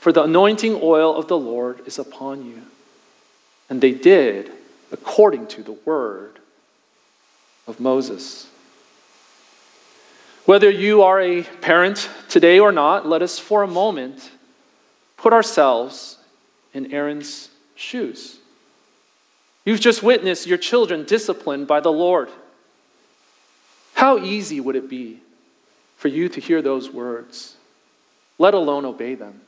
for 0.00 0.12
the 0.12 0.22
anointing 0.22 0.80
oil 0.82 1.14
of 1.14 1.28
the 1.28 1.36
Lord 1.36 1.86
is 1.86 1.98
upon 1.98 2.46
you. 2.46 2.62
And 3.68 3.82
they 3.82 3.92
did 3.92 4.50
according 4.90 5.48
to 5.48 5.62
the 5.62 5.76
word 5.84 6.38
of 7.66 7.80
Moses. 7.80 8.46
Whether 10.46 10.70
you 10.70 11.02
are 11.02 11.20
a 11.20 11.42
parent 11.42 12.08
today 12.28 12.60
or 12.60 12.70
not, 12.70 13.06
let 13.06 13.20
us 13.20 13.36
for 13.36 13.64
a 13.64 13.68
moment 13.68 14.30
put 15.16 15.32
ourselves 15.32 16.18
in 16.72 16.92
Aaron's 16.92 17.50
shoes. 17.74 18.38
You've 19.64 19.80
just 19.80 20.04
witnessed 20.04 20.46
your 20.46 20.58
children 20.58 21.04
disciplined 21.04 21.66
by 21.66 21.80
the 21.80 21.90
Lord. 21.90 22.28
How 23.94 24.18
easy 24.18 24.60
would 24.60 24.76
it 24.76 24.88
be 24.88 25.20
for 25.96 26.06
you 26.06 26.28
to 26.28 26.40
hear 26.40 26.62
those 26.62 26.90
words, 26.90 27.56
let 28.38 28.54
alone 28.54 28.84
obey 28.84 29.16
them? 29.16 29.40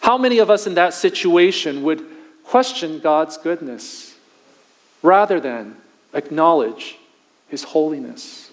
How 0.00 0.18
many 0.18 0.38
of 0.38 0.50
us 0.50 0.66
in 0.66 0.74
that 0.74 0.92
situation 0.92 1.82
would 1.84 2.04
question 2.44 2.98
God's 2.98 3.38
goodness 3.38 4.14
rather 5.02 5.40
than 5.40 5.76
acknowledge 6.12 6.98
his 7.48 7.64
holiness? 7.64 8.49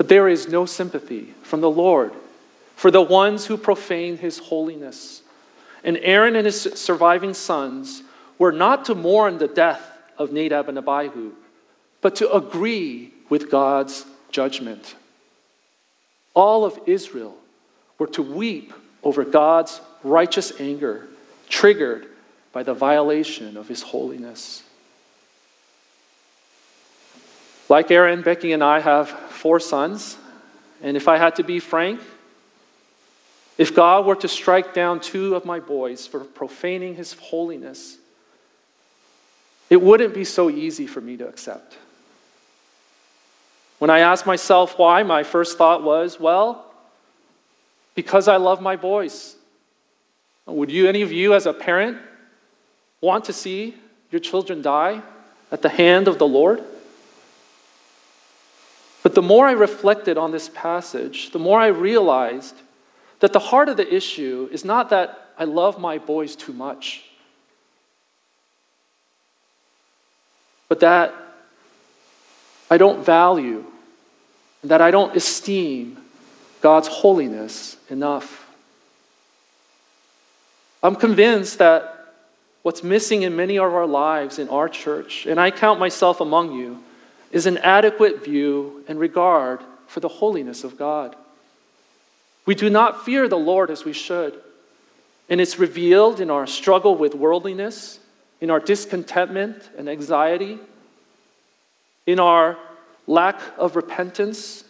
But 0.00 0.08
there 0.08 0.28
is 0.28 0.48
no 0.48 0.64
sympathy 0.64 1.34
from 1.42 1.60
the 1.60 1.70
Lord 1.70 2.14
for 2.74 2.90
the 2.90 3.02
ones 3.02 3.44
who 3.44 3.58
profane 3.58 4.16
his 4.16 4.38
holiness. 4.38 5.20
And 5.84 5.98
Aaron 5.98 6.36
and 6.36 6.46
his 6.46 6.62
surviving 6.62 7.34
sons 7.34 8.02
were 8.38 8.50
not 8.50 8.86
to 8.86 8.94
mourn 8.94 9.36
the 9.36 9.46
death 9.46 9.82
of 10.16 10.32
Nadab 10.32 10.70
and 10.70 10.78
Abihu, 10.78 11.32
but 12.00 12.16
to 12.16 12.32
agree 12.32 13.12
with 13.28 13.50
God's 13.50 14.06
judgment. 14.32 14.94
All 16.32 16.64
of 16.64 16.80
Israel 16.86 17.36
were 17.98 18.06
to 18.06 18.22
weep 18.22 18.72
over 19.02 19.22
God's 19.22 19.82
righteous 20.02 20.58
anger, 20.58 21.08
triggered 21.50 22.06
by 22.54 22.62
the 22.62 22.72
violation 22.72 23.58
of 23.58 23.68
his 23.68 23.82
holiness. 23.82 24.62
Like 27.68 27.90
Aaron, 27.90 28.22
Becky, 28.22 28.52
and 28.52 28.64
I 28.64 28.80
have 28.80 29.29
four 29.40 29.58
sons. 29.58 30.18
And 30.82 30.96
if 30.96 31.08
I 31.08 31.16
had 31.16 31.36
to 31.36 31.42
be 31.42 31.60
frank, 31.60 32.00
if 33.56 33.74
God 33.74 34.06
were 34.06 34.16
to 34.16 34.28
strike 34.28 34.72
down 34.74 35.00
two 35.00 35.34
of 35.34 35.44
my 35.44 35.60
boys 35.60 36.06
for 36.06 36.20
profaning 36.20 36.94
his 36.94 37.14
holiness, 37.14 37.96
it 39.68 39.80
wouldn't 39.80 40.14
be 40.14 40.24
so 40.24 40.50
easy 40.50 40.86
for 40.86 41.00
me 41.00 41.16
to 41.16 41.26
accept. 41.26 41.78
When 43.78 43.90
I 43.90 44.00
asked 44.00 44.26
myself 44.26 44.78
why, 44.78 45.02
my 45.02 45.22
first 45.22 45.56
thought 45.56 45.82
was, 45.82 46.20
well, 46.20 46.66
because 47.94 48.28
I 48.28 48.36
love 48.36 48.60
my 48.60 48.76
boys. 48.76 49.36
Would 50.46 50.70
you, 50.70 50.86
any 50.86 51.02
of 51.02 51.12
you 51.12 51.34
as 51.34 51.46
a 51.46 51.52
parent, 51.52 51.98
want 53.00 53.24
to 53.26 53.32
see 53.32 53.74
your 54.10 54.20
children 54.20 54.60
die 54.60 55.02
at 55.50 55.62
the 55.62 55.68
hand 55.68 56.08
of 56.08 56.18
the 56.18 56.26
Lord? 56.26 56.62
But 59.02 59.14
the 59.14 59.22
more 59.22 59.46
I 59.46 59.52
reflected 59.52 60.18
on 60.18 60.30
this 60.30 60.50
passage, 60.50 61.30
the 61.30 61.38
more 61.38 61.58
I 61.58 61.68
realized 61.68 62.54
that 63.20 63.32
the 63.32 63.38
heart 63.38 63.68
of 63.68 63.76
the 63.76 63.94
issue 63.94 64.48
is 64.52 64.64
not 64.64 64.90
that 64.90 65.30
I 65.38 65.44
love 65.44 65.78
my 65.78 65.98
boys 65.98 66.36
too 66.36 66.52
much, 66.52 67.04
but 70.68 70.80
that 70.80 71.14
I 72.70 72.76
don't 72.76 73.04
value, 73.04 73.64
that 74.64 74.80
I 74.80 74.90
don't 74.90 75.16
esteem 75.16 75.98
God's 76.60 76.88
holiness 76.88 77.76
enough. 77.88 78.46
I'm 80.82 80.94
convinced 80.94 81.58
that 81.58 82.14
what's 82.62 82.82
missing 82.82 83.22
in 83.22 83.34
many 83.34 83.58
of 83.58 83.72
our 83.72 83.86
lives 83.86 84.38
in 84.38 84.48
our 84.50 84.68
church, 84.68 85.26
and 85.26 85.40
I 85.40 85.50
count 85.50 85.80
myself 85.80 86.20
among 86.20 86.52
you, 86.52 86.82
is 87.30 87.46
an 87.46 87.58
adequate 87.58 88.24
view 88.24 88.84
and 88.88 88.98
regard 88.98 89.60
for 89.86 90.00
the 90.00 90.08
holiness 90.08 90.64
of 90.64 90.76
God. 90.76 91.16
We 92.46 92.54
do 92.54 92.70
not 92.70 93.04
fear 93.04 93.28
the 93.28 93.38
Lord 93.38 93.70
as 93.70 93.84
we 93.84 93.92
should, 93.92 94.40
and 95.28 95.40
it's 95.40 95.58
revealed 95.58 96.20
in 96.20 96.30
our 96.30 96.46
struggle 96.46 96.96
with 96.96 97.14
worldliness, 97.14 98.00
in 98.40 98.50
our 98.50 98.60
discontentment 98.60 99.68
and 99.76 99.88
anxiety, 99.88 100.58
in 102.06 102.18
our 102.18 102.56
lack 103.06 103.40
of 103.58 103.76
repentance, 103.76 104.64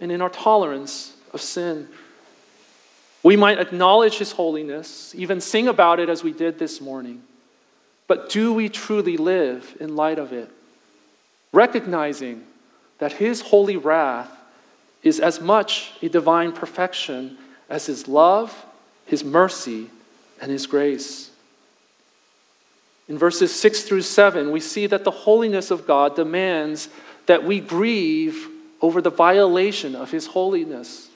and 0.00 0.12
in 0.12 0.22
our 0.22 0.28
tolerance 0.28 1.14
of 1.32 1.40
sin. 1.40 1.88
We 3.22 3.36
might 3.36 3.58
acknowledge 3.58 4.18
His 4.18 4.32
holiness, 4.32 5.14
even 5.16 5.40
sing 5.40 5.68
about 5.68 6.00
it 6.00 6.08
as 6.08 6.22
we 6.22 6.32
did 6.32 6.58
this 6.58 6.80
morning, 6.80 7.22
but 8.06 8.30
do 8.30 8.52
we 8.52 8.68
truly 8.68 9.16
live 9.16 9.76
in 9.80 9.96
light 9.96 10.18
of 10.18 10.32
it? 10.32 10.50
Recognizing 11.56 12.44
that 12.98 13.14
His 13.14 13.40
holy 13.40 13.78
wrath 13.78 14.30
is 15.02 15.18
as 15.20 15.40
much 15.40 15.92
a 16.02 16.08
divine 16.10 16.52
perfection 16.52 17.38
as 17.70 17.86
His 17.86 18.06
love, 18.06 18.66
His 19.06 19.24
mercy, 19.24 19.88
and 20.38 20.50
His 20.50 20.66
grace. 20.66 21.30
In 23.08 23.16
verses 23.16 23.54
6 23.54 23.84
through 23.84 24.02
7, 24.02 24.50
we 24.50 24.60
see 24.60 24.86
that 24.86 25.04
the 25.04 25.10
holiness 25.10 25.70
of 25.70 25.86
God 25.86 26.14
demands 26.14 26.90
that 27.24 27.42
we 27.42 27.60
grieve 27.60 28.48
over 28.82 29.00
the 29.00 29.08
violation 29.08 29.96
of 29.96 30.10
His 30.10 30.26
holiness. 30.26 31.08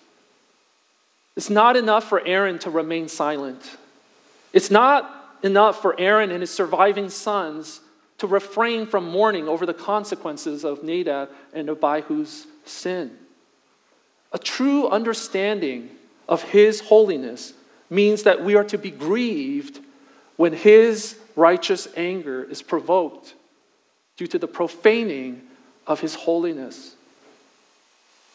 It's 1.36 1.50
not 1.50 1.76
enough 1.76 2.08
for 2.08 2.26
Aaron 2.26 2.58
to 2.60 2.70
remain 2.70 3.08
silent. 3.08 3.76
It's 4.54 4.70
not 4.70 5.36
enough 5.42 5.82
for 5.82 6.00
Aaron 6.00 6.30
and 6.30 6.40
his 6.40 6.50
surviving 6.50 7.10
sons 7.10 7.80
to 8.20 8.26
refrain 8.26 8.86
from 8.86 9.08
mourning 9.08 9.48
over 9.48 9.64
the 9.64 9.72
consequences 9.72 10.62
of 10.62 10.84
Nadab 10.84 11.30
and 11.54 11.70
Abihu's 11.70 12.46
sin. 12.66 13.10
A 14.32 14.38
true 14.38 14.88
understanding 14.88 15.88
of 16.28 16.42
his 16.42 16.80
holiness 16.80 17.54
means 17.88 18.24
that 18.24 18.44
we 18.44 18.56
are 18.56 18.64
to 18.64 18.76
be 18.76 18.90
grieved 18.90 19.80
when 20.36 20.52
his 20.52 21.18
righteous 21.34 21.88
anger 21.96 22.44
is 22.44 22.60
provoked 22.60 23.34
due 24.18 24.26
to 24.26 24.38
the 24.38 24.46
profaning 24.46 25.40
of 25.86 26.00
his 26.00 26.14
holiness. 26.14 26.94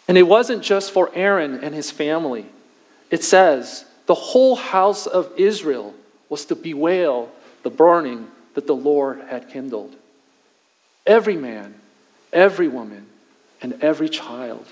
And 0.08 0.18
it 0.18 0.24
wasn't 0.24 0.64
just 0.64 0.92
for 0.92 1.12
Aaron 1.14 1.64
and 1.64 1.76
his 1.76 1.92
family. 1.92 2.48
It 3.12 3.24
says, 3.24 3.86
the 4.08 4.16
whole 4.16 4.56
house 4.56 5.06
of 5.06 5.32
Israel 5.38 5.94
was 6.28 6.46
to 6.46 6.56
bewail 6.56 7.30
the 7.62 7.70
burning 7.70 8.32
that 8.56 8.68
the 8.68 8.76
Lord 8.76 9.22
had 9.30 9.50
kindled. 9.50 9.96
Every 11.06 11.36
man, 11.36 11.76
every 12.34 12.68
woman, 12.68 13.06
and 13.62 13.82
every 13.82 14.10
child. 14.10 14.66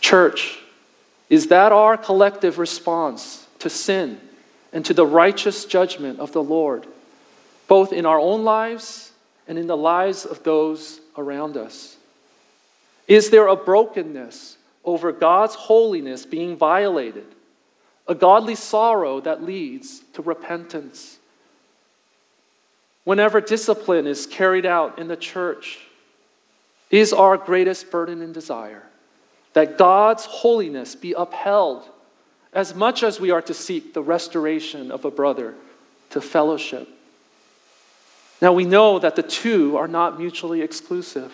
Church, 0.00 0.58
is 1.28 1.48
that 1.48 1.72
our 1.72 1.96
collective 1.96 2.58
response 2.58 3.46
to 3.60 3.70
sin 3.70 4.20
and 4.72 4.84
to 4.84 4.94
the 4.94 5.06
righteous 5.06 5.64
judgment 5.64 6.18
of 6.18 6.32
the 6.32 6.42
Lord, 6.42 6.86
both 7.68 7.92
in 7.92 8.06
our 8.06 8.18
own 8.18 8.44
lives 8.44 9.12
and 9.46 9.58
in 9.58 9.66
the 9.66 9.76
lives 9.76 10.24
of 10.24 10.42
those 10.42 11.00
around 11.16 11.56
us? 11.56 11.96
Is 13.06 13.30
there 13.30 13.46
a 13.46 13.56
brokenness 13.56 14.56
over 14.84 15.12
God's 15.12 15.54
holiness 15.54 16.26
being 16.26 16.56
violated? 16.56 17.26
A 18.08 18.14
godly 18.14 18.56
sorrow 18.56 19.20
that 19.20 19.42
leads 19.42 20.00
to 20.14 20.22
repentance? 20.22 21.19
Whenever 23.04 23.40
discipline 23.40 24.06
is 24.06 24.26
carried 24.26 24.66
out 24.66 24.98
in 24.98 25.08
the 25.08 25.16
church, 25.16 25.78
is 26.90 27.12
our 27.12 27.36
greatest 27.36 27.90
burden 27.90 28.20
and 28.20 28.34
desire 28.34 28.82
that 29.52 29.78
God's 29.78 30.24
holiness 30.24 30.94
be 30.94 31.12
upheld 31.12 31.88
as 32.52 32.74
much 32.74 33.02
as 33.02 33.20
we 33.20 33.30
are 33.30 33.42
to 33.42 33.54
seek 33.54 33.94
the 33.94 34.02
restoration 34.02 34.90
of 34.90 35.04
a 35.04 35.10
brother 35.10 35.54
to 36.10 36.20
fellowship. 36.20 36.88
Now 38.42 38.52
we 38.52 38.64
know 38.64 38.98
that 38.98 39.16
the 39.16 39.22
two 39.22 39.76
are 39.76 39.88
not 39.88 40.18
mutually 40.18 40.62
exclusive, 40.62 41.32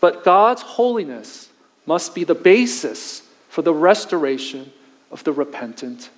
but 0.00 0.24
God's 0.24 0.62
holiness 0.62 1.48
must 1.84 2.14
be 2.14 2.24
the 2.24 2.34
basis 2.34 3.22
for 3.48 3.62
the 3.62 3.74
restoration 3.74 4.72
of 5.10 5.22
the 5.24 5.32
repentant 5.32 6.10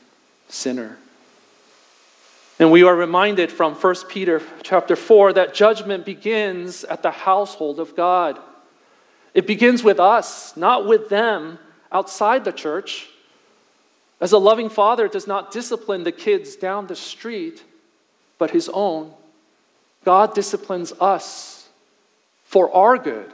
sinner. 0.48 0.96
And 2.58 2.72
we 2.72 2.82
are 2.82 2.94
reminded 2.94 3.52
from 3.52 3.74
1 3.74 3.94
Peter 4.08 4.42
chapter 4.62 4.96
4 4.96 5.34
that 5.34 5.54
judgment 5.54 6.04
begins 6.04 6.82
at 6.84 7.02
the 7.02 7.12
household 7.12 7.78
of 7.78 7.94
God. 7.94 8.38
It 9.32 9.46
begins 9.46 9.84
with 9.84 10.00
us, 10.00 10.56
not 10.56 10.86
with 10.86 11.08
them 11.08 11.58
outside 11.92 12.44
the 12.44 12.52
church. 12.52 13.08
As 14.20 14.32
a 14.32 14.38
loving 14.38 14.68
father 14.68 15.06
does 15.06 15.28
not 15.28 15.52
discipline 15.52 16.02
the 16.02 16.10
kids 16.10 16.56
down 16.56 16.88
the 16.88 16.96
street, 16.96 17.62
but 18.38 18.50
his 18.50 18.68
own, 18.68 19.12
God 20.04 20.34
disciplines 20.34 20.92
us 21.00 21.68
for 22.44 22.74
our 22.74 22.98
good, 22.98 23.32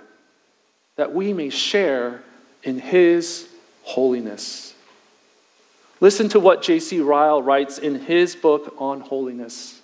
that 0.97 1.15
we 1.15 1.33
may 1.33 1.49
share 1.49 2.23
in 2.63 2.79
his 2.79 3.49
holiness. 3.85 4.74
Listen 6.05 6.29
to 6.29 6.39
what 6.39 6.61
J.C. 6.61 7.01
Ryle 7.01 7.43
writes 7.43 7.79
in 7.79 7.99
his 7.99 8.37
book 8.37 8.75
on 8.77 9.01
holiness. 9.01 9.81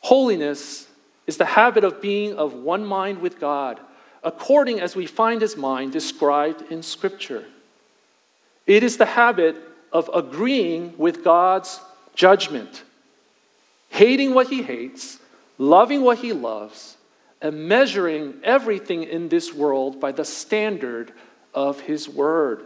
Holiness 0.00 0.86
is 1.26 1.38
the 1.38 1.46
habit 1.46 1.82
of 1.82 2.02
being 2.02 2.34
of 2.34 2.52
one 2.52 2.84
mind 2.84 3.22
with 3.22 3.40
God 3.40 3.80
according 4.22 4.80
as 4.80 4.94
we 4.94 5.06
find 5.06 5.40
his 5.40 5.56
mind 5.56 5.92
described 5.92 6.70
in 6.70 6.82
Scripture. 6.82 7.46
It 8.66 8.82
is 8.82 8.98
the 8.98 9.06
habit 9.06 9.56
of 9.90 10.10
agreeing 10.12 10.92
with 10.98 11.24
God's 11.24 11.80
judgment, 12.14 12.82
hating 13.88 14.34
what 14.34 14.48
he 14.48 14.60
hates, 14.60 15.20
loving 15.56 16.02
what 16.02 16.18
he 16.18 16.34
loves, 16.34 16.98
and 17.40 17.66
measuring 17.66 18.34
everything 18.42 19.04
in 19.04 19.30
this 19.30 19.54
world 19.54 20.00
by 20.00 20.12
the 20.12 20.26
standard 20.26 21.14
of 21.54 21.80
his 21.80 22.10
word. 22.10 22.62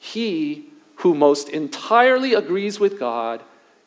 He 0.00 0.71
who 0.96 1.14
most 1.14 1.48
entirely 1.48 2.34
agrees 2.34 2.78
with 2.78 2.98
God, 2.98 3.40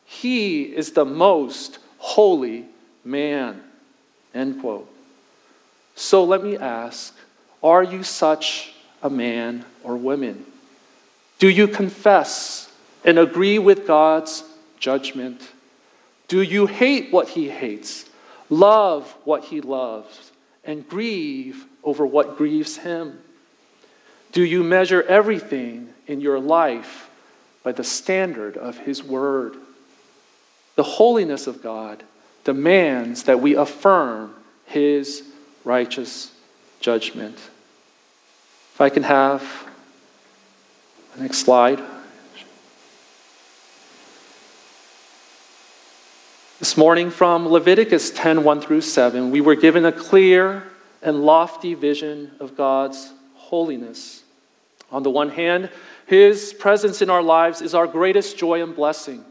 he 0.04 0.62
is 0.62 0.92
the 0.92 1.04
most 1.04 1.78
holy 1.98 2.66
man. 3.04 3.62
End 4.34 4.60
quote. 4.60 4.88
So 5.94 6.24
let 6.24 6.42
me 6.42 6.56
ask 6.56 7.14
Are 7.62 7.82
you 7.82 8.02
such 8.02 8.74
a 9.02 9.10
man 9.10 9.64
or 9.82 9.96
woman? 9.96 10.44
Do 11.38 11.48
you 11.48 11.68
confess 11.68 12.72
and 13.04 13.18
agree 13.18 13.58
with 13.58 13.86
God's 13.86 14.44
judgment? 14.78 15.40
Do 16.28 16.42
you 16.42 16.66
hate 16.66 17.12
what 17.12 17.28
he 17.28 17.48
hates, 17.48 18.04
love 18.50 19.14
what 19.24 19.44
he 19.44 19.60
loves, 19.60 20.32
and 20.64 20.88
grieve 20.88 21.64
over 21.84 22.04
what 22.04 22.36
grieves 22.36 22.76
him? 22.76 23.20
Do 24.32 24.42
you 24.42 24.62
measure 24.64 25.02
everything 25.02 25.92
in 26.06 26.20
your 26.20 26.38
life 26.38 27.10
by 27.62 27.72
the 27.72 27.84
standard 27.84 28.56
of 28.56 28.78
his 28.78 29.02
word? 29.02 29.56
The 30.76 30.82
holiness 30.82 31.46
of 31.46 31.62
God 31.62 32.02
demands 32.44 33.24
that 33.24 33.40
we 33.40 33.56
affirm 33.56 34.34
his 34.66 35.22
righteous 35.64 36.32
judgment. 36.80 37.36
If 38.74 38.80
I 38.80 38.90
can 38.90 39.02
have 39.02 39.66
the 41.16 41.22
next 41.22 41.38
slide. 41.38 41.82
This 46.58 46.76
morning 46.76 47.10
from 47.10 47.48
Leviticus 47.48 48.10
10 48.10 48.44
1 48.44 48.60
through 48.60 48.82
7, 48.82 49.30
we 49.30 49.40
were 49.40 49.54
given 49.54 49.84
a 49.84 49.92
clear 49.92 50.64
and 51.02 51.24
lofty 51.24 51.74
vision 51.74 52.32
of 52.38 52.56
God's 52.56 53.12
holiness. 53.34 54.22
On 54.92 55.02
the 55.02 55.10
one 55.10 55.30
hand, 55.30 55.70
His 56.06 56.54
presence 56.54 57.02
in 57.02 57.10
our 57.10 57.22
lives 57.22 57.60
is 57.60 57.74
our 57.74 57.86
greatest 57.86 58.38
joy 58.38 58.62
and 58.62 58.74
blessing. 58.74 59.24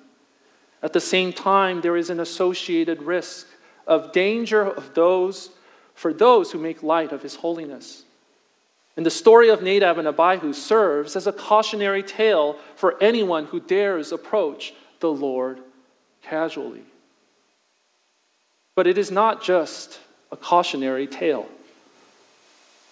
At 0.83 0.93
the 0.93 0.99
same 0.99 1.31
time, 1.31 1.81
there 1.81 1.97
is 1.97 2.09
an 2.09 2.19
associated 2.19 3.01
risk 3.01 3.47
of 3.87 4.11
danger 4.11 4.61
of 4.61 4.93
those 4.93 5.49
for 5.95 6.13
those 6.13 6.51
who 6.51 6.59
make 6.59 6.83
light 6.83 7.13
of 7.13 7.23
his 7.23 7.35
holiness. 7.35 8.03
And 8.97 9.05
the 9.05 9.11
story 9.11 9.49
of 9.49 9.63
Nadab 9.63 9.97
and 9.97 10.07
Abihu 10.07 10.53
serves 10.53 11.15
as 11.15 11.27
a 11.27 11.33
cautionary 11.33 12.03
tale 12.03 12.57
for 12.75 13.01
anyone 13.01 13.45
who 13.45 13.59
dares 13.59 14.11
approach 14.11 14.73
the 14.99 15.11
Lord 15.11 15.59
casually. 16.21 16.83
But 18.75 18.87
it 18.87 18.97
is 18.97 19.11
not 19.11 19.41
just 19.41 19.99
a 20.31 20.37
cautionary 20.37 21.07
tale. 21.07 21.47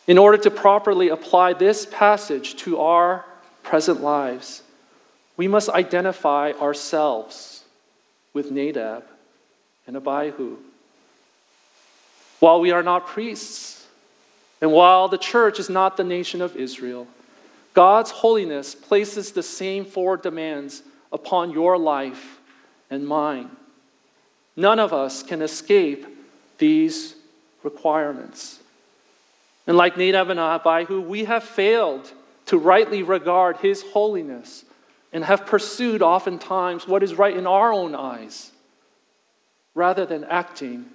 In 0.08 0.18
order 0.18 0.38
to 0.38 0.52
properly 0.52 1.10
apply 1.10 1.54
this 1.54 1.86
passage 1.86 2.56
to 2.58 2.80
our 2.80 3.26
present 3.64 4.02
lives, 4.02 4.62
we 5.36 5.48
must 5.48 5.70
identify 5.70 6.52
ourselves 6.62 7.64
with 8.34 8.52
Nadab 8.52 9.04
and 9.88 9.98
Abihu. 9.98 10.58
While 12.40 12.60
we 12.60 12.72
are 12.72 12.84
not 12.84 13.08
priests, 13.08 13.86
and 14.62 14.72
while 14.72 15.08
the 15.08 15.18
church 15.18 15.60
is 15.60 15.70
not 15.70 15.98
the 15.98 16.04
nation 16.04 16.42
of 16.42 16.56
Israel, 16.56 17.08
God's 17.74 18.12
holiness 18.12 18.76
places 18.76 19.32
the 19.32 19.44
same 19.44 19.86
four 19.86 20.18
demands 20.18 20.84
upon 21.12 21.52
your 21.52 21.78
life 21.78 22.40
and 22.90 23.08
mine. 23.08 23.50
None 24.56 24.80
of 24.80 24.94
us 24.94 25.24
can 25.24 25.42
escape 25.42 26.06
these 26.60 27.16
requirements. 27.64 28.60
And 29.66 29.78
like 29.78 29.98
Nadab 29.98 30.30
and 30.30 30.40
Abihu, 30.40 31.02
we 31.02 31.26
have 31.26 31.44
failed 31.44 32.12
to 32.48 32.58
rightly 32.58 33.04
regard 33.04 33.58
his 33.58 33.82
holiness 33.82 34.66
and 35.12 35.24
have 35.24 35.46
pursued 35.46 36.02
oftentimes 36.02 36.88
what 36.88 37.04
is 37.04 37.16
right 37.16 37.36
in 37.36 37.48
our 37.48 37.72
own 37.72 37.96
eyes 37.96 38.52
rather 39.76 40.06
than 40.06 40.24
acting 40.26 40.86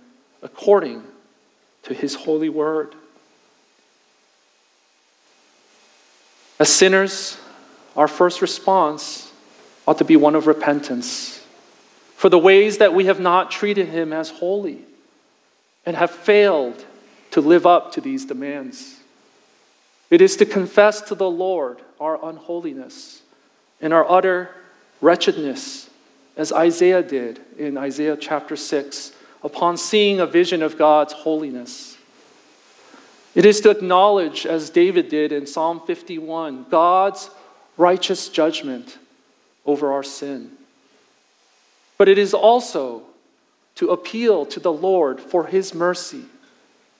according 0.43 1.03
to 1.85 1.95
his 1.95 2.15
holy 2.15 2.49
word. 2.49 2.95
As 6.59 6.73
sinners, 6.73 7.39
our 7.97 8.09
first 8.09 8.43
response 8.43 9.33
ought 9.87 9.99
to 9.99 10.05
be 10.05 10.17
one 10.17 10.35
of 10.35 10.47
repentance 10.47 11.45
for 12.17 12.29
the 12.29 12.39
ways 12.39 12.79
that 12.79 12.93
we 12.93 13.07
have 13.07 13.21
not 13.21 13.51
treated 13.51 13.89
him 13.89 14.13
as 14.13 14.31
holy 14.31 14.81
and 15.87 15.97
have 15.97 16.11
failed 16.11 16.85
to 17.31 17.41
live 17.41 17.65
up 17.65 17.93
to 17.93 18.01
these 18.01 18.25
demands. 18.25 18.98
It 20.11 20.21
is 20.23 20.37
to 20.37 20.47
confess 20.47 21.01
to 21.03 21.15
the 21.15 21.31
Lord 21.31 21.81
our 22.01 22.19
unholiness 22.25 23.23
and 23.81 23.93
our 23.93 24.11
utter 24.11 24.51
wretchedness, 25.01 25.91
as 26.37 26.53
Isaiah 26.53 27.03
did 27.03 27.41
in 27.59 27.77
Isaiah 27.77 28.17
chapter 28.17 28.57
6, 28.57 29.13
upon 29.43 29.77
seeing 29.77 30.21
a 30.21 30.27
vision 30.27 30.63
of 30.63 30.79
God's 30.79 31.13
holiness. 31.13 31.97
It 33.35 33.45
is 33.45 33.61
to 33.61 33.71
acknowledge, 33.71 34.47
as 34.47 34.71
David 34.71 35.09
did 35.09 35.31
in 35.31 35.47
Psalm 35.47 35.81
51, 35.87 36.67
God's 36.71 37.31
righteous 37.77 38.29
judgment 38.29 38.99
over 39.65 39.93
our 39.93 40.03
sin. 40.03 40.51
But 41.99 42.09
it 42.09 42.19
is 42.19 42.35
also 42.35 43.03
to 43.77 43.91
appeal 43.91 44.47
to 44.47 44.59
the 44.59 44.73
Lord 44.73 45.21
for 45.21 45.47
his 45.47 45.75
mercy 45.75 46.25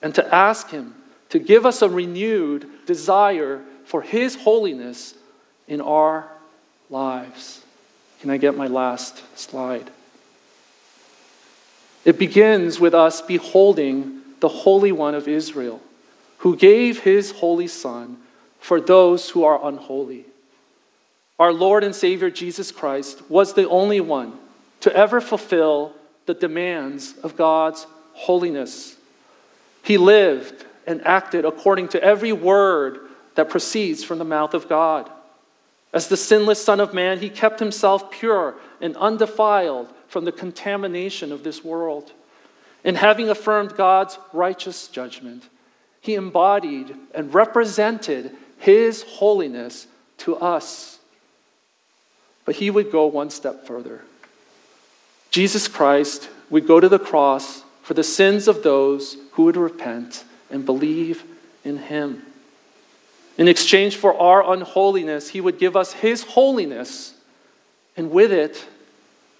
and 0.01 0.15
to 0.15 0.33
ask 0.33 0.69
him 0.69 0.95
to 1.29 1.39
give 1.39 1.65
us 1.65 1.81
a 1.81 1.89
renewed 1.89 2.69
desire 2.89 3.61
for 3.85 4.01
his 4.01 4.33
holiness 4.33 5.13
in 5.67 5.79
our 5.79 6.27
lives. 6.89 7.61
Can 8.19 8.31
I 8.31 8.37
get 8.37 8.57
my 8.57 8.65
last 8.65 9.21
slide? 9.37 9.91
It 12.03 12.17
begins 12.17 12.79
with 12.79 12.95
us 12.95 13.21
beholding 13.21 14.21
the 14.39 14.49
Holy 14.49 14.91
One 14.91 15.13
of 15.13 15.27
Israel, 15.27 15.79
who 16.39 16.55
gave 16.55 17.01
his 17.01 17.29
holy 17.29 17.67
Son 17.67 18.17
for 18.59 18.81
those 18.81 19.29
who 19.29 19.43
are 19.43 19.63
unholy. 19.67 20.25
Our 21.37 21.53
Lord 21.53 21.83
and 21.83 21.93
Savior 21.93 22.31
Jesus 22.31 22.71
Christ 22.71 23.21
was 23.29 23.53
the 23.53 23.69
only 23.69 24.01
one 24.01 24.33
to 24.79 24.91
ever 24.95 25.21
fulfill 25.21 25.93
the 26.25 26.33
demands 26.33 27.13
of 27.21 27.37
God's 27.37 27.85
holiness. 28.13 28.95
He 29.83 29.99
lived 29.99 30.65
and 30.87 31.05
acted 31.05 31.45
according 31.45 31.89
to 31.89 32.03
every 32.03 32.33
word 32.33 32.99
that 33.35 33.49
proceeds 33.49 34.03
from 34.03 34.17
the 34.17 34.25
mouth 34.25 34.53
of 34.53 34.67
God. 34.67 35.09
As 35.93 36.07
the 36.07 36.17
sinless 36.17 36.63
Son 36.63 36.79
of 36.79 36.93
Man, 36.93 37.19
he 37.19 37.29
kept 37.29 37.59
himself 37.59 38.11
pure 38.11 38.55
and 38.81 38.95
undefiled 38.97 39.91
from 40.07 40.25
the 40.25 40.31
contamination 40.31 41.31
of 41.31 41.43
this 41.43 41.63
world. 41.63 42.11
And 42.83 42.95
having 42.95 43.29
affirmed 43.29 43.75
God's 43.75 44.17
righteous 44.33 44.87
judgment, 44.87 45.43
he 46.01 46.15
embodied 46.15 46.95
and 47.13 47.33
represented 47.33 48.35
his 48.57 49.03
holiness 49.03 49.87
to 50.19 50.35
us. 50.35 50.99
But 52.45 52.55
he 52.55 52.69
would 52.69 52.91
go 52.91 53.07
one 53.07 53.29
step 53.29 53.65
further. 53.65 54.01
Jesus 55.31 55.67
Christ 55.67 56.29
would 56.49 56.67
go 56.67 56.79
to 56.79 56.89
the 56.89 56.99
cross 56.99 57.63
for 57.83 57.93
the 57.93 58.03
sins 58.03 58.47
of 58.47 58.63
those 58.63 59.17
who 59.33 59.45
would 59.45 59.57
repent 59.57 60.23
and 60.49 60.65
believe 60.65 61.23
in 61.63 61.77
him. 61.77 62.23
In 63.37 63.47
exchange 63.47 63.95
for 63.95 64.19
our 64.19 64.53
unholiness, 64.53 65.29
he 65.29 65.41
would 65.41 65.59
give 65.59 65.75
us 65.75 65.93
his 65.93 66.23
holiness, 66.23 67.13
and 67.95 68.11
with 68.11 68.31
it, 68.31 68.65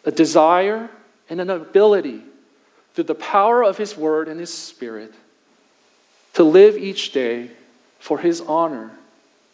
a 0.06 0.12
desire 0.12 0.90
and 1.30 1.42
an 1.42 1.50
ability 1.50 2.22
through 2.94 3.04
the 3.04 3.16
power 3.16 3.64
of 3.64 3.78
his 3.78 3.98
word 3.98 4.28
and 4.28 4.40
his 4.40 4.54
spirit 4.54 5.14
to 6.34 6.44
live 6.44 6.78
each 6.78 7.12
day 7.12 7.50
for 8.00 8.18
his 8.18 8.42
honor 8.42 8.92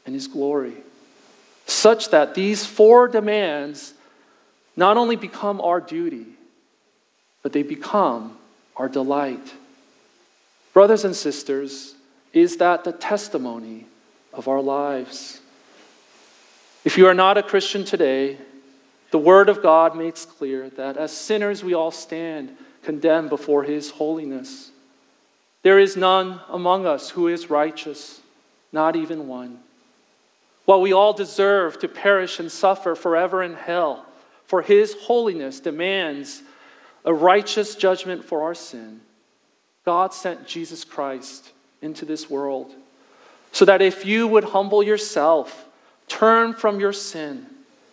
and 0.06 0.14
his 0.14 0.28
glory, 0.28 0.76
such 1.66 2.10
that 2.12 2.36
these 2.36 2.66
four 2.66 3.08
demands 3.08 3.94
not 4.76 4.98
only 4.98 5.16
become 5.16 5.60
our 5.62 5.82
duty, 5.82 6.28
but 7.42 7.54
they 7.54 7.64
become 7.64 8.38
our 8.76 8.90
delight. 8.90 9.54
Brothers 10.76 11.06
and 11.06 11.16
sisters, 11.16 11.96
is 12.34 12.58
that 12.58 12.84
the 12.84 12.92
testimony 12.92 13.86
of 14.34 14.50
our 14.50 14.62
lives. 14.62 15.40
If 16.84 16.98
you 16.98 17.08
are 17.08 17.14
not 17.14 17.38
a 17.38 17.44
Christian 17.44 17.86
today, 17.86 18.38
the 19.12 19.18
Word 19.18 19.48
of 19.48 19.64
God 19.64 19.96
makes 19.96 20.26
clear 20.26 20.70
that 20.72 20.98
as 20.98 21.16
sinners 21.16 21.64
we 21.64 21.74
all 21.74 21.92
stand 21.92 22.58
condemned 22.84 23.30
before 23.30 23.64
His 23.64 23.90
holiness. 23.90 24.70
There 25.62 25.80
is 25.80 25.96
none 25.96 26.42
among 26.50 26.86
us 26.86 27.10
who 27.10 27.30
is 27.30 27.50
righteous, 27.50 28.20
not 28.74 28.98
even 28.98 29.30
one. 29.30 29.60
While 30.66 30.82
we 30.82 30.92
all 30.92 31.14
deserve 31.14 31.80
to 31.80 31.88
perish 31.88 32.38
and 32.38 32.52
suffer 32.52 32.96
forever 32.96 33.42
in 33.42 33.54
hell, 33.54 34.06
for 34.44 34.62
His 34.62 34.94
holiness 35.04 35.62
demands 35.62 36.44
a 37.06 37.14
righteous 37.14 37.76
judgment 37.76 38.26
for 38.26 38.44
our 38.44 38.54
sin, 38.54 39.00
God 39.86 40.14
sent 40.14 40.48
Jesus 40.48 40.84
Christ 40.84 41.52
into 41.82 42.06
this 42.06 42.30
world 42.30 42.74
so 43.52 43.64
that 43.66 43.82
if 43.82 44.06
you 44.06 44.28
would 44.28 44.44
humble 44.44 44.84
yourself, 44.84 45.66
turn 46.08 46.54
from 46.54 46.80
your 46.80 46.92
sin, 46.92 47.46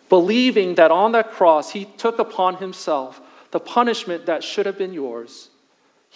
believing 0.09 0.75
that 0.75 0.91
on 0.91 1.13
that 1.13 1.31
cross 1.31 1.71
he 1.71 1.85
took 1.85 2.19
upon 2.19 2.57
himself 2.57 3.21
the 3.51 3.59
punishment 3.59 4.25
that 4.25 4.43
should 4.43 4.65
have 4.65 4.77
been 4.77 4.93
yours, 4.93 5.49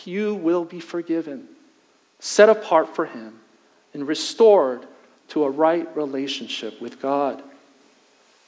you 0.03 0.36
will 0.36 0.65
be 0.65 0.80
forgiven, 0.80 1.47
set 2.19 2.49
apart 2.49 2.95
for 2.95 3.05
him, 3.05 3.39
and 3.93 4.07
restored 4.07 4.86
to 5.30 5.43
a 5.43 5.49
right 5.49 5.95
relationship 5.95 6.82
with 6.82 7.01
God. 7.01 7.41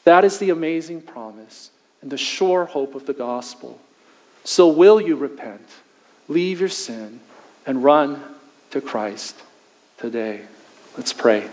That 0.03 0.25
is 0.25 0.39
the 0.39 0.49
amazing 0.49 1.01
promise 1.01 1.71
and 2.01 2.11
the 2.11 2.17
sure 2.17 2.65
hope 2.65 2.95
of 2.95 3.05
the 3.05 3.13
gospel. 3.13 3.79
So, 4.43 4.67
will 4.69 4.99
you 4.99 5.15
repent, 5.15 5.67
leave 6.29 6.61
your 6.61 6.69
sin, 6.69 7.19
and 7.65 7.83
run 7.83 8.23
to 8.71 8.79
Christ 8.79 9.35
today? 9.97 10.41
Let's 10.95 11.11
pray. 11.11 11.49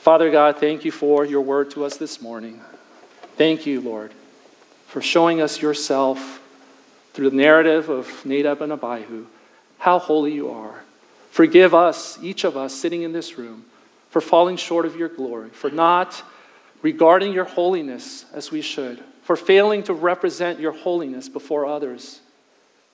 Father 0.00 0.30
God, 0.30 0.58
thank 0.58 0.84
you 0.84 0.90
for 0.90 1.24
your 1.24 1.40
word 1.42 1.70
to 1.72 1.84
us 1.84 1.96
this 1.96 2.22
morning. 2.22 2.60
Thank 3.36 3.66
you, 3.66 3.80
Lord, 3.80 4.12
for 4.86 5.02
showing 5.02 5.40
us 5.40 5.60
yourself 5.60 6.40
through 7.12 7.30
the 7.30 7.36
narrative 7.36 7.88
of 7.88 8.24
Nadab 8.24 8.62
and 8.62 8.72
Abihu, 8.72 9.26
how 9.78 9.98
holy 9.98 10.32
you 10.32 10.50
are. 10.50 10.82
Forgive 11.30 11.74
us, 11.74 12.18
each 12.22 12.44
of 12.44 12.56
us 12.56 12.74
sitting 12.74 13.02
in 13.02 13.12
this 13.12 13.38
room, 13.38 13.64
for 14.10 14.20
falling 14.20 14.56
short 14.56 14.86
of 14.86 14.96
your 14.96 15.08
glory, 15.08 15.50
for 15.50 15.70
not 15.70 16.22
regarding 16.82 17.32
your 17.32 17.44
holiness 17.44 18.24
as 18.32 18.50
we 18.50 18.60
should, 18.60 19.02
for 19.22 19.36
failing 19.36 19.82
to 19.84 19.94
represent 19.94 20.60
your 20.60 20.72
holiness 20.72 21.28
before 21.28 21.66
others. 21.66 22.20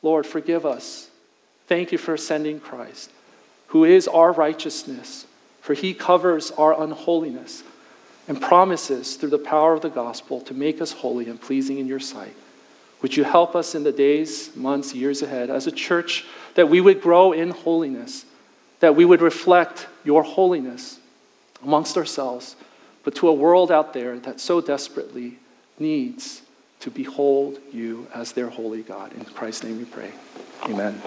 Lord, 0.02 0.26
forgive 0.26 0.64
us. 0.64 1.08
Thank 1.66 1.92
you 1.92 1.98
for 1.98 2.16
sending 2.16 2.60
Christ, 2.60 3.10
who 3.68 3.84
is 3.84 4.08
our 4.08 4.32
righteousness 4.32 5.26
for 5.60 5.74
he 5.74 5.94
covers 5.94 6.50
our 6.52 6.82
unholiness 6.82 7.62
and 8.26 8.40
promises 8.40 9.16
through 9.16 9.30
the 9.30 9.38
power 9.38 9.74
of 9.74 9.82
the 9.82 9.88
gospel 9.88 10.40
to 10.42 10.54
make 10.54 10.80
us 10.80 10.92
holy 10.92 11.28
and 11.28 11.40
pleasing 11.40 11.78
in 11.78 11.86
your 11.86 12.00
sight. 12.00 12.34
Would 13.02 13.16
you 13.16 13.24
help 13.24 13.56
us 13.56 13.74
in 13.74 13.82
the 13.82 13.92
days, 13.92 14.54
months, 14.56 14.94
years 14.94 15.22
ahead 15.22 15.50
as 15.50 15.66
a 15.66 15.72
church 15.72 16.24
that 16.54 16.68
we 16.68 16.80
would 16.80 17.00
grow 17.00 17.32
in 17.32 17.50
holiness, 17.50 18.24
that 18.80 18.96
we 18.96 19.04
would 19.04 19.22
reflect 19.22 19.86
your 20.04 20.22
holiness 20.22 20.98
amongst 21.62 21.96
ourselves, 21.96 22.56
but 23.04 23.14
to 23.16 23.28
a 23.28 23.32
world 23.32 23.70
out 23.70 23.92
there 23.92 24.18
that 24.18 24.40
so 24.40 24.60
desperately 24.60 25.38
needs 25.78 26.42
to 26.80 26.90
behold 26.90 27.58
you 27.72 28.06
as 28.14 28.32
their 28.32 28.48
holy 28.48 28.82
God. 28.82 29.12
In 29.12 29.24
Christ's 29.24 29.64
name 29.64 29.78
we 29.78 29.84
pray. 29.84 30.12
Amen. 30.64 31.00